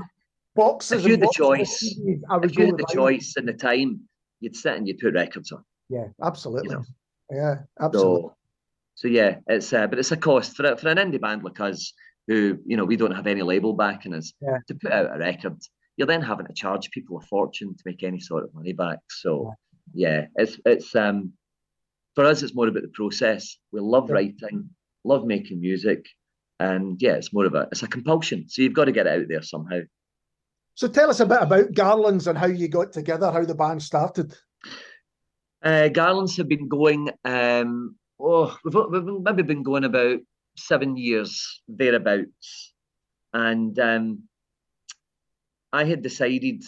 Boxes 0.55 0.99
If 0.99 1.05
you 1.05 1.11
had 1.11 1.21
the 1.21 1.31
choice- 1.33 1.83
CDs, 1.83 2.43
if 2.43 2.57
you 2.57 2.65
had 2.65 2.77
the 2.77 2.83
vinyl. 2.83 2.93
choice 2.93 3.33
and 3.37 3.47
the 3.47 3.53
time, 3.53 4.01
you'd 4.41 4.55
sit 4.55 4.75
and 4.75 4.87
you'd 4.87 4.99
put 4.99 5.13
records 5.13 5.51
on. 5.51 5.63
Yeah, 5.89 6.07
absolutely. 6.21 6.75
know. 6.75 6.83
Yeah, 7.29 7.55
absolutely. 7.79 8.21
So, 8.21 8.35
so 8.95 9.07
yeah, 9.07 9.37
it's 9.47 9.71
uh, 9.71 9.87
but 9.87 9.99
it's 9.99 10.11
a 10.11 10.17
cost 10.17 10.55
for 10.57 10.75
for 10.75 10.89
an 10.89 10.97
indie 10.97 11.21
band 11.21 11.43
like 11.43 11.59
us, 11.59 11.93
who 12.27 12.57
you 12.65 12.77
know 12.77 12.85
we 12.85 12.95
don't 12.97 13.15
have 13.15 13.27
any 13.27 13.41
label 13.41 13.73
backing 13.73 14.13
us 14.13 14.33
Yeah. 14.41 14.57
to 14.67 14.75
put 14.75 14.91
out 14.91 15.15
a 15.15 15.19
record. 15.19 15.57
You're 15.97 16.07
then 16.07 16.21
having 16.21 16.47
to 16.47 16.53
charge 16.53 16.89
people 16.91 17.17
a 17.17 17.21
fortune 17.21 17.75
to 17.75 17.83
make 17.85 18.03
any 18.03 18.19
sort 18.19 18.43
of 18.43 18.53
money 18.53 18.73
back. 18.73 18.99
So 19.09 19.53
yeah, 19.93 20.27
it's 20.35 20.59
it's 20.65 20.95
um 20.95 21.33
for 22.15 22.25
us 22.25 22.41
it's 22.43 22.55
more 22.55 22.67
about 22.67 22.83
the 22.83 22.89
process. 22.93 23.57
We 23.71 23.79
love 23.81 24.09
Yeah. 24.09 24.15
writing, 24.15 24.69
love 25.03 25.25
making 25.25 25.59
music, 25.61 26.05
and 26.59 27.01
yeah, 27.01 27.13
it's 27.13 27.33
more 27.33 27.45
of 27.45 27.55
a 27.55 27.67
it's 27.71 27.83
a 27.83 27.87
compulsion. 27.87 28.47
So 28.47 28.61
you've 28.61 28.73
got 28.73 28.85
to 28.85 28.91
get 28.91 29.07
it 29.07 29.19
out 29.21 29.27
there 29.27 29.41
somehow. 29.43 29.81
So 30.75 30.87
tell 30.87 31.09
us 31.09 31.19
a 31.19 31.25
bit 31.25 31.41
about 31.41 31.73
Garlands 31.73 32.27
and 32.27 32.37
how 32.37 32.47
you 32.47 32.67
got 32.69 32.93
together, 32.93 33.29
how 33.31 33.43
the 33.43 33.53
band 33.55 33.83
started. 33.83 34.33
Uh, 35.63 35.89
Garlands 35.89 36.37
have 36.37 36.47
been 36.47 36.67
going. 36.67 37.09
Um, 37.25 37.95
oh, 38.19 38.57
we've, 38.63 38.75
we've 38.89 39.21
maybe 39.21 39.43
been 39.43 39.63
going 39.63 39.83
about 39.83 40.19
seven 40.55 40.97
years 40.97 41.61
thereabouts, 41.67 42.73
and 43.33 43.77
um, 43.79 44.23
I 45.73 45.85
had 45.85 46.01
decided, 46.01 46.63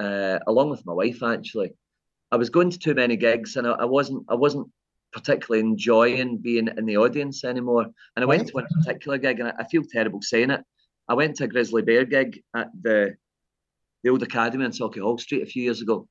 uh, 0.00 0.38
along 0.46 0.70
with 0.70 0.86
my 0.86 0.92
wife, 0.92 1.22
actually, 1.22 1.74
I 2.32 2.36
was 2.36 2.50
going 2.50 2.70
to 2.70 2.78
too 2.78 2.94
many 2.94 3.16
gigs, 3.16 3.56
and 3.56 3.66
I, 3.66 3.72
I 3.72 3.84
wasn't. 3.84 4.24
I 4.28 4.34
wasn't 4.34 4.68
particularly 5.12 5.66
enjoying 5.66 6.36
being 6.38 6.68
in 6.76 6.84
the 6.84 6.98
audience 6.98 7.44
anymore. 7.44 7.86
And 8.14 8.22
I 8.22 8.26
went 8.26 8.48
to 8.48 8.52
one 8.52 8.66
particular 8.66 9.16
gig, 9.16 9.40
and 9.40 9.48
I, 9.48 9.54
I 9.60 9.64
feel 9.64 9.82
terrible 9.82 10.20
saying 10.20 10.50
it. 10.50 10.62
I 11.08 11.14
went 11.14 11.36
to 11.36 11.44
a 11.44 11.48
Grizzly 11.48 11.82
Bear 11.82 12.04
gig 12.04 12.42
at 12.54 12.68
the 12.80 13.16
the 14.02 14.10
old 14.10 14.22
academy 14.22 14.64
on 14.64 14.72
Sauchiehall 14.72 15.02
Hall 15.02 15.18
Street 15.18 15.42
a 15.42 15.46
few 15.46 15.62
years 15.62 15.82
ago, 15.82 16.08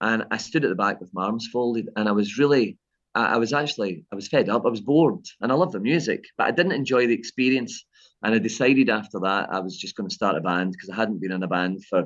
and 0.00 0.24
I 0.30 0.36
stood 0.36 0.64
at 0.64 0.70
the 0.70 0.74
back 0.74 1.00
with 1.00 1.12
my 1.12 1.26
arms 1.26 1.48
folded, 1.52 1.88
and 1.96 2.08
I 2.08 2.12
was 2.12 2.38
really, 2.38 2.78
I, 3.20 3.36
was 3.36 3.52
actually, 3.52 4.04
I 4.12 4.14
was 4.14 4.28
fed 4.28 4.48
up. 4.48 4.66
I 4.66 4.70
was 4.70 4.80
bored, 4.80 5.24
and 5.40 5.50
I 5.50 5.54
loved 5.54 5.72
the 5.72 5.80
music, 5.80 6.24
but 6.36 6.46
I 6.46 6.50
didn't 6.50 6.72
enjoy 6.72 7.06
the 7.06 7.14
experience. 7.14 7.84
And 8.22 8.34
I 8.34 8.38
decided 8.38 8.90
after 8.90 9.20
that 9.20 9.52
I 9.52 9.60
was 9.60 9.76
just 9.76 9.96
going 9.96 10.08
to 10.08 10.14
start 10.14 10.36
a 10.36 10.40
band 10.40 10.72
because 10.72 10.90
I 10.90 10.96
hadn't 10.96 11.20
been 11.20 11.32
in 11.32 11.42
a 11.42 11.48
band 11.48 11.84
for 11.84 12.02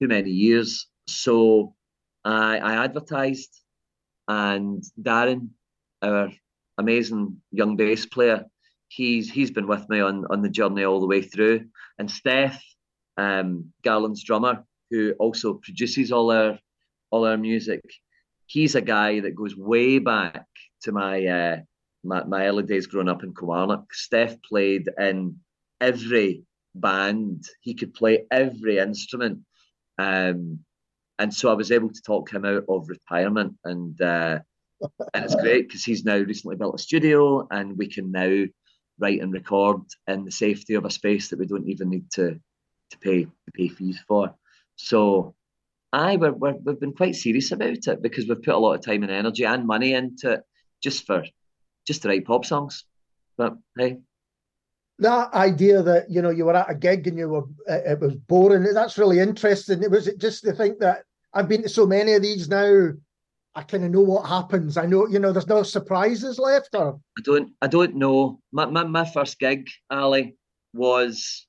too 0.00 0.08
many 0.08 0.30
years. 0.30 0.86
So 1.06 1.74
I, 2.24 2.58
I 2.58 2.84
advertised, 2.84 3.60
and 4.28 4.82
Darren 5.00 5.50
our 6.02 6.30
amazing 6.78 7.40
young 7.50 7.76
bass 7.76 8.04
player, 8.06 8.44
he's 8.88 9.30
he's 9.30 9.50
been 9.50 9.66
with 9.66 9.88
me 9.88 10.00
on 10.00 10.26
on 10.30 10.42
the 10.42 10.50
journey 10.50 10.84
all 10.84 11.00
the 11.00 11.06
way 11.06 11.22
through. 11.22 11.66
And 11.98 12.10
Steph, 12.10 12.62
um, 13.16 13.72
Garland's 13.82 14.24
drummer, 14.24 14.64
who 14.90 15.12
also 15.18 15.54
produces 15.54 16.12
all 16.12 16.30
our 16.30 16.58
all 17.10 17.26
our 17.26 17.36
music, 17.36 17.80
he's 18.52 18.74
a 18.74 18.82
guy 18.82 19.20
that 19.20 19.34
goes 19.34 19.56
way 19.56 19.98
back 19.98 20.46
to 20.82 20.92
my 20.92 21.26
uh, 21.26 21.56
my, 22.04 22.24
my 22.24 22.46
early 22.46 22.64
days 22.64 22.86
growing 22.86 23.08
up 23.08 23.22
in 23.22 23.34
Kilmarnock. 23.34 23.94
Steph 23.94 24.42
played 24.42 24.88
in 24.98 25.38
every 25.80 26.44
band. 26.74 27.44
He 27.60 27.74
could 27.74 27.94
play 27.94 28.26
every 28.30 28.78
instrument. 28.78 29.40
Um, 29.98 30.60
and 31.18 31.32
so 31.32 31.50
I 31.50 31.54
was 31.54 31.70
able 31.70 31.90
to 31.90 32.02
talk 32.02 32.30
him 32.30 32.44
out 32.44 32.64
of 32.68 32.88
retirement, 32.88 33.54
and 33.64 34.00
uh, 34.00 34.40
and 35.14 35.24
it's 35.24 35.36
great 35.36 35.68
because 35.68 35.84
he's 35.84 36.04
now 36.04 36.18
recently 36.18 36.56
built 36.56 36.74
a 36.74 36.78
studio, 36.78 37.46
and 37.50 37.78
we 37.78 37.86
can 37.86 38.10
now 38.10 38.44
write 38.98 39.22
and 39.22 39.32
record 39.32 39.80
in 40.06 40.24
the 40.24 40.30
safety 40.30 40.74
of 40.74 40.84
a 40.84 40.90
space 40.90 41.28
that 41.28 41.38
we 41.38 41.46
don't 41.46 41.68
even 41.68 41.88
need 41.88 42.10
to 42.12 42.38
to 42.90 42.98
pay 42.98 43.24
to 43.24 43.52
pay 43.54 43.68
fees 43.68 44.00
for. 44.06 44.34
So, 44.76 45.34
I 45.92 46.16
we're, 46.16 46.32
we're, 46.32 46.56
we've 46.64 46.80
been 46.80 46.94
quite 46.94 47.16
serious 47.16 47.52
about 47.52 47.86
it 47.86 48.02
because 48.02 48.26
we've 48.26 48.42
put 48.42 48.54
a 48.54 48.58
lot 48.58 48.74
of 48.74 48.84
time 48.84 49.02
and 49.02 49.12
energy 49.12 49.44
and 49.44 49.66
money 49.66 49.94
into 49.94 50.32
it 50.32 50.42
just 50.82 51.06
for 51.06 51.24
just 51.86 52.02
to 52.02 52.08
write 52.08 52.24
pop 52.24 52.44
songs. 52.44 52.84
But 53.36 53.56
hey, 53.76 53.98
that 54.98 55.32
idea 55.34 55.82
that 55.82 56.10
you 56.10 56.22
know 56.22 56.30
you 56.30 56.44
were 56.44 56.56
at 56.56 56.70
a 56.70 56.74
gig 56.74 57.06
and 57.06 57.18
you 57.18 57.28
were 57.28 57.44
it 57.66 58.00
was 58.00 58.14
boring 58.14 58.62
that's 58.72 58.98
really 58.98 59.18
interesting 59.18 59.82
it 59.82 59.90
was 59.90 60.06
it 60.06 60.18
just 60.18 60.44
to 60.44 60.52
think 60.52 60.78
that 60.78 61.02
i've 61.34 61.48
been 61.48 61.62
to 61.62 61.68
so 61.68 61.86
many 61.86 62.12
of 62.12 62.22
these 62.22 62.48
now 62.48 62.90
i 63.54 63.62
kind 63.62 63.84
of 63.84 63.90
know 63.90 64.02
what 64.02 64.28
happens 64.28 64.76
i 64.76 64.86
know 64.86 65.08
you 65.08 65.18
know 65.18 65.32
there's 65.32 65.48
no 65.48 65.62
surprises 65.62 66.38
left 66.38 66.74
or 66.74 67.00
I 67.18 67.22
don't 67.22 67.52
I 67.60 67.66
don't 67.68 67.96
know. 67.96 68.40
My 68.52 68.66
my, 68.66 68.84
my 68.84 69.04
first 69.04 69.38
gig, 69.38 69.68
Ali, 69.90 70.36
was 70.72 71.46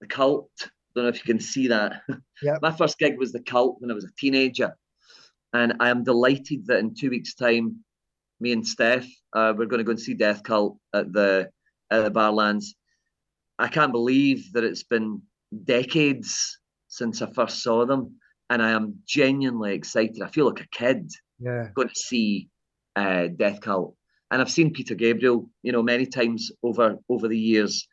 the 0.00 0.06
cult. 0.06 0.50
Don't 0.94 1.04
know 1.04 1.10
if 1.10 1.18
you 1.18 1.24
can 1.24 1.40
see 1.40 1.68
that. 1.68 2.02
Yep. 2.42 2.58
My 2.62 2.72
first 2.72 2.98
gig 2.98 3.16
was 3.16 3.32
the 3.32 3.40
cult 3.40 3.76
when 3.78 3.90
I 3.90 3.94
was 3.94 4.04
a 4.04 4.10
teenager. 4.18 4.76
And 5.54 5.74
I 5.78 5.88
am 5.88 6.02
delighted 6.02 6.66
that 6.66 6.80
in 6.80 6.94
two 6.94 7.08
weeks' 7.10 7.34
time, 7.34 7.84
me 8.40 8.52
and 8.52 8.66
Steph, 8.66 9.06
uh, 9.32 9.54
we're 9.56 9.66
going 9.66 9.78
to 9.78 9.84
go 9.84 9.92
and 9.92 10.00
see 10.00 10.14
Death 10.14 10.42
Cult 10.42 10.76
at 10.92 11.12
the 11.12 11.48
at 11.90 12.04
the 12.04 12.10
Barrowlands. 12.10 12.74
I 13.58 13.68
can't 13.68 13.92
believe 13.92 14.52
that 14.52 14.64
it's 14.64 14.82
been 14.82 15.22
decades 15.64 16.58
since 16.88 17.22
I 17.22 17.30
first 17.30 17.62
saw 17.62 17.86
them, 17.86 18.16
and 18.50 18.60
I 18.60 18.70
am 18.70 18.98
genuinely 19.06 19.74
excited. 19.74 20.22
I 20.22 20.28
feel 20.28 20.46
like 20.46 20.60
a 20.60 20.68
kid 20.68 21.10
yeah 21.38 21.68
going 21.74 21.88
to 21.88 21.94
see 21.94 22.48
uh, 22.96 23.28
Death 23.28 23.60
Cult, 23.60 23.96
and 24.30 24.42
I've 24.42 24.50
seen 24.50 24.72
Peter 24.72 24.94
Gabriel, 24.94 25.48
you 25.62 25.72
know, 25.72 25.82
many 25.82 26.06
times 26.06 26.50
over 26.62 26.96
over 27.08 27.28
the 27.28 27.38
years, 27.38 27.86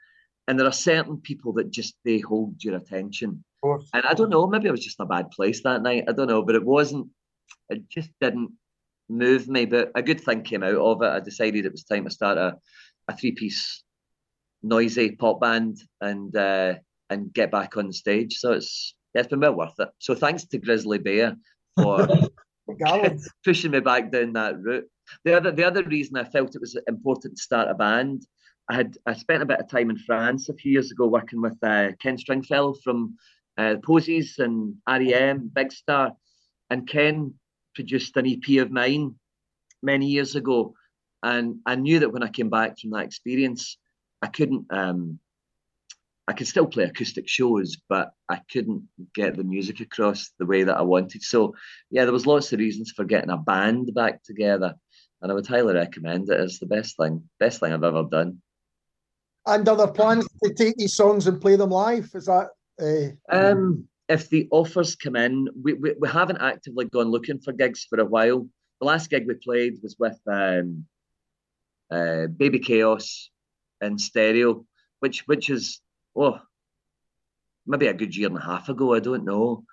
and 0.47 0.59
there 0.59 0.67
are 0.67 0.71
certain 0.71 1.17
people 1.17 1.53
that 1.53 1.71
just 1.71 1.95
they 2.03 2.19
hold 2.19 2.63
your 2.63 2.75
attention. 2.75 3.29
of 3.29 3.61
course 3.61 3.89
And 3.93 4.03
I 4.05 4.13
don't 4.13 4.29
know, 4.29 4.47
maybe 4.47 4.67
I 4.67 4.71
was 4.71 4.83
just 4.83 4.99
in 4.99 5.05
a 5.05 5.09
bad 5.09 5.31
place 5.31 5.61
that 5.63 5.81
night. 5.81 6.05
I 6.07 6.13
don't 6.13 6.27
know, 6.27 6.43
but 6.43 6.55
it 6.55 6.65
wasn't. 6.65 7.07
It 7.69 7.87
just 7.89 8.09
didn't 8.19 8.51
move 9.09 9.47
me. 9.47 9.65
But 9.65 9.91
a 9.95 10.01
good 10.01 10.21
thing 10.21 10.43
came 10.43 10.63
out 10.63 10.75
of 10.75 11.01
it. 11.01 11.09
I 11.09 11.19
decided 11.19 11.65
it 11.65 11.71
was 11.71 11.83
time 11.83 12.05
to 12.05 12.09
start 12.09 12.37
a, 12.37 12.57
a 13.07 13.15
three 13.15 13.31
piece, 13.31 13.83
noisy 14.63 15.11
pop 15.11 15.39
band 15.41 15.77
and 15.99 16.35
uh, 16.35 16.75
and 17.09 17.33
get 17.33 17.51
back 17.51 17.77
on 17.77 17.91
stage. 17.91 18.37
So 18.37 18.53
it's 18.53 18.95
yeah, 19.13 19.21
it's 19.21 19.29
been 19.29 19.41
well 19.41 19.53
worth 19.53 19.79
it. 19.79 19.89
So 19.99 20.15
thanks 20.15 20.45
to 20.45 20.57
Grizzly 20.57 20.97
Bear 20.97 21.35
for 21.75 22.07
pushing 23.45 23.71
me 23.71 23.79
back 23.79 24.11
down 24.11 24.33
that 24.33 24.61
route. 24.61 24.87
The 25.25 25.35
other 25.35 25.51
the 25.51 25.65
other 25.65 25.83
reason 25.83 26.17
I 26.17 26.23
felt 26.23 26.55
it 26.55 26.61
was 26.61 26.77
important 26.87 27.35
to 27.37 27.43
start 27.43 27.69
a 27.69 27.73
band, 27.73 28.25
I 28.69 28.75
had 28.75 28.97
I 29.05 29.13
spent 29.13 29.43
a 29.43 29.45
bit 29.45 29.59
of 29.59 29.69
time 29.69 29.89
in 29.89 29.97
France 29.97 30.49
a 30.49 30.53
few 30.53 30.71
years 30.71 30.91
ago 30.91 31.07
working 31.07 31.41
with 31.41 31.57
uh, 31.61 31.91
Ken 31.99 32.17
Stringfellow 32.17 32.75
from 32.83 33.17
uh, 33.57 33.75
Posies 33.83 34.39
and 34.39 34.75
REM, 34.87 35.51
Big 35.53 35.71
Star, 35.71 36.13
and 36.69 36.87
Ken 36.87 37.33
produced 37.75 38.15
an 38.17 38.27
EP 38.27 38.61
of 38.61 38.71
mine 38.71 39.15
many 39.83 40.07
years 40.07 40.35
ago, 40.35 40.73
and 41.23 41.59
I 41.65 41.75
knew 41.75 41.99
that 41.99 42.11
when 42.11 42.23
I 42.23 42.29
came 42.29 42.49
back 42.49 42.79
from 42.79 42.91
that 42.91 43.05
experience, 43.05 43.77
I 44.21 44.27
couldn't. 44.27 44.71
Um, 44.71 45.19
I 46.27 46.33
could 46.33 46.47
still 46.47 46.67
play 46.67 46.85
acoustic 46.85 47.27
shows, 47.27 47.75
but 47.89 48.13
I 48.29 48.39
couldn't 48.49 48.87
get 49.13 49.35
the 49.35 49.43
music 49.43 49.81
across 49.81 50.31
the 50.39 50.45
way 50.45 50.63
that 50.63 50.77
I 50.77 50.81
wanted. 50.81 51.23
So, 51.23 51.55
yeah, 51.89 52.05
there 52.05 52.13
was 52.13 52.27
lots 52.27 52.53
of 52.53 52.59
reasons 52.59 52.91
for 52.91 53.03
getting 53.03 53.31
a 53.31 53.37
band 53.37 53.93
back 53.93 54.23
together, 54.23 54.75
and 55.21 55.31
I 55.31 55.35
would 55.35 55.47
highly 55.47 55.73
recommend 55.73 56.29
it. 56.29 56.39
It's 56.39 56.59
the 56.59 56.67
best 56.67 56.95
thing, 56.95 57.27
best 57.39 57.59
thing 57.59 57.73
I've 57.73 57.83
ever 57.83 58.03
done. 58.03 58.41
And 59.45 59.67
are 59.67 59.75
there 59.75 59.87
plans 59.87 60.27
to 60.43 60.53
take 60.53 60.75
these 60.77 60.93
songs 60.93 61.27
and 61.27 61.41
play 61.41 61.55
them 61.55 61.71
live 61.71 62.09
is 62.13 62.25
that 62.25 62.49
uh, 62.81 63.35
Um, 63.35 63.87
if 64.07 64.29
the 64.29 64.47
offers 64.51 64.95
come 64.95 65.15
in, 65.15 65.47
we, 65.61 65.73
we, 65.73 65.95
we 65.99 66.07
haven't 66.09 66.41
actively 66.41 66.85
gone 66.85 67.09
looking 67.09 67.39
for 67.39 67.53
gigs 67.53 67.85
for 67.89 67.99
a 67.99 68.05
while. 68.05 68.47
The 68.79 68.85
last 68.85 69.09
gig 69.09 69.27
we 69.27 69.35
played 69.35 69.79
was 69.81 69.95
with 69.97 70.19
um, 70.27 70.85
uh, 71.89 72.27
Baby 72.27 72.59
Chaos 72.59 73.29
in 73.79 73.97
stereo, 73.97 74.65
which 74.99 75.27
which 75.27 75.49
is 75.49 75.81
oh 76.15 76.39
maybe 77.65 77.87
a 77.87 77.93
good 77.93 78.15
year 78.15 78.27
and 78.27 78.37
a 78.37 78.41
half 78.41 78.69
ago. 78.69 78.93
I 78.93 78.99
don't 78.99 79.23
know, 79.23 79.63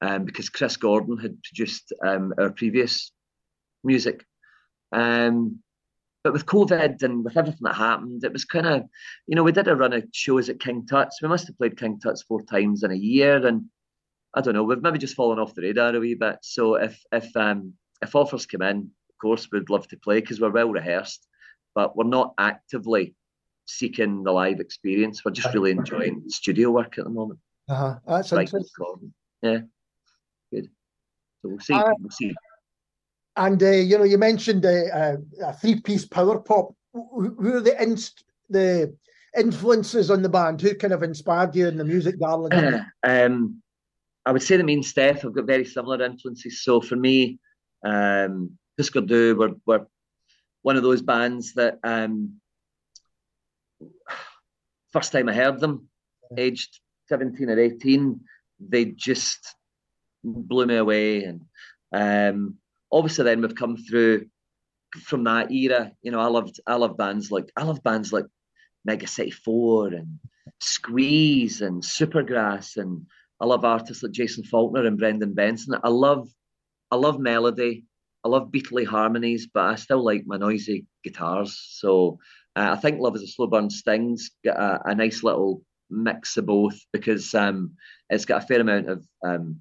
um, 0.00 0.24
because 0.24 0.50
Chris 0.50 0.76
Gordon 0.76 1.16
had 1.16 1.42
produced 1.42 1.92
um, 2.04 2.34
our 2.38 2.50
previous 2.50 3.12
music. 3.84 4.24
Um, 4.92 5.60
but 6.26 6.32
with 6.32 6.46
COVID 6.46 7.04
and 7.04 7.24
with 7.24 7.36
everything 7.36 7.60
that 7.62 7.76
happened, 7.76 8.24
it 8.24 8.32
was 8.32 8.44
kind 8.44 8.66
of, 8.66 8.82
you 9.28 9.36
know, 9.36 9.44
we 9.44 9.52
did 9.52 9.68
a 9.68 9.76
run 9.76 9.92
of 9.92 10.02
shows 10.12 10.48
at 10.48 10.58
King 10.58 10.84
Tut's. 10.84 11.22
We 11.22 11.28
must 11.28 11.46
have 11.46 11.56
played 11.56 11.78
King 11.78 12.00
Tut's 12.00 12.22
four 12.22 12.42
times 12.42 12.82
in 12.82 12.90
a 12.90 12.96
year, 12.96 13.46
and 13.46 13.66
I 14.34 14.40
don't 14.40 14.54
know, 14.54 14.64
we've 14.64 14.82
maybe 14.82 14.98
just 14.98 15.14
fallen 15.14 15.38
off 15.38 15.54
the 15.54 15.62
radar 15.62 15.94
a 15.94 16.00
wee 16.00 16.14
bit. 16.14 16.38
So 16.42 16.74
if 16.74 17.00
if 17.12 17.36
um 17.36 17.74
if 18.02 18.16
offers 18.16 18.44
come 18.44 18.62
in, 18.62 18.78
of 18.78 19.18
course 19.22 19.46
we'd 19.52 19.70
love 19.70 19.86
to 19.86 19.96
play 19.98 20.20
because 20.20 20.40
we're 20.40 20.50
well 20.50 20.68
rehearsed, 20.68 21.24
but 21.76 21.96
we're 21.96 22.02
not 22.02 22.34
actively 22.38 23.14
seeking 23.66 24.24
the 24.24 24.32
live 24.32 24.58
experience. 24.58 25.24
We're 25.24 25.30
just 25.30 25.54
really 25.54 25.70
enjoying 25.70 26.24
studio 26.26 26.72
work 26.72 26.98
at 26.98 27.04
the 27.04 27.10
moment. 27.10 27.38
uh-huh. 27.68 28.00
that's 28.04 28.32
Right, 28.32 28.52
interesting. 28.52 29.14
Yeah, 29.42 29.58
good. 30.52 30.70
So 31.42 31.50
we'll 31.50 31.60
see. 31.60 31.74
Uh, 31.74 31.92
we'll 32.00 32.10
see. 32.10 32.34
And 33.36 33.62
uh, 33.62 33.70
you 33.70 33.98
know 33.98 34.04
you 34.04 34.18
mentioned 34.18 34.64
uh, 34.64 34.84
uh, 34.92 35.16
a 35.42 35.52
three-piece 35.52 36.06
power 36.06 36.40
pop. 36.40 36.74
Who 36.92 37.56
are 37.56 37.60
the 37.60 37.80
inst- 37.82 38.24
the 38.48 38.96
influences 39.36 40.10
on 40.10 40.22
the 40.22 40.28
band? 40.28 40.60
Who 40.60 40.74
kind 40.74 40.92
of 40.92 41.02
inspired 41.02 41.54
you 41.54 41.68
in 41.68 41.76
the 41.76 41.84
music 41.84 42.18
darling? 42.18 42.84
Um, 43.06 43.62
I 44.24 44.32
would 44.32 44.42
say 44.42 44.56
that 44.56 44.64
me 44.64 44.74
and 44.74 44.84
Steph. 44.84 45.22
Have 45.22 45.34
got 45.34 45.44
very 45.44 45.64
similar 45.64 46.04
influences. 46.04 46.64
So 46.64 46.80
for 46.80 46.96
me, 46.96 47.38
um, 47.84 48.58
Husker 48.76 49.02
Du 49.02 49.36
were, 49.36 49.52
were 49.64 49.86
one 50.62 50.76
of 50.76 50.82
those 50.82 51.02
bands 51.02 51.54
that 51.54 51.78
um, 51.84 52.40
first 54.92 55.12
time 55.12 55.28
I 55.28 55.34
heard 55.34 55.60
them, 55.60 55.88
aged 56.36 56.80
17 57.08 57.50
or 57.50 57.58
18, 57.58 58.20
they 58.58 58.86
just 58.86 59.54
blew 60.24 60.66
me 60.66 60.76
away. 60.76 61.24
And 61.24 61.42
um, 61.92 62.56
obviously 62.90 63.24
then 63.24 63.40
we've 63.40 63.54
come 63.54 63.76
through 63.76 64.26
from 65.02 65.24
that 65.24 65.50
era. 65.50 65.92
You 66.02 66.10
know, 66.10 66.20
I 66.20 66.26
loved 66.26 66.60
I 66.66 66.76
love 66.76 66.96
bands 66.96 67.30
like 67.30 67.50
I 67.56 67.64
love 67.64 67.82
bands 67.82 68.12
like 68.12 68.26
Mega 68.84 69.06
City 69.06 69.30
Four 69.30 69.88
and 69.88 70.18
Squeeze 70.60 71.60
and 71.60 71.82
Supergrass 71.82 72.76
and 72.76 73.06
I 73.40 73.46
love 73.46 73.64
artists 73.64 74.02
like 74.02 74.12
Jason 74.12 74.44
Falkner 74.44 74.86
and 74.86 74.98
Brendan 74.98 75.34
Benson. 75.34 75.76
I 75.82 75.88
love 75.88 76.28
I 76.90 76.96
love 76.96 77.18
melody. 77.18 77.84
I 78.24 78.28
love 78.28 78.50
beatly 78.50 78.84
harmonies, 78.84 79.46
but 79.52 79.64
I 79.64 79.74
still 79.76 80.04
like 80.04 80.24
my 80.26 80.36
noisy 80.36 80.86
guitars. 81.04 81.56
So 81.70 82.18
uh, 82.56 82.70
I 82.72 82.76
think 82.76 83.00
Love 83.00 83.14
is 83.14 83.22
a 83.22 83.26
Slow 83.28 83.46
Burn 83.46 83.70
Stings 83.70 84.32
got 84.44 84.56
a, 84.56 84.88
a 84.90 84.94
nice 84.96 85.22
little 85.22 85.62
mix 85.90 86.36
of 86.36 86.46
both 86.46 86.76
because 86.92 87.32
um, 87.34 87.74
it's 88.10 88.24
got 88.24 88.42
a 88.42 88.46
fair 88.46 88.60
amount 88.60 88.88
of 88.88 89.06
um, 89.24 89.60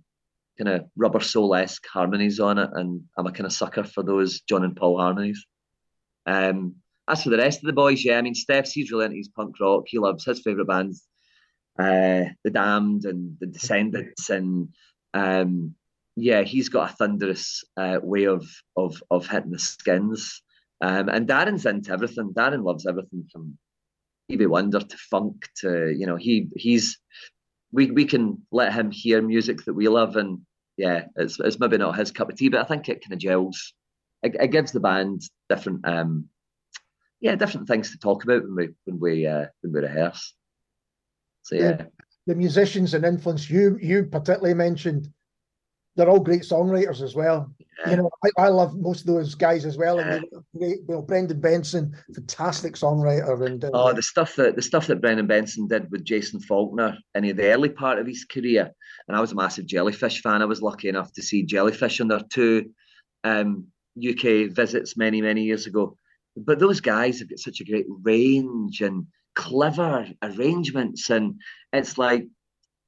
kind 0.58 0.70
of 0.70 0.86
rubber 0.96 1.20
soul 1.20 1.56
esque 1.56 1.86
harmonies 1.88 2.40
on 2.40 2.58
it, 2.58 2.70
and 2.74 3.04
I'm 3.18 3.28
a 3.28 3.32
kind 3.32 3.46
of 3.46 3.54
sucker 3.54 3.84
for 3.84 4.04
those 4.04 4.42
John 4.42 4.64
and 4.64 4.76
Paul 4.76 4.98
harmonies. 4.98 5.46
Um, 6.26 6.76
as 7.08 7.24
for 7.24 7.30
the 7.30 7.38
rest 7.38 7.60
of 7.60 7.68
the 7.68 7.74
boys, 7.74 8.04
yeah, 8.04 8.18
I 8.18 8.22
mean, 8.22 8.36
Steph's 8.36 8.72
he's 8.72 8.92
really 8.92 9.06
into 9.06 9.18
his 9.18 9.28
punk 9.28 9.60
rock. 9.60 9.84
He 9.88 10.00
loves 10.00 10.26
his 10.26 10.42
favourite 10.42 10.68
bands, 10.68 11.04
uh, 11.78 12.32
The 12.44 12.52
Damned 12.52 13.06
and 13.06 13.38
The 13.40 13.48
Descendents, 13.48 14.30
and 14.30 14.70
um, 15.14 15.76
yeah, 16.16 16.44
he's 16.44 16.70
got 16.70 16.92
a 16.92 16.94
thunderous 16.94 17.64
uh, 17.78 18.00
way 18.02 18.26
of 18.26 18.48
of 18.76 19.02
of 19.12 19.28
hitting 19.28 19.52
the 19.52 19.60
skins. 19.60 20.42
Um, 20.82 21.10
and 21.10 21.28
Darren's 21.28 21.66
into 21.66 21.92
everything. 21.92 22.34
Darren 22.34 22.64
loves 22.64 22.86
everything 22.86 23.28
from 23.32 23.58
Stevie 24.26 24.48
Wonder 24.48 24.80
to 24.80 24.98
funk 24.98 25.48
to 25.58 25.90
you 25.90 26.08
know 26.08 26.16
he 26.16 26.50
he's 26.56 27.00
we 27.76 27.92
we 27.92 28.06
can 28.06 28.42
let 28.52 28.74
him 28.74 28.90
hear 28.90 29.22
music 29.22 29.64
that 29.66 29.74
we 29.74 29.88
love 29.90 30.16
and 30.16 30.40
yeah 30.78 31.06
it's 31.18 31.40
it's 31.40 31.60
maybe 31.60 31.78
not 31.78 31.98
his 31.98 32.12
cup 32.12 32.30
of 32.30 32.38
tea 32.38 32.50
but 32.50 32.62
I 32.62 32.64
think 32.64 32.88
it 32.88 33.04
kind 33.04 33.14
of 33.14 33.20
gels 33.20 33.74
it, 34.24 34.36
it 34.40 34.48
gives 34.48 34.72
the 34.72 34.80
band 34.80 35.22
different 35.50 35.86
um 35.88 36.30
yeah 37.20 37.36
different 37.36 37.68
things 37.68 37.92
to 37.92 37.98
talk 37.98 38.24
about 38.24 38.44
when 38.44 38.56
we 38.56 38.70
when 38.86 39.00
we 39.00 39.28
uh, 39.28 39.46
when 39.62 39.74
we 39.74 39.80
rehearse. 39.82 40.34
So 41.44 41.56
yeah. 41.56 41.62
Yeah. 41.62 41.86
The 42.28 42.36
musicians 42.36 42.96
and 42.96 43.06
influence 43.06 43.50
you 43.50 43.78
you 43.80 44.06
particularly 44.06 44.56
mentioned, 44.56 45.10
they're 45.96 46.10
all 46.10 46.20
great 46.20 46.42
songwriters 46.42 47.02
as 47.02 47.16
well. 47.16 47.52
Yeah. 47.80 47.92
You 47.92 47.98
know, 47.98 48.10
I, 48.24 48.46
I 48.46 48.48
love 48.50 48.76
most 48.76 49.02
of 49.02 49.08
those 49.08 49.36
guys 49.36 49.66
as 49.66 49.78
well. 49.78 50.00
And 50.00 50.26
great, 50.58 50.80
you 50.80 50.86
know, 50.88 51.02
Brendan 51.02 51.40
Benson, 51.40 51.96
fantastic 52.14 52.76
songwriter, 52.76 53.46
and 53.46 53.64
uh, 53.64 53.70
Oh, 53.74 53.94
the 53.94 54.02
stuff 54.02 54.36
that 54.36 54.56
the 54.56 54.62
stuff 54.62 54.88
that 54.88 55.02
Brendan 55.02 55.28
Benson 55.28 55.68
did 55.68 55.90
with 55.92 56.04
Jason 56.04 56.40
Falkner 56.40 56.98
in 57.16 57.24
the 57.24 57.52
early 57.52 57.70
part 57.70 58.00
of 58.00 58.08
his 58.08 58.26
career, 58.26 58.72
and 59.08 59.16
I 59.16 59.22
was 59.22 59.32
a 59.32 59.36
massive 59.36 59.66
Jellyfish 59.66 60.22
fan. 60.22 60.42
I 60.42 60.46
was 60.46 60.62
lucky 60.62 60.90
enough 60.90 61.12
to 61.14 61.22
see 61.22 61.44
Jellyfish 61.44 62.02
on 62.02 62.08
their 62.08 62.22
two 62.30 62.72
um, 63.24 63.68
UK 63.98 64.52
visits 64.52 64.98
many 64.98 65.22
many 65.22 65.44
years 65.44 65.66
ago. 65.66 65.98
But 66.38 66.60
those 66.60 66.82
guys 66.82 67.20
have 67.20 67.30
got 67.30 67.40
such 67.40 67.62
a 67.62 67.66
great 67.66 67.86
range 68.04 68.82
and 68.82 69.08
clever 69.36 70.08
arrangements, 70.22 71.10
and 71.10 71.36
it's 71.72 71.98
like 71.98 72.28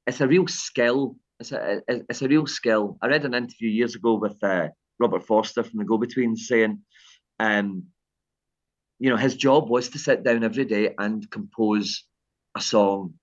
it's 0.06 0.20
a 0.20 0.28
real 0.28 0.46
skill. 0.46 1.16
It's 1.40 1.52
a 1.52 1.82
it- 1.88 2.06
it's 2.08 2.22
a 2.22 2.28
real 2.28 2.46
skill. 2.46 2.98
I 3.02 3.06
read 3.08 3.24
an 3.24 3.34
interview 3.34 3.70
years 3.70 3.94
ago 3.94 4.14
with 4.14 4.42
uh, 4.42 4.68
Robert 4.98 5.24
Forster 5.24 5.62
from 5.62 5.78
the 5.78 5.84
Go 5.84 5.98
Between 5.98 6.36
saying, 6.36 6.80
um, 7.38 7.84
you 8.98 9.10
know, 9.10 9.16
his 9.16 9.36
job 9.36 9.68
was 9.68 9.88
to 9.90 9.98
sit 9.98 10.24
down 10.24 10.42
every 10.42 10.64
day 10.64 10.94
and 10.98 11.30
compose 11.30 12.04
a 12.56 12.60
song. 12.60 13.14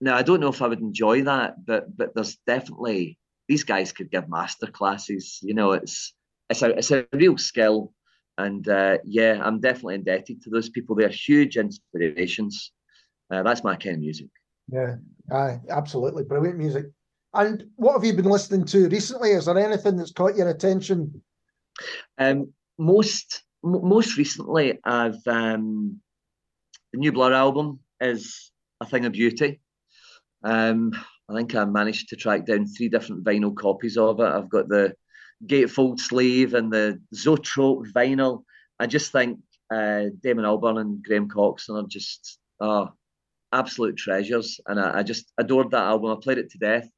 Now, 0.00 0.16
I 0.16 0.22
don't 0.22 0.40
know 0.40 0.48
if 0.48 0.60
I 0.62 0.68
would 0.68 0.80
enjoy 0.80 1.22
that, 1.22 1.64
but 1.64 1.96
but 1.96 2.14
there's 2.14 2.36
definitely 2.46 3.18
these 3.48 3.64
guys 3.64 3.92
could 3.92 4.10
give 4.10 4.28
master 4.28 4.66
classes. 4.66 5.38
You 5.42 5.54
know, 5.54 5.72
it's 5.72 6.14
it's 6.50 6.62
a 6.62 6.76
it's 6.76 6.90
a 6.90 7.06
real 7.12 7.38
skill, 7.38 7.92
and 8.36 8.66
uh, 8.68 8.98
yeah, 9.04 9.40
I'm 9.42 9.60
definitely 9.60 9.96
indebted 9.96 10.42
to 10.42 10.50
those 10.50 10.68
people. 10.68 10.94
They're 10.96 11.08
huge 11.08 11.56
inspirations. 11.56 12.72
Uh, 13.30 13.42
that's 13.42 13.64
my 13.64 13.76
kind 13.76 13.96
of 13.96 14.00
music. 14.00 14.28
yeah, 14.72 14.96
aye, 15.30 15.60
absolutely 15.70 16.24
brilliant 16.24 16.58
music. 16.58 16.86
And 17.32 17.64
what 17.76 17.92
have 17.92 18.04
you 18.04 18.12
been 18.14 18.24
listening 18.24 18.64
to 18.66 18.88
recently? 18.88 19.30
Is 19.30 19.46
there 19.46 19.58
anything 19.58 19.96
that's 19.96 20.12
caught 20.12 20.36
your 20.36 20.48
attention? 20.48 21.22
Um, 22.18 22.52
most 22.78 23.42
m- 23.64 23.86
most 23.88 24.16
recently, 24.16 24.78
I've 24.84 25.24
um, 25.26 26.00
the 26.92 26.98
new 26.98 27.12
Blur 27.12 27.32
album 27.32 27.80
is 28.00 28.50
a 28.80 28.86
thing 28.86 29.04
of 29.04 29.12
beauty. 29.12 29.60
Um, 30.42 30.92
I 31.28 31.34
think 31.36 31.54
I 31.54 31.64
managed 31.64 32.08
to 32.08 32.16
track 32.16 32.46
down 32.46 32.66
three 32.66 32.88
different 32.88 33.24
vinyl 33.24 33.54
copies 33.54 33.96
of 33.96 34.18
it. 34.18 34.24
I've 34.24 34.50
got 34.50 34.68
the 34.68 34.94
gatefold 35.46 36.00
sleeve 36.00 36.54
and 36.54 36.72
the 36.72 37.00
Zoetrope 37.14 37.86
vinyl. 37.94 38.42
I 38.80 38.86
just 38.86 39.12
think 39.12 39.38
uh, 39.72 40.06
Damon 40.20 40.44
Albarn 40.44 40.80
and 40.80 41.02
Graham 41.02 41.28
Coxon 41.28 41.76
are 41.76 41.86
just 41.86 42.38
absolute 43.52 43.96
treasures, 43.96 44.60
and 44.66 44.80
I, 44.80 44.98
I 44.98 45.02
just 45.04 45.32
adored 45.38 45.70
that 45.70 45.84
album. 45.84 46.10
I 46.10 46.16
played 46.20 46.38
it 46.38 46.50
to 46.50 46.58
death. 46.58 46.88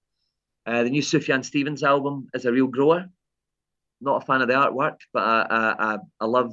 Uh, 0.65 0.85
the 0.85 0.91
new 0.91 1.03
Sufjan 1.03 1.45
Stevens 1.45 1.83
album 1.83 2.29
is 2.35 2.45
a 2.45 2.53
real 2.53 2.67
grower 2.67 3.09
not 4.03 4.23
a 4.23 4.27
fan 4.27 4.43
of 4.43 4.49
the 4.49 4.55
artwork, 4.55 4.97
but 5.15 5.23
I, 5.23 5.47
I, 5.49 5.95
I, 5.95 5.99
I 6.21 6.27
love, 6.27 6.53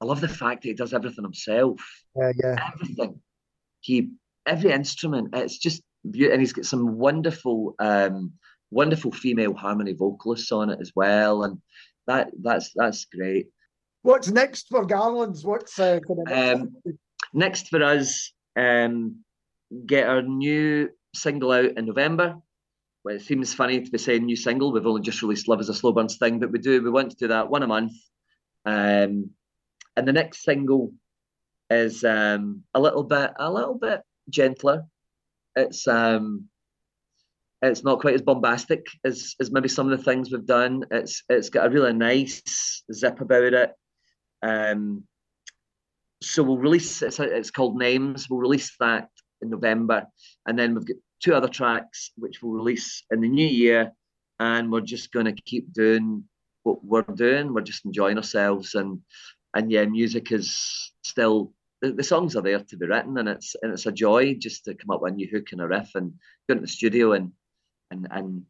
I 0.00 0.04
love 0.04 0.20
the 0.20 0.28
fact 0.28 0.62
that 0.62 0.68
he 0.68 0.74
does 0.74 0.94
everything 0.94 1.24
himself. 1.24 1.80
Yeah, 2.16 2.32
yeah, 2.36 2.70
Everything. 2.74 3.20
He, 3.80 4.10
every 4.46 4.70
instrument. 4.72 5.30
It's 5.34 5.58
just 5.58 5.82
beautiful, 6.08 6.32
and 6.32 6.40
he's 6.40 6.52
got 6.52 6.64
some 6.64 6.96
wonderful, 6.96 7.74
um, 7.80 8.32
wonderful 8.70 9.10
female 9.10 9.54
harmony 9.54 9.92
vocalists 9.92 10.52
on 10.52 10.70
it 10.70 10.78
as 10.80 10.92
well, 10.94 11.42
and 11.42 11.60
that 12.06 12.30
that's 12.40 12.70
that's 12.74 13.04
great. 13.06 13.48
What's 14.02 14.30
next 14.30 14.68
for 14.68 14.84
Garlands? 14.86 15.44
What's 15.44 15.78
uh, 15.78 16.00
kind 16.06 16.20
of 16.20 16.28
next? 16.28 16.60
Um, 16.60 16.98
next 17.32 17.68
for 17.68 17.82
us, 17.82 18.32
um, 18.56 19.24
get 19.86 20.08
our 20.08 20.22
new 20.22 20.90
single 21.14 21.52
out 21.52 21.76
in 21.76 21.86
November. 21.86 22.36
Well, 23.04 23.16
it 23.16 23.22
seems 23.22 23.52
funny 23.52 23.82
to 23.82 23.90
be 23.90 23.98
saying 23.98 24.24
new 24.24 24.36
single. 24.36 24.72
We've 24.72 24.86
only 24.86 25.02
just 25.02 25.20
released 25.20 25.46
"Love 25.46 25.60
Is 25.60 25.68
a 25.68 25.74
Slow 25.74 25.92
Burn 25.92 26.08
Sting," 26.08 26.40
but 26.40 26.50
we 26.50 26.58
do 26.58 26.82
we 26.82 26.90
want 26.90 27.10
to 27.10 27.16
do 27.16 27.28
that 27.28 27.50
one 27.50 27.62
a 27.62 27.66
month. 27.66 27.92
Um, 28.64 29.30
and 29.96 30.08
the 30.08 30.12
next 30.12 30.42
single 30.42 30.92
is 31.68 32.02
um, 32.02 32.62
a 32.72 32.80
little 32.80 33.04
bit 33.04 33.32
a 33.38 33.52
little 33.52 33.74
bit 33.74 34.00
gentler. 34.30 34.86
It's 35.54 35.86
um, 35.86 36.48
it's 37.60 37.84
not 37.84 38.00
quite 38.00 38.14
as 38.14 38.22
bombastic 38.22 38.86
as 39.04 39.34
as 39.38 39.52
maybe 39.52 39.68
some 39.68 39.90
of 39.90 39.98
the 39.98 40.02
things 40.02 40.32
we've 40.32 40.46
done. 40.46 40.84
It's 40.90 41.24
it's 41.28 41.50
got 41.50 41.66
a 41.66 41.70
really 41.70 41.92
nice 41.92 42.82
zip 42.90 43.20
about 43.20 43.52
it. 43.52 43.72
Um, 44.42 45.04
so 46.22 46.42
we'll 46.42 46.56
release 46.56 47.02
it's, 47.02 47.20
it's 47.20 47.50
called 47.50 47.76
Names. 47.76 48.30
We'll 48.30 48.40
release 48.40 48.74
that 48.80 49.10
in 49.42 49.50
November, 49.50 50.06
and 50.46 50.58
then 50.58 50.74
we've 50.74 50.86
got 50.86 50.96
two 51.20 51.34
other 51.34 51.48
tracks 51.48 52.10
which 52.16 52.42
we'll 52.42 52.52
release 52.52 53.04
in 53.10 53.20
the 53.20 53.28
new 53.28 53.46
year, 53.46 53.92
and 54.40 54.70
we're 54.70 54.80
just 54.80 55.12
going 55.12 55.26
to 55.26 55.42
keep 55.42 55.72
doing 55.72 56.24
what 56.62 56.84
we're 56.84 57.02
doing. 57.02 57.54
We're 57.54 57.62
just 57.62 57.84
enjoying 57.84 58.16
ourselves, 58.16 58.74
and 58.74 59.00
and 59.54 59.70
yeah, 59.70 59.84
music 59.84 60.32
is 60.32 60.92
still 61.02 61.52
the, 61.80 61.92
the 61.92 62.02
songs 62.02 62.34
are 62.36 62.42
there 62.42 62.60
to 62.60 62.76
be 62.76 62.86
written, 62.86 63.18
and 63.18 63.28
it's 63.28 63.54
and 63.62 63.72
it's 63.72 63.86
a 63.86 63.92
joy 63.92 64.34
just 64.34 64.64
to 64.64 64.74
come 64.74 64.90
up 64.90 65.02
with 65.02 65.12
a 65.12 65.16
new 65.16 65.28
hook 65.30 65.52
and 65.52 65.60
a 65.60 65.68
riff 65.68 65.90
and 65.94 66.14
go 66.48 66.52
into 66.52 66.62
the 66.62 66.68
studio 66.68 67.12
and 67.12 67.32
and 67.90 68.08
and 68.10 68.42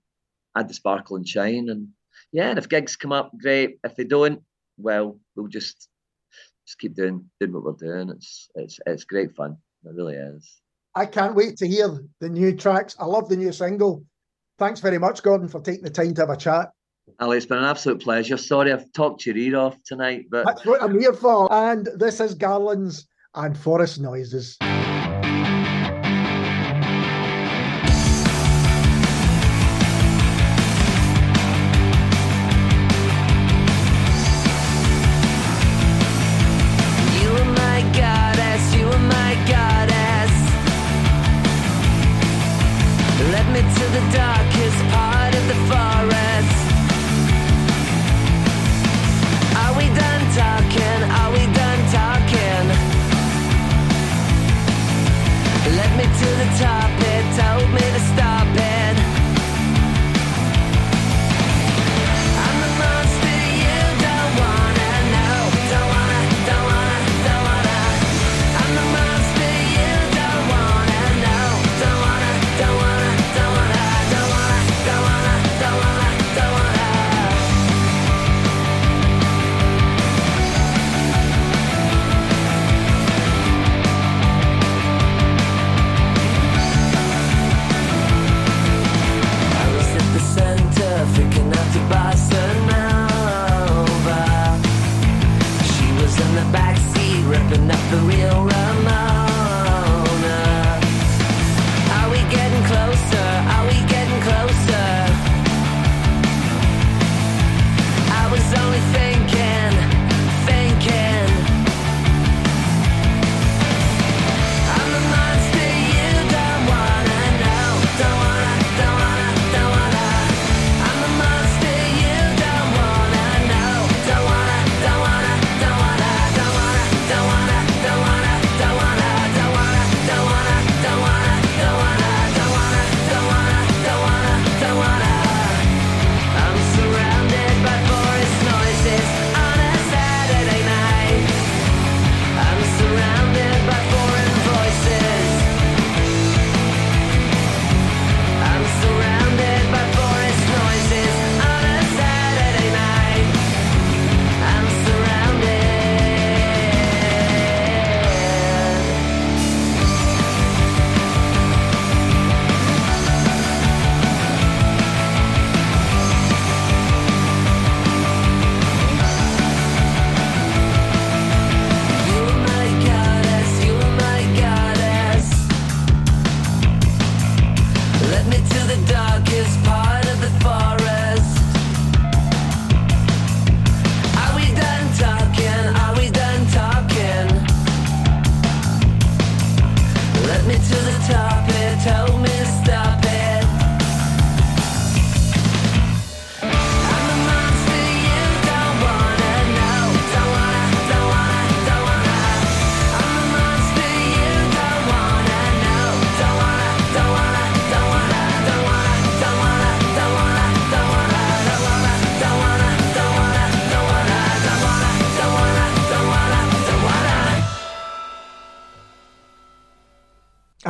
add 0.57 0.69
the 0.69 0.74
sparkle 0.74 1.16
and 1.16 1.28
shine, 1.28 1.69
and 1.69 1.89
yeah, 2.32 2.51
and 2.51 2.59
if 2.59 2.69
gigs 2.69 2.97
come 2.97 3.12
up, 3.12 3.32
great. 3.39 3.78
If 3.85 3.97
they 3.97 4.05
don't, 4.05 4.43
well, 4.78 5.19
we'll 5.36 5.49
just 5.49 5.89
just 6.66 6.78
keep 6.78 6.95
doing 6.95 7.28
doing 7.41 7.53
what 7.53 7.65
we're 7.65 7.73
doing. 7.73 8.11
It's 8.11 8.49
it's 8.55 8.78
it's 8.86 9.05
great 9.05 9.35
fun. 9.35 9.59
It 9.85 9.95
really 9.95 10.15
is. 10.15 10.64
I 10.95 11.07
can't 11.07 11.35
wait 11.35 11.57
to 11.59 11.66
hear 11.66 11.99
the 12.21 12.29
new 12.29 12.55
tracks. 12.57 12.95
I 13.01 13.07
love 13.07 13.29
the 13.29 13.37
new 13.37 13.53
single. 13.53 14.05
Thanks 14.59 14.81
very 14.81 14.99
much, 14.99 15.23
Gordon, 15.23 15.49
for 15.49 15.61
taking 15.61 15.83
the 15.83 15.91
time 15.91 16.15
to 16.15 16.23
have 16.23 16.31
a 16.31 16.37
chat. 16.37 16.71
Ali, 17.21 17.37
it's 17.37 17.47
been 17.47 17.59
an 17.59 17.65
absolute 17.65 18.01
pleasure. 18.01 18.37
Sorry 18.37 18.73
I've 18.73 18.91
talked 18.93 19.27
your 19.27 19.37
ear 19.37 19.57
off 19.57 19.77
tonight, 19.85 20.27
but 20.31 20.47
That's 20.47 20.65
what 20.65 20.83
I'm 20.83 20.99
here 20.99 21.12
for. 21.12 21.53
And 21.53 21.89
this 21.97 22.21
is 22.21 22.35
Garlands 22.35 23.07
and 23.35 23.59
Forest 23.59 24.01
Noises. 24.01 24.57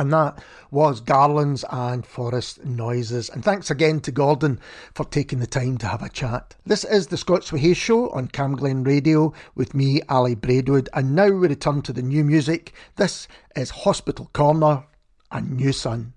and 0.05 0.13
that 0.13 0.37
was 0.69 1.01
Garlands 1.01 1.65
and 1.71 2.05
Forest 2.05 2.63
Noises. 2.63 3.27
And 3.27 3.43
thanks 3.43 3.71
again 3.71 3.99
to 4.01 4.11
Gordon 4.11 4.59
for 4.93 5.03
taking 5.03 5.39
the 5.39 5.47
time 5.47 5.79
to 5.79 5.87
have 5.87 6.03
a 6.03 6.09
chat. 6.09 6.55
This 6.63 6.83
is 6.83 7.07
the 7.07 7.17
Scots 7.17 7.51
Whay 7.51 7.59
Hae 7.59 7.73
Show 7.73 8.11
on 8.11 8.27
Camglen 8.27 8.85
Radio 8.85 9.33
with 9.55 9.73
me, 9.73 10.01
Ali 10.07 10.35
Braidwood, 10.35 10.89
and 10.93 11.15
now 11.15 11.25
we 11.25 11.47
return 11.47 11.81
to 11.81 11.93
the 11.93 12.03
new 12.03 12.23
music. 12.23 12.73
This 12.97 13.27
is 13.55 13.71
Hospital 13.71 14.29
Corner 14.31 14.83
and 15.31 15.57
New 15.57 15.71
Sun. 15.71 16.14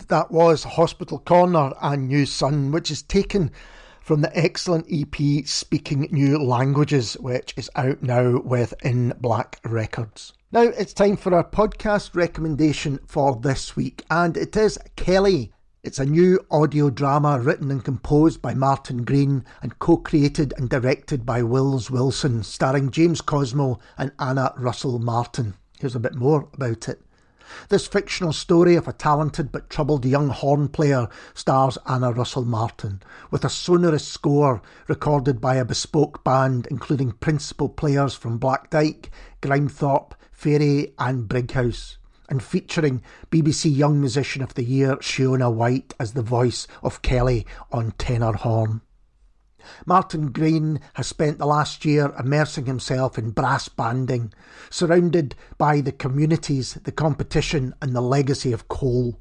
And 0.00 0.08
that 0.08 0.30
was 0.30 0.64
Hospital 0.64 1.18
Corner 1.18 1.74
and 1.82 2.08
New 2.08 2.24
Sun, 2.24 2.72
which 2.72 2.90
is 2.90 3.02
taken 3.02 3.50
from 4.00 4.22
the 4.22 4.34
excellent 4.34 4.86
EP 4.90 5.46
Speaking 5.46 6.08
New 6.10 6.38
Languages, 6.38 7.18
which 7.20 7.52
is 7.58 7.68
out 7.76 8.02
now 8.02 8.40
with 8.40 8.72
In 8.82 9.12
Black 9.20 9.60
Records. 9.62 10.32
Now 10.52 10.62
it's 10.62 10.94
time 10.94 11.18
for 11.18 11.34
our 11.34 11.44
podcast 11.44 12.16
recommendation 12.16 12.98
for 13.06 13.36
this 13.36 13.76
week, 13.76 14.06
and 14.10 14.38
it 14.38 14.56
is 14.56 14.78
Kelly. 14.96 15.52
It's 15.82 15.98
a 15.98 16.06
new 16.06 16.40
audio 16.50 16.88
drama 16.88 17.38
written 17.38 17.70
and 17.70 17.84
composed 17.84 18.40
by 18.40 18.54
Martin 18.54 19.04
Green 19.04 19.44
and 19.60 19.78
co 19.80 19.98
created 19.98 20.54
and 20.56 20.70
directed 20.70 21.26
by 21.26 21.42
Wils 21.42 21.90
Wilson, 21.90 22.42
starring 22.42 22.90
James 22.90 23.20
Cosmo 23.20 23.78
and 23.98 24.12
Anna 24.18 24.54
Russell 24.56 24.98
Martin. 24.98 25.56
Here's 25.78 25.94
a 25.94 26.00
bit 26.00 26.14
more 26.14 26.48
about 26.54 26.88
it. 26.88 27.02
This 27.68 27.86
fictional 27.86 28.32
story 28.32 28.76
of 28.76 28.88
a 28.88 28.92
talented 28.92 29.52
but 29.52 29.70
troubled 29.70 30.04
young 30.04 30.28
horn 30.28 30.68
player 30.68 31.08
stars 31.34 31.78
Anna 31.86 32.12
Russell 32.12 32.44
Martin, 32.44 33.02
with 33.30 33.44
a 33.44 33.48
sonorous 33.48 34.06
score 34.06 34.62
recorded 34.88 35.40
by 35.40 35.56
a 35.56 35.64
bespoke 35.64 36.24
band 36.24 36.66
including 36.70 37.12
principal 37.12 37.68
players 37.68 38.14
from 38.14 38.38
Black 38.38 38.70
Dyke, 38.70 39.10
Grimethorpe, 39.42 40.12
Fairey, 40.32 40.92
and 40.98 41.28
Brighouse, 41.28 41.98
and 42.28 42.42
featuring 42.42 43.02
BBC 43.30 43.74
Young 43.74 44.00
Musician 44.00 44.42
of 44.42 44.54
the 44.54 44.64
Year 44.64 44.96
Shiona 44.96 45.52
White 45.52 45.94
as 45.98 46.12
the 46.12 46.22
voice 46.22 46.66
of 46.82 47.02
Kelly 47.02 47.46
on 47.72 47.92
tenor 47.92 48.32
horn. 48.32 48.80
Martin 49.86 50.32
Green 50.32 50.80
has 50.94 51.06
spent 51.06 51.38
the 51.38 51.46
last 51.46 51.84
year 51.84 52.14
immersing 52.18 52.66
himself 52.66 53.18
in 53.18 53.30
brass 53.30 53.68
banding, 53.68 54.32
surrounded 54.70 55.34
by 55.58 55.80
the 55.80 55.92
communities, 55.92 56.74
the 56.84 56.92
competition, 56.92 57.74
and 57.80 57.94
the 57.94 58.00
legacy 58.00 58.52
of 58.52 58.68
coal. 58.68 59.18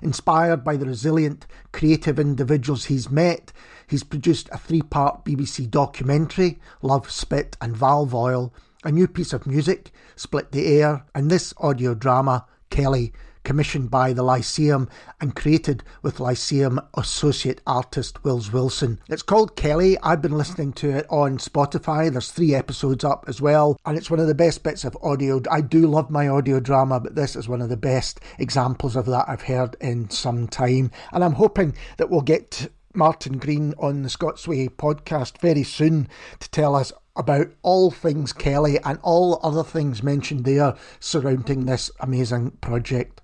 Inspired 0.00 0.62
by 0.62 0.76
the 0.76 0.86
resilient, 0.86 1.46
creative 1.72 2.18
individuals 2.18 2.84
he's 2.84 3.10
met, 3.10 3.52
he's 3.88 4.04
produced 4.04 4.48
a 4.52 4.58
three 4.58 4.82
part 4.82 5.24
BBC 5.24 5.68
documentary, 5.70 6.60
Love, 6.82 7.10
Spit, 7.10 7.56
and 7.60 7.76
Valve 7.76 8.14
Oil, 8.14 8.54
a 8.84 8.92
new 8.92 9.08
piece 9.08 9.32
of 9.32 9.46
music, 9.46 9.90
Split 10.16 10.52
the 10.52 10.66
Air, 10.66 11.04
and 11.14 11.30
this 11.30 11.52
audio 11.58 11.94
drama, 11.94 12.46
Kelly, 12.70 13.12
commissioned 13.44 13.90
by 13.90 14.12
the 14.12 14.22
Lyceum 14.22 14.88
and 15.20 15.36
created 15.36 15.82
with 16.02 16.20
Lyceum 16.20 16.80
associate 16.94 17.60
artist 17.66 18.22
Wils 18.22 18.52
Wilson. 18.52 19.00
It's 19.08 19.22
called 19.22 19.56
Kelly. 19.56 19.98
I've 20.02 20.22
been 20.22 20.38
listening 20.38 20.72
to 20.74 20.90
it 20.90 21.06
on 21.10 21.38
Spotify. 21.38 22.10
There's 22.10 22.30
three 22.30 22.54
episodes 22.54 23.04
up 23.04 23.24
as 23.28 23.40
well, 23.40 23.78
and 23.84 23.96
it's 23.96 24.10
one 24.10 24.20
of 24.20 24.26
the 24.26 24.34
best 24.34 24.62
bits 24.62 24.84
of 24.84 24.96
audio. 25.02 25.40
I 25.50 25.60
do 25.60 25.86
love 25.86 26.10
my 26.10 26.28
audio 26.28 26.60
drama, 26.60 27.00
but 27.00 27.14
this 27.14 27.36
is 27.36 27.48
one 27.48 27.62
of 27.62 27.68
the 27.68 27.76
best 27.76 28.20
examples 28.38 28.96
of 28.96 29.06
that 29.06 29.28
I've 29.28 29.42
heard 29.42 29.76
in 29.80 30.10
some 30.10 30.48
time. 30.48 30.90
And 31.12 31.24
I'm 31.24 31.34
hoping 31.34 31.74
that 31.96 32.10
we'll 32.10 32.20
get 32.20 32.68
Martin 32.94 33.38
Green 33.38 33.74
on 33.78 34.02
the 34.02 34.10
Scots 34.10 34.46
Whay 34.46 34.68
podcast 34.68 35.38
very 35.38 35.62
soon 35.62 36.08
to 36.40 36.50
tell 36.50 36.74
us 36.74 36.92
about 37.16 37.48
all 37.62 37.90
things 37.90 38.32
Kelly 38.32 38.78
and 38.84 38.98
all 39.02 39.40
other 39.42 39.64
things 39.64 40.02
mentioned 40.02 40.44
there 40.44 40.74
surrounding 41.00 41.66
this 41.66 41.90
amazing 42.00 42.52
project 42.60 43.20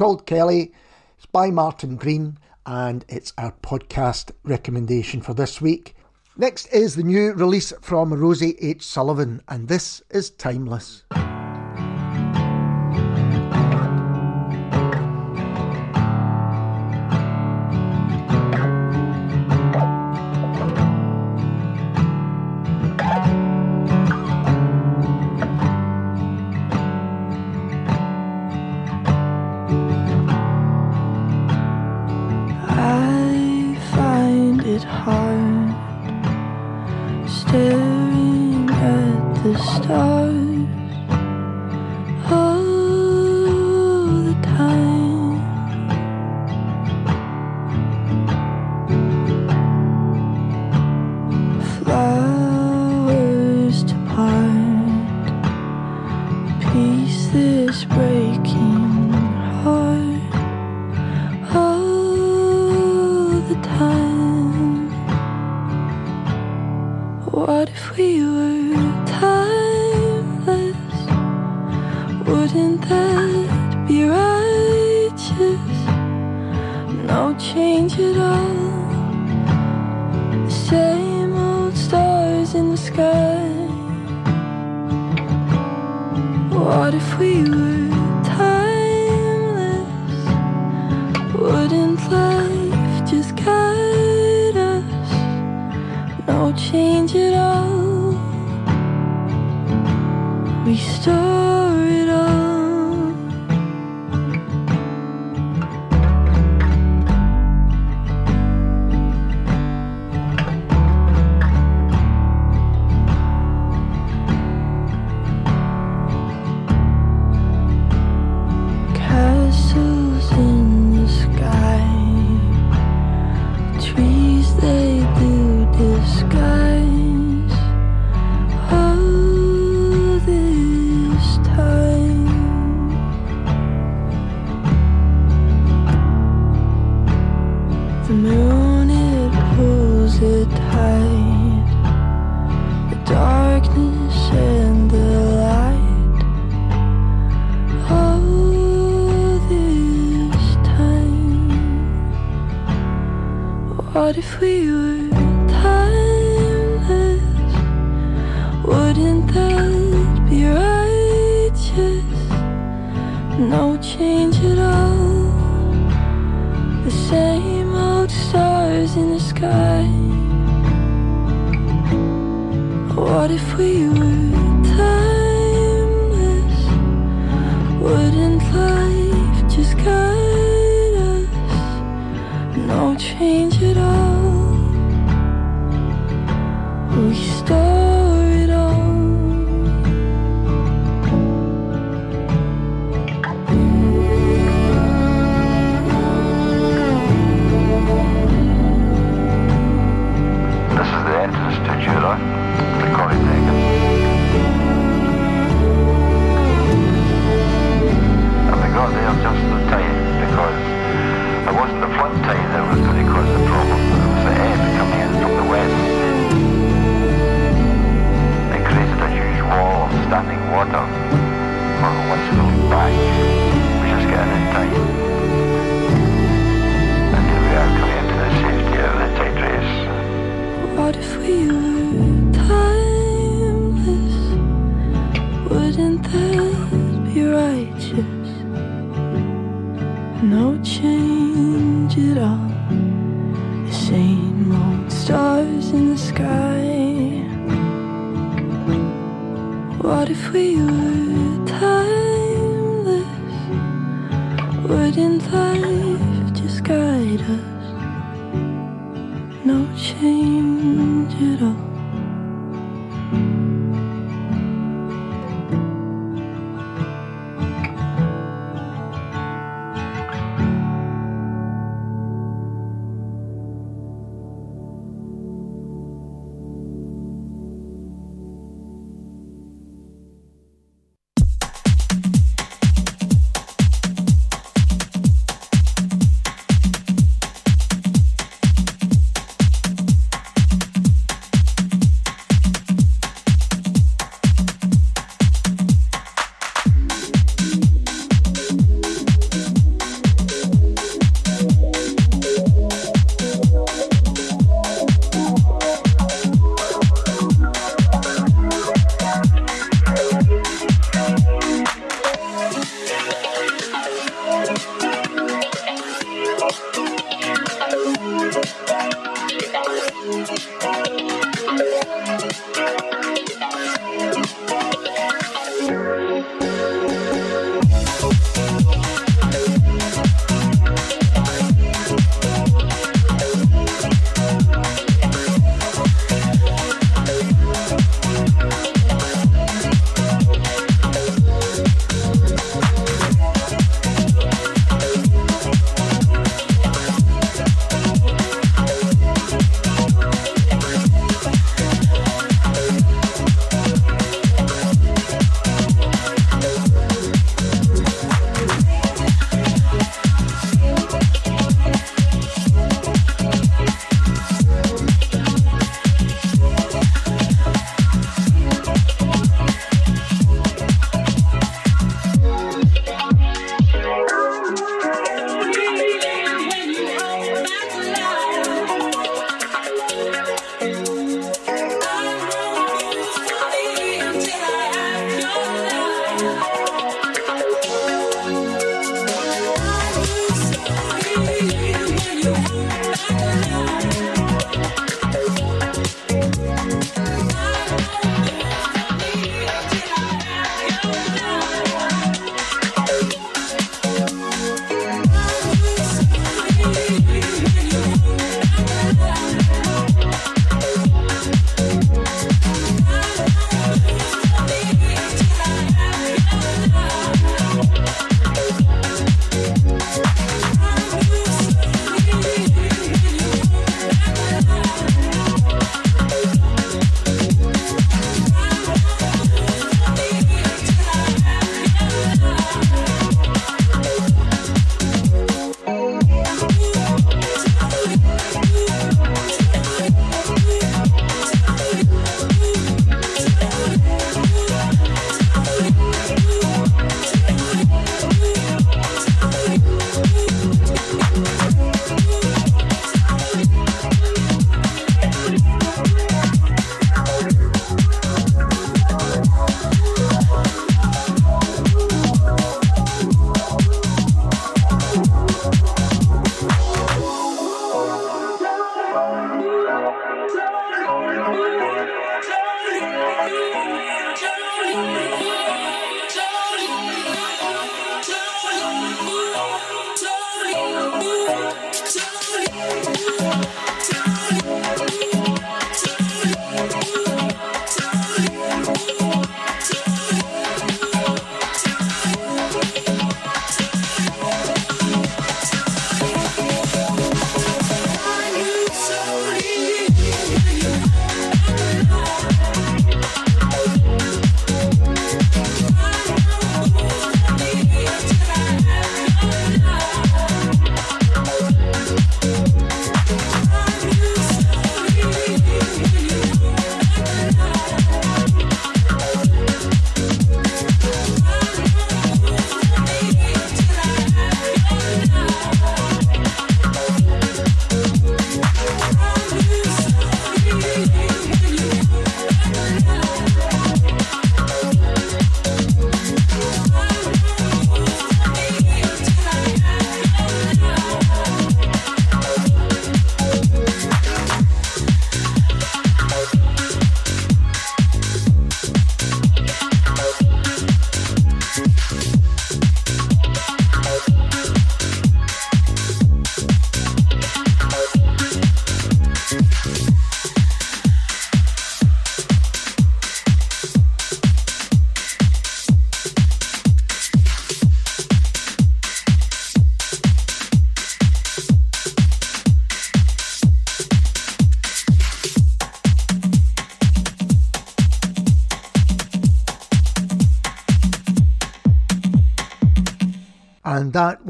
called 0.00 0.24
Kelly. 0.24 0.72
It's 1.18 1.26
by 1.26 1.50
Martin 1.50 1.96
Green, 1.96 2.38
and 2.64 3.04
it's 3.10 3.34
our 3.36 3.52
podcast 3.62 4.30
recommendation 4.44 5.20
for 5.20 5.34
this 5.34 5.60
week. 5.60 5.94
Next 6.38 6.68
is 6.68 6.96
the 6.96 7.02
new 7.02 7.34
release 7.34 7.70
from 7.82 8.14
Rosie 8.14 8.56
H. 8.62 8.82
Sullivan, 8.82 9.42
and 9.46 9.68
this 9.68 10.00
is 10.08 10.30
Timeless. 10.30 11.04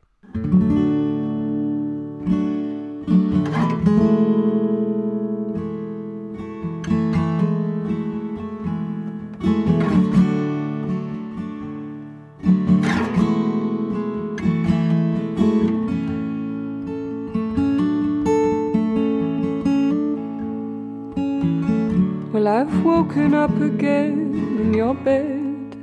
Woken 22.86 23.34
up 23.34 23.54
again 23.60 24.32
in 24.60 24.72
your 24.72 24.94
bed. 24.94 25.74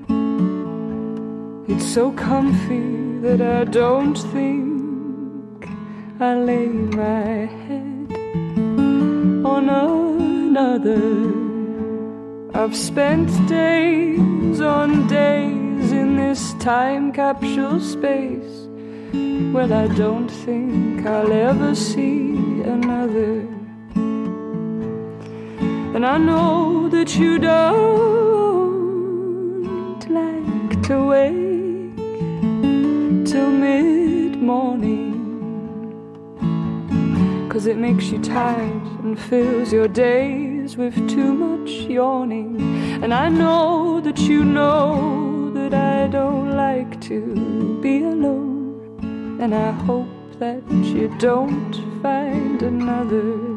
It's 1.68 1.86
so 1.94 2.14
comfy 2.14 3.20
that 3.20 3.42
I 3.42 3.66
don't 3.66 4.16
think 4.36 5.68
I 6.22 6.34
lay 6.36 6.68
my 6.68 7.46
head 7.66 8.10
on 9.54 9.64
another. 9.68 11.04
I've 12.58 12.76
spent 12.76 13.30
days 13.50 14.62
on 14.62 15.08
days 15.08 15.92
in 15.92 16.16
this 16.16 16.54
time 16.54 17.12
capsule 17.12 17.82
space. 17.82 18.56
Well, 19.54 19.74
I 19.74 19.88
don't 19.88 20.30
think 20.30 21.06
I'll 21.06 21.34
ever 21.34 21.76
see 21.76 22.62
another. 22.62 23.53
And 25.96 26.06
I 26.08 26.18
know 26.18 26.90
that 26.90 27.16
you 27.18 27.38
don't 27.38 27.54
like 30.10 30.82
to 30.88 31.06
wake 31.06 31.96
till 33.28 33.52
mid 33.52 34.42
morning. 34.42 35.14
Cause 37.48 37.68
it 37.68 37.78
makes 37.78 38.06
you 38.06 38.20
tired 38.24 38.82
and 39.04 39.20
fills 39.20 39.72
your 39.72 39.88
days 39.88 40.76
with 40.76 40.96
too 41.08 41.32
much 41.32 41.70
yawning. 41.70 42.60
And 43.04 43.14
I 43.14 43.30
know 43.30 44.02
that 44.02 44.18
you 44.18 44.44
know 44.44 45.52
that 45.54 45.76
I 45.76 46.08
don't 46.08 46.58
like 46.58 47.00
to 47.02 47.80
be 47.84 48.02
alone. 48.02 49.38
And 49.40 49.54
I 49.54 49.72
hope 49.86 50.40
that 50.40 50.64
you 50.72 51.16
don't 51.20 51.76
find 52.02 52.64
another. 52.64 53.53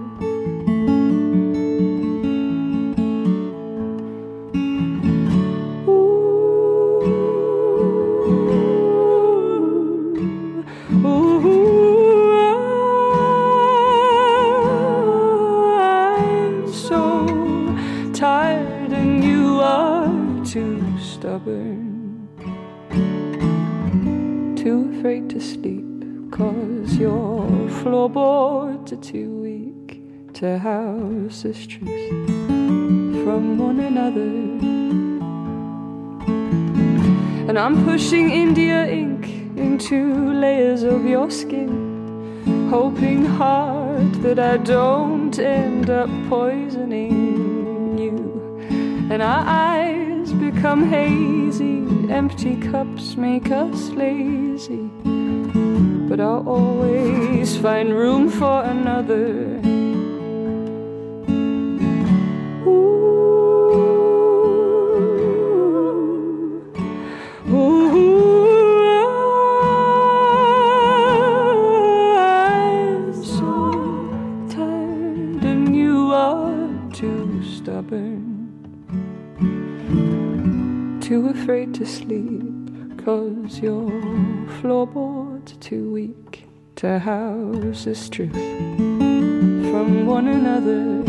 To 30.37 30.59
house 30.59 31.45
this 31.45 31.67
truth 31.67 32.11
from 33.25 33.57
one 33.57 33.81
another. 33.81 34.21
And 37.49 37.59
I'm 37.59 37.83
pushing 37.87 38.31
India 38.31 38.87
ink 38.87 39.25
into 39.57 40.35
layers 40.35 40.83
of 40.83 41.07
your 41.07 41.31
skin, 41.31 42.69
hoping 42.69 43.25
hard 43.25 44.13
that 44.17 44.39
I 44.39 44.59
don't 44.59 45.39
end 45.39 45.89
up 45.89 46.11
poisoning 46.29 47.97
you. 47.97 48.59
And 49.11 49.23
our 49.23 49.43
eyes 49.47 50.35
become 50.35 50.87
hazy, 50.91 52.13
empty 52.13 52.61
cups 52.61 53.17
make 53.17 53.51
us 53.51 53.89
lazy. 53.89 54.91
But 56.11 56.21
I'll 56.21 56.47
always 56.47 57.57
find 57.57 57.95
room 57.95 58.29
for 58.29 58.65
another. 58.65 59.76
To 81.77 81.85
sleep, 81.85 83.05
cause 83.05 83.61
your 83.61 83.91
floorboards 84.61 85.53
too 85.61 85.93
weak 85.93 86.45
to 86.75 86.99
house 86.99 87.85
this 87.85 88.09
truth 88.09 88.33
from 88.33 90.07
one 90.07 90.27
another. 90.27 91.03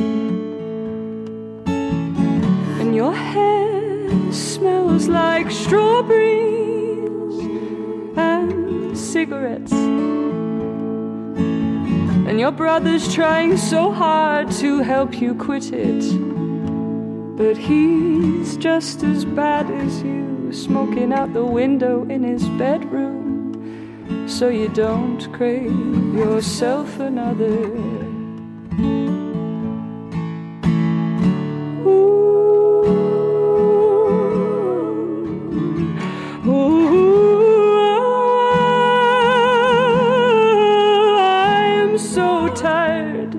And 2.82 2.94
your 2.94 3.14
hair 3.14 4.34
smells 4.34 5.08
like 5.08 5.50
strawberries 5.52 7.40
and 8.18 8.98
cigarettes. 8.98 9.72
And 12.28 12.42
your 12.42 12.52
brother's 12.52 13.14
trying 13.14 13.56
so 13.56 13.94
hard 13.94 14.52
to 14.60 14.80
help 14.80 15.22
you 15.22 15.34
quit 15.34 15.72
it. 15.72 16.37
But 17.38 17.56
he's 17.56 18.58
just 18.58 19.04
as 19.04 19.24
bad 19.24 19.70
as 19.70 20.02
you, 20.02 20.52
smoking 20.52 21.14
out 21.14 21.34
the 21.34 21.46
window 21.46 22.04
in 22.10 22.24
his 22.24 22.50
bedroom. 22.58 24.28
So 24.28 24.50
you 24.50 24.70
don't 24.70 25.32
crave 25.34 26.16
yourself 26.16 27.00
another. 27.00 27.72
I'm 41.80 41.98
so 41.98 42.50
tired, 42.56 43.36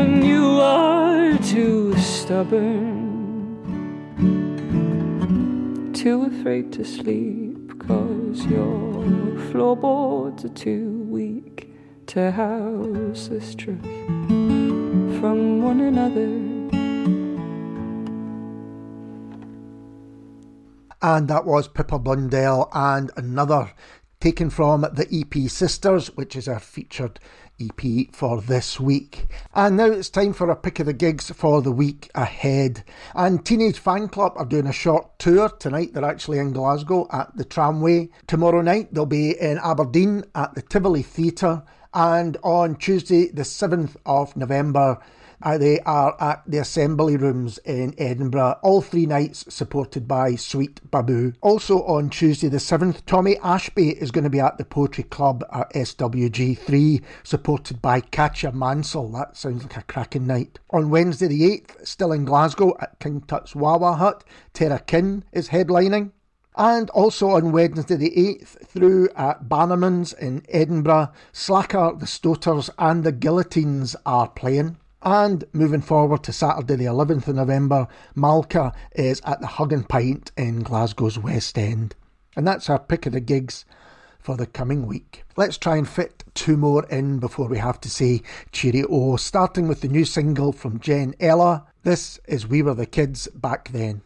and 0.00 0.24
you 0.26 0.60
are 0.60 1.38
too 1.38 1.96
stubborn, 1.98 2.91
too 6.02 6.24
afraid 6.24 6.72
to 6.72 6.84
sleep, 6.84 7.78
cause 7.78 8.44
your 8.46 9.38
floorboards 9.52 10.44
are 10.44 10.48
too 10.48 11.06
weak 11.08 11.72
to 12.06 12.28
house 12.32 13.28
this 13.28 13.54
truth 13.54 13.80
from 15.20 15.62
one 15.62 15.80
another. 15.80 16.50
and 21.04 21.28
that 21.28 21.44
was 21.44 21.68
Pippa 21.68 22.00
Blundell 22.00 22.68
and 22.72 23.12
another 23.16 23.72
taken 24.18 24.50
from 24.50 24.80
the 24.80 25.06
EP 25.12 25.48
Sisters, 25.48 26.08
which 26.16 26.34
is 26.34 26.48
our 26.48 26.60
featured 26.60 27.20
EP 27.62 28.14
for 28.14 28.40
this 28.40 28.80
week. 28.80 29.26
And 29.54 29.76
now 29.76 29.86
it's 29.86 30.10
time 30.10 30.32
for 30.32 30.50
a 30.50 30.56
pick 30.56 30.80
of 30.80 30.86
the 30.86 30.92
gigs 30.92 31.30
for 31.30 31.62
the 31.62 31.72
week 31.72 32.10
ahead. 32.14 32.84
And 33.14 33.44
Teenage 33.44 33.82
Fanclub 33.82 34.36
are 34.36 34.44
doing 34.44 34.66
a 34.66 34.72
short 34.72 35.18
tour 35.18 35.48
tonight. 35.48 35.94
They're 35.94 36.04
actually 36.04 36.38
in 36.38 36.52
Glasgow 36.52 37.06
at 37.12 37.36
the 37.36 37.44
Tramway. 37.44 38.10
Tomorrow 38.26 38.62
night 38.62 38.92
they'll 38.92 39.06
be 39.06 39.38
in 39.40 39.58
Aberdeen 39.58 40.24
at 40.34 40.54
the 40.54 40.62
Tivoli 40.62 41.02
Theatre. 41.02 41.62
And 41.94 42.36
on 42.42 42.76
Tuesday, 42.76 43.28
the 43.28 43.42
7th 43.42 43.96
of 44.06 44.34
November, 44.36 44.98
uh, 45.42 45.58
they 45.58 45.80
are 45.80 46.16
at 46.20 46.42
the 46.46 46.58
Assembly 46.58 47.16
Rooms 47.16 47.58
in 47.58 47.94
Edinburgh, 47.98 48.58
all 48.62 48.80
three 48.80 49.06
nights 49.06 49.44
supported 49.52 50.06
by 50.06 50.36
Sweet 50.36 50.80
Babu. 50.90 51.32
Also 51.40 51.82
on 51.82 52.10
Tuesday 52.10 52.48
the 52.48 52.58
7th, 52.58 53.04
Tommy 53.06 53.36
Ashby 53.38 53.90
is 53.90 54.10
going 54.10 54.24
to 54.24 54.30
be 54.30 54.40
at 54.40 54.58
the 54.58 54.64
Poetry 54.64 55.04
Club 55.04 55.44
at 55.52 55.72
SWG3, 55.72 57.02
supported 57.24 57.82
by 57.82 58.00
Katja 58.00 58.52
Mansell. 58.52 59.08
That 59.08 59.36
sounds 59.36 59.62
like 59.62 59.76
a 59.76 59.82
cracking 59.82 60.26
night. 60.26 60.60
On 60.70 60.90
Wednesday 60.90 61.26
the 61.26 61.42
8th, 61.42 61.86
still 61.86 62.12
in 62.12 62.24
Glasgow 62.24 62.76
at 62.80 63.00
King 63.00 63.22
Tut's 63.22 63.56
Wah 63.56 63.78
Wah 63.78 63.96
Hut, 63.96 64.22
Tara 64.52 64.78
Kin 64.78 65.24
is 65.32 65.48
headlining. 65.48 66.12
And 66.54 66.90
also 66.90 67.30
on 67.30 67.50
Wednesday 67.50 67.96
the 67.96 68.10
8th, 68.10 68.66
through 68.66 69.08
at 69.16 69.48
Bannerman's 69.48 70.12
in 70.12 70.44
Edinburgh, 70.48 71.10
Slacker, 71.32 71.94
the 71.98 72.06
Stoters, 72.06 72.68
and 72.78 73.02
the 73.02 73.12
Guillotines 73.12 73.96
are 74.04 74.28
playing. 74.28 74.76
And 75.04 75.44
moving 75.52 75.80
forward 75.80 76.22
to 76.24 76.32
Saturday, 76.32 76.76
the 76.76 76.84
11th 76.84 77.26
of 77.26 77.34
November, 77.34 77.88
Malka 78.14 78.72
is 78.94 79.20
at 79.24 79.40
the 79.40 79.48
Hug 79.48 79.72
and 79.72 79.88
Pint 79.88 80.30
in 80.36 80.62
Glasgow's 80.62 81.18
West 81.18 81.58
End. 81.58 81.96
And 82.36 82.46
that's 82.46 82.70
our 82.70 82.78
pick 82.78 83.06
of 83.06 83.12
the 83.12 83.20
gigs 83.20 83.64
for 84.20 84.36
the 84.36 84.46
coming 84.46 84.86
week. 84.86 85.24
Let's 85.36 85.58
try 85.58 85.76
and 85.76 85.88
fit 85.88 86.22
two 86.34 86.56
more 86.56 86.86
in 86.86 87.18
before 87.18 87.48
we 87.48 87.58
have 87.58 87.80
to 87.80 87.90
say 87.90 88.22
cheerio, 88.52 89.16
starting 89.16 89.66
with 89.66 89.80
the 89.80 89.88
new 89.88 90.04
single 90.04 90.52
from 90.52 90.78
Jen 90.78 91.14
Ella. 91.18 91.66
This 91.82 92.20
is 92.28 92.46
We 92.46 92.62
Were 92.62 92.74
the 92.74 92.86
Kids 92.86 93.26
Back 93.34 93.70
Then. 93.70 94.02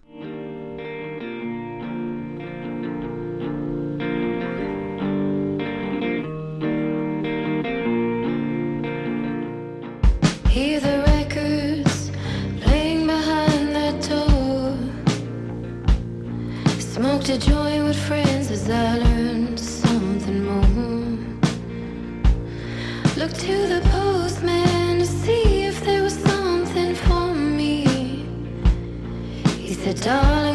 He 30.06 30.45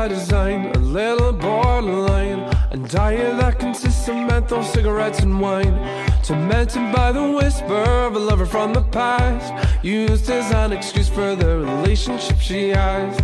by 0.00 0.08
design, 0.08 0.64
a 0.76 0.78
little 0.78 1.30
borderline. 1.30 2.40
A 2.70 2.76
diet 2.88 3.36
that 3.38 3.58
consists 3.58 4.08
of 4.08 4.16
menthol, 4.16 4.62
cigarettes, 4.62 5.20
and 5.20 5.38
wine. 5.38 5.74
Tormented 6.22 6.90
by 6.90 7.12
the 7.12 7.26
whisper 7.38 7.84
of 8.06 8.16
a 8.16 8.18
lover 8.18 8.46
from 8.46 8.72
the 8.72 8.80
past. 8.80 9.52
Used 9.84 10.30
as 10.30 10.50
an 10.52 10.72
excuse 10.72 11.10
for 11.10 11.36
the 11.36 11.58
relationship 11.58 12.38
she 12.38 12.70
has. 12.70 13.20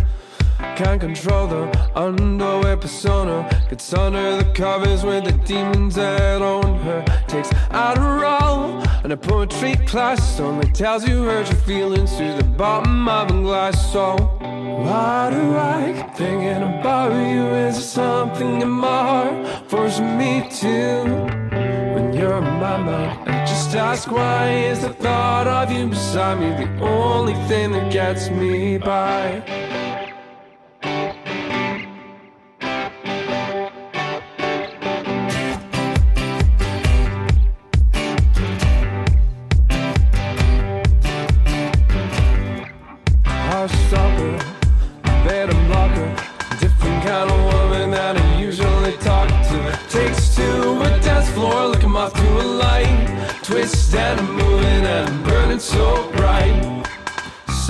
Can't 0.75 1.01
control 1.01 1.47
the 1.47 1.63
underwear 1.95 2.77
persona. 2.77 3.35
Gets 3.71 3.91
under 3.93 4.37
the 4.37 4.47
covers 4.53 5.03
with 5.03 5.23
the 5.23 5.35
demons 5.51 5.95
that 5.95 6.43
own 6.43 6.77
her. 6.81 7.03
Takes 7.27 7.49
Adderall 7.71 8.85
and 9.03 9.11
a 9.11 9.17
poetry 9.17 9.75
class. 9.87 10.39
Only 10.39 10.69
tells 10.73 11.07
you 11.07 11.23
hurt 11.23 11.47
your 11.47 11.61
feelings 11.61 12.15
through 12.15 12.35
the 12.35 12.43
bottom 12.43 13.07
of 13.07 13.31
a 13.31 13.41
glass. 13.41 13.91
So 13.91 14.36
why 14.77 15.29
do 15.31 15.57
I 15.57 15.93
keep 15.95 16.15
thinking 16.15 16.61
about 16.61 17.11
you? 17.11 17.45
Is 17.67 17.75
there 17.75 17.81
something 17.81 18.61
in 18.61 18.69
my 18.69 19.01
heart 19.09 19.69
forcing 19.69 20.17
me 20.17 20.47
to? 20.61 21.03
When 21.93 22.13
you're 22.13 22.37
in 22.37 22.43
my 22.43 22.77
mind, 22.77 23.29
I 23.29 23.45
just 23.45 23.75
ask 23.75 24.11
why 24.11 24.49
is 24.51 24.81
the 24.81 24.93
thought 24.93 25.47
of 25.47 25.71
you 25.71 25.87
beside 25.87 26.39
me 26.39 26.49
the 26.63 26.69
only 26.85 27.33
thing 27.47 27.71
that 27.71 27.91
gets 27.91 28.29
me 28.29 28.77
by? 28.77 29.41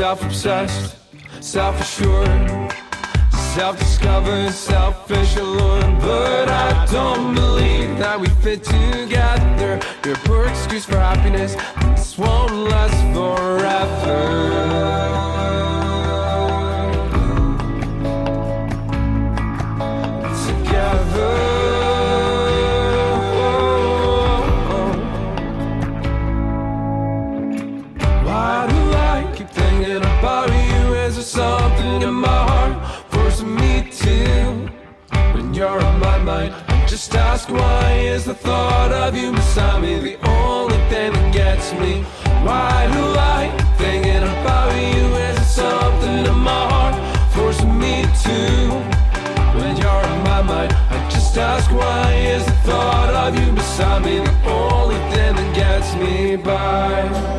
Self 0.08 0.24
obsessed, 0.24 0.96
self 1.42 1.82
assured. 1.82 2.72
Self 3.54 3.78
discovered, 3.78 4.54
selfish, 4.54 5.36
alone. 5.36 6.00
But 6.00 6.48
I 6.48 6.86
don't 6.90 7.36
believe 7.36 7.98
that 7.98 8.18
we 8.18 8.30
fit 8.42 8.64
together. 8.64 9.82
You're 10.06 10.14
a 10.14 10.18
poor 10.20 10.46
excuse 10.46 10.86
for 10.86 10.96
happiness. 10.98 11.56
This 11.92 12.18
won't 12.18 12.54
last 12.54 12.96
forever. 13.14 13.78
Just 36.98 37.14
ask 37.14 37.50
why 37.50 37.92
is 37.92 38.26
the 38.26 38.34
thought 38.34 38.92
of 38.92 39.16
you 39.16 39.32
beside 39.32 39.84
me 39.84 40.00
the 40.00 40.18
only 40.28 40.80
thing 40.90 41.14
that 41.14 41.32
gets 41.32 41.72
me? 41.74 42.02
Why 42.42 42.90
do 42.92 43.04
I 43.38 43.42
thinking 43.78 44.24
about 44.24 44.74
you? 44.74 45.06
Is 45.28 45.36
there 45.36 45.54
something 45.62 46.26
in 46.26 46.40
my 46.40 46.64
heart 46.72 46.96
forcing 47.36 47.78
me 47.78 48.02
to? 48.26 48.40
When 49.58 49.78
you're 49.78 50.02
on 50.12 50.24
my 50.24 50.42
mind, 50.42 50.74
I 50.74 51.08
just 51.08 51.38
ask 51.38 51.70
why 51.72 52.14
is 52.14 52.44
the 52.44 52.58
thought 52.68 53.14
of 53.14 53.40
you 53.40 53.52
beside 53.52 54.04
me 54.04 54.18
the 54.18 54.36
only 54.50 54.98
thing 55.14 55.36
that 55.36 55.56
gets 55.56 55.94
me 56.02 56.36
by? 56.36 57.38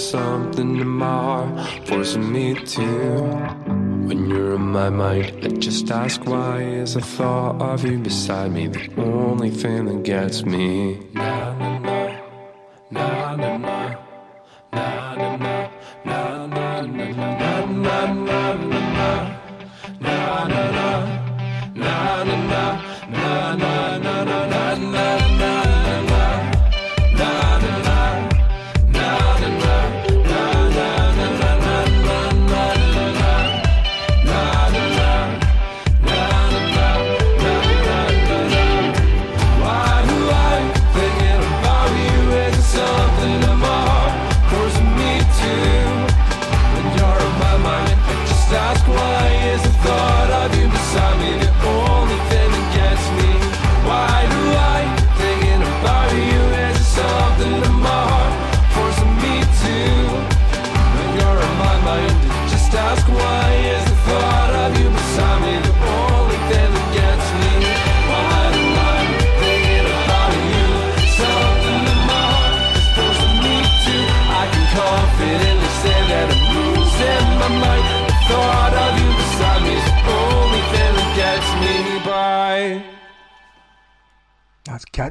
Something 0.00 0.76
in 0.80 0.88
my 0.88 1.06
heart 1.06 1.86
forcing 1.86 2.32
me 2.32 2.54
to? 2.54 2.82
When 4.08 4.28
you're 4.28 4.54
in 4.56 4.62
my 4.62 4.90
mind, 4.90 5.44
I 5.44 5.48
just 5.48 5.90
ask 5.90 6.24
why 6.24 6.62
is 6.62 6.94
the 6.94 7.00
thought 7.00 7.60
of 7.60 7.84
you 7.84 7.98
beside 7.98 8.50
me 8.52 8.66
the 8.68 8.88
only 8.96 9.50
thing 9.50 9.84
that 9.86 10.02
gets 10.02 10.44
me? 10.44 10.98
Na 11.12 11.54
na 11.58 11.78
na, 11.78 11.96
na 12.90 13.36
na 13.36 13.56
na, 13.58 13.69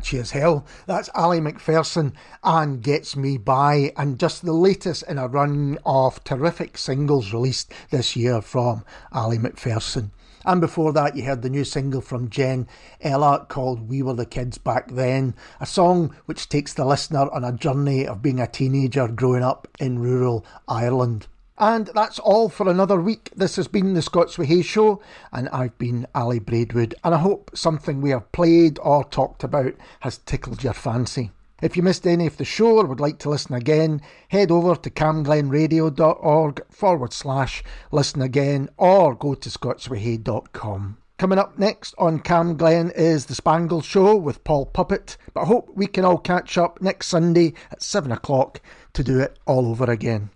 catchy 0.09 0.19
as 0.19 0.31
hell. 0.31 0.65
That's 0.87 1.09
Ali 1.13 1.39
McPherson 1.39 2.13
and 2.43 2.81
Gets 2.81 3.15
Me 3.15 3.37
By, 3.37 3.93
and 3.95 4.19
just 4.19 4.43
the 4.43 4.53
latest 4.53 5.03
in 5.03 5.19
a 5.19 5.27
run 5.27 5.77
of 5.85 6.23
terrific 6.23 6.79
singles 6.79 7.31
released 7.31 7.71
this 7.91 8.15
year 8.15 8.41
from 8.41 8.83
Ali 9.11 9.37
McPherson. 9.37 10.09
And 10.45 10.61
before 10.61 10.93
that, 10.93 11.15
you 11.15 11.25
heard 11.25 11.43
the 11.43 11.49
new 11.49 11.63
single 11.63 12.01
from 12.01 12.29
Jen 12.29 12.67
Ella 13.01 13.45
called 13.49 13.87
We 13.87 14.01
Were 14.01 14.15
the 14.15 14.25
Kids 14.25 14.57
Back 14.57 14.89
Then, 14.89 15.35
a 15.59 15.67
song 15.67 16.15
which 16.25 16.49
takes 16.49 16.73
the 16.73 16.85
listener 16.85 17.29
on 17.31 17.43
a 17.43 17.53
journey 17.53 18.07
of 18.07 18.23
being 18.23 18.39
a 18.39 18.47
teenager 18.47 19.07
growing 19.07 19.43
up 19.43 19.67
in 19.79 19.99
rural 19.99 20.43
Ireland. 20.67 21.27
And 21.59 21.87
that's 21.93 22.19
all 22.19 22.47
for 22.47 22.69
another 22.69 23.01
week. 23.01 23.31
This 23.35 23.57
has 23.57 23.67
been 23.67 23.93
the 23.93 24.01
Scots 24.01 24.37
Hay 24.37 24.61
Show, 24.61 25.01
and 25.33 25.49
I've 25.49 25.77
been 25.77 26.07
Ali 26.15 26.39
Braidwood. 26.39 26.95
And 27.03 27.13
I 27.13 27.17
hope 27.17 27.51
something 27.53 27.99
we 27.99 28.11
have 28.11 28.31
played 28.31 28.79
or 28.81 29.03
talked 29.03 29.43
about 29.43 29.73
has 29.99 30.19
tickled 30.19 30.63
your 30.63 30.71
fancy. 30.71 31.31
If 31.61 31.75
you 31.75 31.83
missed 31.83 32.07
any 32.07 32.25
of 32.27 32.37
the 32.37 32.45
show 32.45 32.77
or 32.77 32.85
would 32.85 33.01
like 33.01 33.19
to 33.19 33.29
listen 33.29 33.55
again, 33.55 34.01
head 34.29 34.51
over 34.51 34.75
to 34.75 34.89
camglenradio.org 34.89 36.61
forward 36.71 37.11
slash 37.11 37.61
listen 37.91 38.21
again 38.21 38.69
or 38.77 39.13
go 39.13 39.35
to 39.35 39.49
scotswhayhae.com. 39.49 40.97
Coming 41.17 41.39
up 41.39 41.59
next 41.59 41.93
on 41.97 42.19
Camglen 42.21 42.93
is 42.95 43.25
The 43.25 43.35
Spangle 43.35 43.81
Show 43.81 44.15
with 44.15 44.45
Paul 44.45 44.67
Puppet, 44.67 45.17
but 45.33 45.41
I 45.41 45.45
hope 45.47 45.69
we 45.75 45.87
can 45.87 46.05
all 46.05 46.19
catch 46.19 46.57
up 46.57 46.81
next 46.81 47.07
Sunday 47.07 47.53
at 47.69 47.83
7 47.83 48.09
o'clock 48.13 48.61
to 48.93 49.03
do 49.03 49.19
it 49.19 49.37
all 49.45 49.67
over 49.67 49.91
again. 49.91 50.29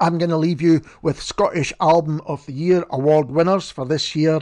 I'm 0.00 0.18
going 0.18 0.30
to 0.30 0.36
leave 0.36 0.60
you 0.60 0.82
with 1.02 1.22
Scottish 1.22 1.72
Album 1.80 2.20
of 2.26 2.44
the 2.46 2.52
Year 2.52 2.84
award 2.90 3.30
winners 3.30 3.70
for 3.70 3.86
this 3.86 4.16
year 4.16 4.40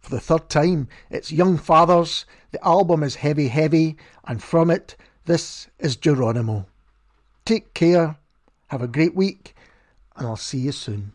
for 0.00 0.10
the 0.10 0.20
third 0.20 0.48
time. 0.48 0.88
It's 1.10 1.30
Young 1.30 1.58
Fathers, 1.58 2.24
the 2.52 2.66
album 2.66 3.02
is 3.02 3.16
Heavy 3.16 3.48
Heavy, 3.48 3.96
and 4.26 4.42
from 4.42 4.70
it, 4.70 4.96
this 5.26 5.68
is 5.78 5.96
Geronimo. 5.96 6.66
Take 7.44 7.74
care, 7.74 8.16
have 8.68 8.80
a 8.80 8.88
great 8.88 9.14
week, 9.14 9.54
and 10.16 10.26
I'll 10.26 10.36
see 10.36 10.58
you 10.58 10.72
soon. 10.72 11.12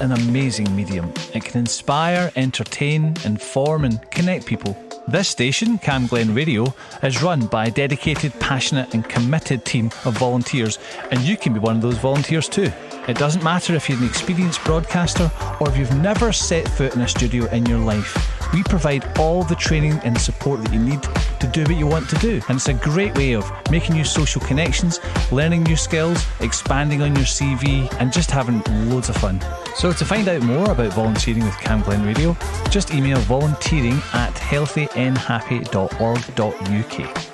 An 0.00 0.12
amazing 0.12 0.74
medium. 0.74 1.12
It 1.34 1.44
can 1.44 1.60
inspire, 1.60 2.32
entertain, 2.36 3.14
inform, 3.24 3.84
and 3.84 4.10
connect 4.10 4.46
people. 4.46 4.76
This 5.08 5.28
station, 5.28 5.78
Camglen 5.78 6.34
Radio, 6.34 6.74
is 7.02 7.22
run 7.22 7.46
by 7.46 7.66
a 7.66 7.70
dedicated, 7.70 8.32
passionate, 8.40 8.94
and 8.94 9.08
committed 9.08 9.64
team 9.64 9.86
of 10.04 10.16
volunteers, 10.16 10.78
and 11.10 11.20
you 11.20 11.36
can 11.36 11.52
be 11.52 11.58
one 11.58 11.76
of 11.76 11.82
those 11.82 11.98
volunteers 11.98 12.48
too. 12.48 12.70
It 13.08 13.18
doesn't 13.18 13.42
matter 13.42 13.74
if 13.74 13.88
you're 13.88 13.98
an 13.98 14.04
experienced 14.04 14.62
broadcaster 14.64 15.30
or 15.60 15.68
if 15.68 15.76
you've 15.76 15.96
never 15.96 16.32
set 16.32 16.68
foot 16.68 16.94
in 16.94 17.00
a 17.00 17.08
studio 17.08 17.46
in 17.46 17.66
your 17.66 17.80
life. 17.80 18.16
We 18.52 18.62
provide 18.62 19.18
all 19.18 19.42
the 19.42 19.56
training 19.56 20.00
and 20.04 20.16
support 20.16 20.62
that 20.62 20.72
you 20.72 20.78
need 20.78 21.02
to 21.40 21.46
do 21.48 21.62
what 21.62 21.76
you 21.76 21.86
want 21.86 22.08
to 22.10 22.16
do. 22.16 22.40
And 22.48 22.56
it's 22.56 22.68
a 22.68 22.74
great 22.74 23.16
way 23.16 23.34
of 23.34 23.50
making 23.70 23.96
new 23.96 24.04
social 24.04 24.40
connections, 24.42 25.00
learning 25.32 25.64
new 25.64 25.76
skills, 25.76 26.24
expanding 26.40 27.02
on 27.02 27.16
your 27.16 27.24
CV, 27.24 27.92
and 27.98 28.12
just 28.12 28.30
having 28.30 28.62
loads 28.88 29.08
of 29.08 29.16
fun. 29.16 29.40
So 29.74 29.92
to 29.92 30.04
find 30.04 30.28
out 30.28 30.42
more 30.42 30.70
about 30.70 30.92
volunteering 30.92 31.44
with 31.44 31.54
Camglen 31.54 32.06
Radio, 32.06 32.36
just 32.70 32.94
email 32.94 33.18
volunteering 33.20 34.00
at 34.12 34.34
healthynhappy.org.uk. 34.34 37.28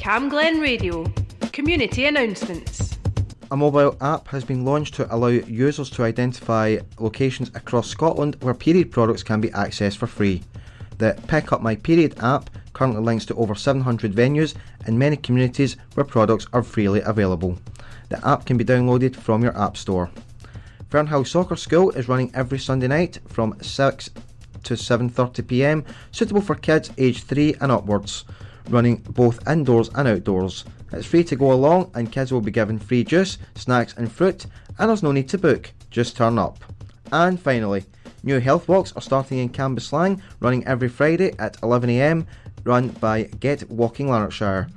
Camglen 0.00 0.60
Radio. 0.60 1.04
Community 1.52 2.06
announcements. 2.06 2.98
A 3.52 3.56
mobile 3.56 3.96
app 4.00 4.28
has 4.28 4.44
been 4.44 4.64
launched 4.64 4.94
to 4.94 5.14
allow 5.14 5.28
users 5.28 5.90
to 5.90 6.04
identify 6.04 6.78
locations 6.98 7.50
across 7.54 7.88
Scotland 7.88 8.36
where 8.40 8.54
period 8.54 8.90
products 8.90 9.22
can 9.22 9.40
be 9.40 9.50
accessed 9.50 9.98
for 9.98 10.06
free. 10.06 10.42
The 10.98 11.20
Pick 11.28 11.52
Up 11.52 11.60
My 11.60 11.76
Period 11.76 12.14
app 12.20 12.48
currently 12.80 13.02
links 13.02 13.26
to 13.26 13.34
over 13.34 13.54
700 13.54 14.10
venues 14.10 14.54
in 14.86 14.98
many 14.98 15.14
communities 15.14 15.76
where 15.92 16.02
products 16.02 16.46
are 16.54 16.62
freely 16.62 17.02
available. 17.02 17.58
The 18.08 18.26
app 18.26 18.46
can 18.46 18.56
be 18.56 18.64
downloaded 18.64 19.14
from 19.14 19.42
your 19.42 19.54
App 19.60 19.76
Store. 19.76 20.10
Fernhill 20.88 21.26
Soccer 21.26 21.56
School 21.56 21.90
is 21.90 22.08
running 22.08 22.34
every 22.34 22.58
Sunday 22.58 22.88
night 22.88 23.18
from 23.28 23.54
6 23.60 24.08
to 24.62 24.72
7:30 24.72 25.46
p.m. 25.46 25.84
suitable 26.10 26.40
for 26.40 26.54
kids 26.54 26.90
aged 26.96 27.24
3 27.24 27.56
and 27.60 27.70
upwards, 27.70 28.24
running 28.70 28.96
both 29.10 29.46
indoors 29.46 29.90
and 29.94 30.08
outdoors. 30.08 30.64
It's 30.90 31.06
free 31.06 31.24
to 31.24 31.36
go 31.36 31.52
along 31.52 31.90
and 31.94 32.10
kids 32.10 32.32
will 32.32 32.40
be 32.40 32.50
given 32.50 32.78
free 32.78 33.04
juice, 33.04 33.36
snacks 33.56 33.92
and 33.98 34.10
fruit 34.10 34.46
and 34.78 34.88
there's 34.88 35.02
no 35.02 35.12
need 35.12 35.28
to 35.28 35.38
book, 35.38 35.70
just 35.90 36.16
turn 36.16 36.38
up. 36.38 36.64
And 37.12 37.38
finally, 37.38 37.84
new 38.22 38.40
health 38.40 38.68
walks 38.68 38.94
are 38.94 39.02
starting 39.02 39.36
in 39.36 39.50
Cambuslang, 39.50 40.22
running 40.40 40.66
every 40.66 40.88
Friday 40.88 41.34
at 41.38 41.60
11am, 41.60 42.24
run 42.64 42.88
by 42.88 43.24
Get 43.24 43.70
Walking 43.70 44.08
Lanarkshire. 44.08 44.68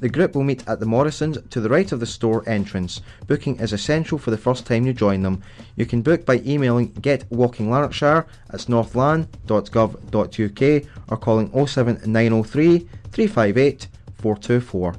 The 0.00 0.08
group 0.10 0.34
will 0.34 0.44
meet 0.44 0.66
at 0.68 0.78
the 0.78 0.86
Morrisons 0.86 1.38
to 1.50 1.60
the 1.60 1.70
right 1.70 1.90
of 1.90 2.00
the 2.00 2.06
store 2.06 2.46
entrance. 2.46 3.00
Booking 3.26 3.58
is 3.60 3.72
essential 3.72 4.18
for 4.18 4.30
the 4.30 4.36
first 4.36 4.66
time 4.66 4.86
you 4.86 4.92
join 4.92 5.22
them. 5.22 5.42
You 5.76 5.86
can 5.86 6.02
book 6.02 6.26
by 6.26 6.42
emailing 6.44 6.92
getwalkinglanarkshire 6.92 8.26
at 8.50 8.60
northlan.gov.uk 8.60 10.90
or 11.08 11.16
calling 11.16 11.66
07903 11.66 12.78
358 13.10 13.88
424. 14.16 14.94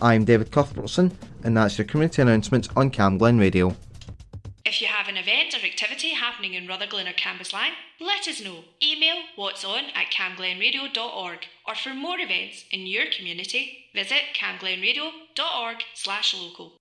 I'm 0.00 0.24
David 0.24 0.50
Cuthbertson, 0.50 1.12
and 1.42 1.56
that's 1.56 1.76
your 1.76 1.86
community 1.86 2.22
announcements 2.22 2.68
on 2.76 2.90
Camglen 2.90 3.38
Radio. 3.38 3.74
If 4.64 4.80
you 4.80 4.88
have 4.88 5.08
an 5.08 5.16
event 5.16 5.54
or 5.54 5.66
activity 5.66 6.10
happening 6.10 6.54
in 6.54 6.66
Rutherglen 6.66 7.08
or 7.08 7.12
Cambuslang, 7.12 7.72
let 8.00 8.28
us 8.28 8.42
know. 8.42 8.64
Email 8.82 9.16
what's 9.34 9.64
on 9.64 9.84
at 9.94 10.12
camglenradio.org 10.12 11.46
or 11.68 11.74
for 11.74 11.92
more 11.92 12.18
events 12.18 12.64
in 12.70 12.86
your 12.86 13.04
community, 13.14 13.84
visit 13.94 14.22
camglenradio.org 14.34 15.76
slash 15.94 16.34
local. 16.34 16.77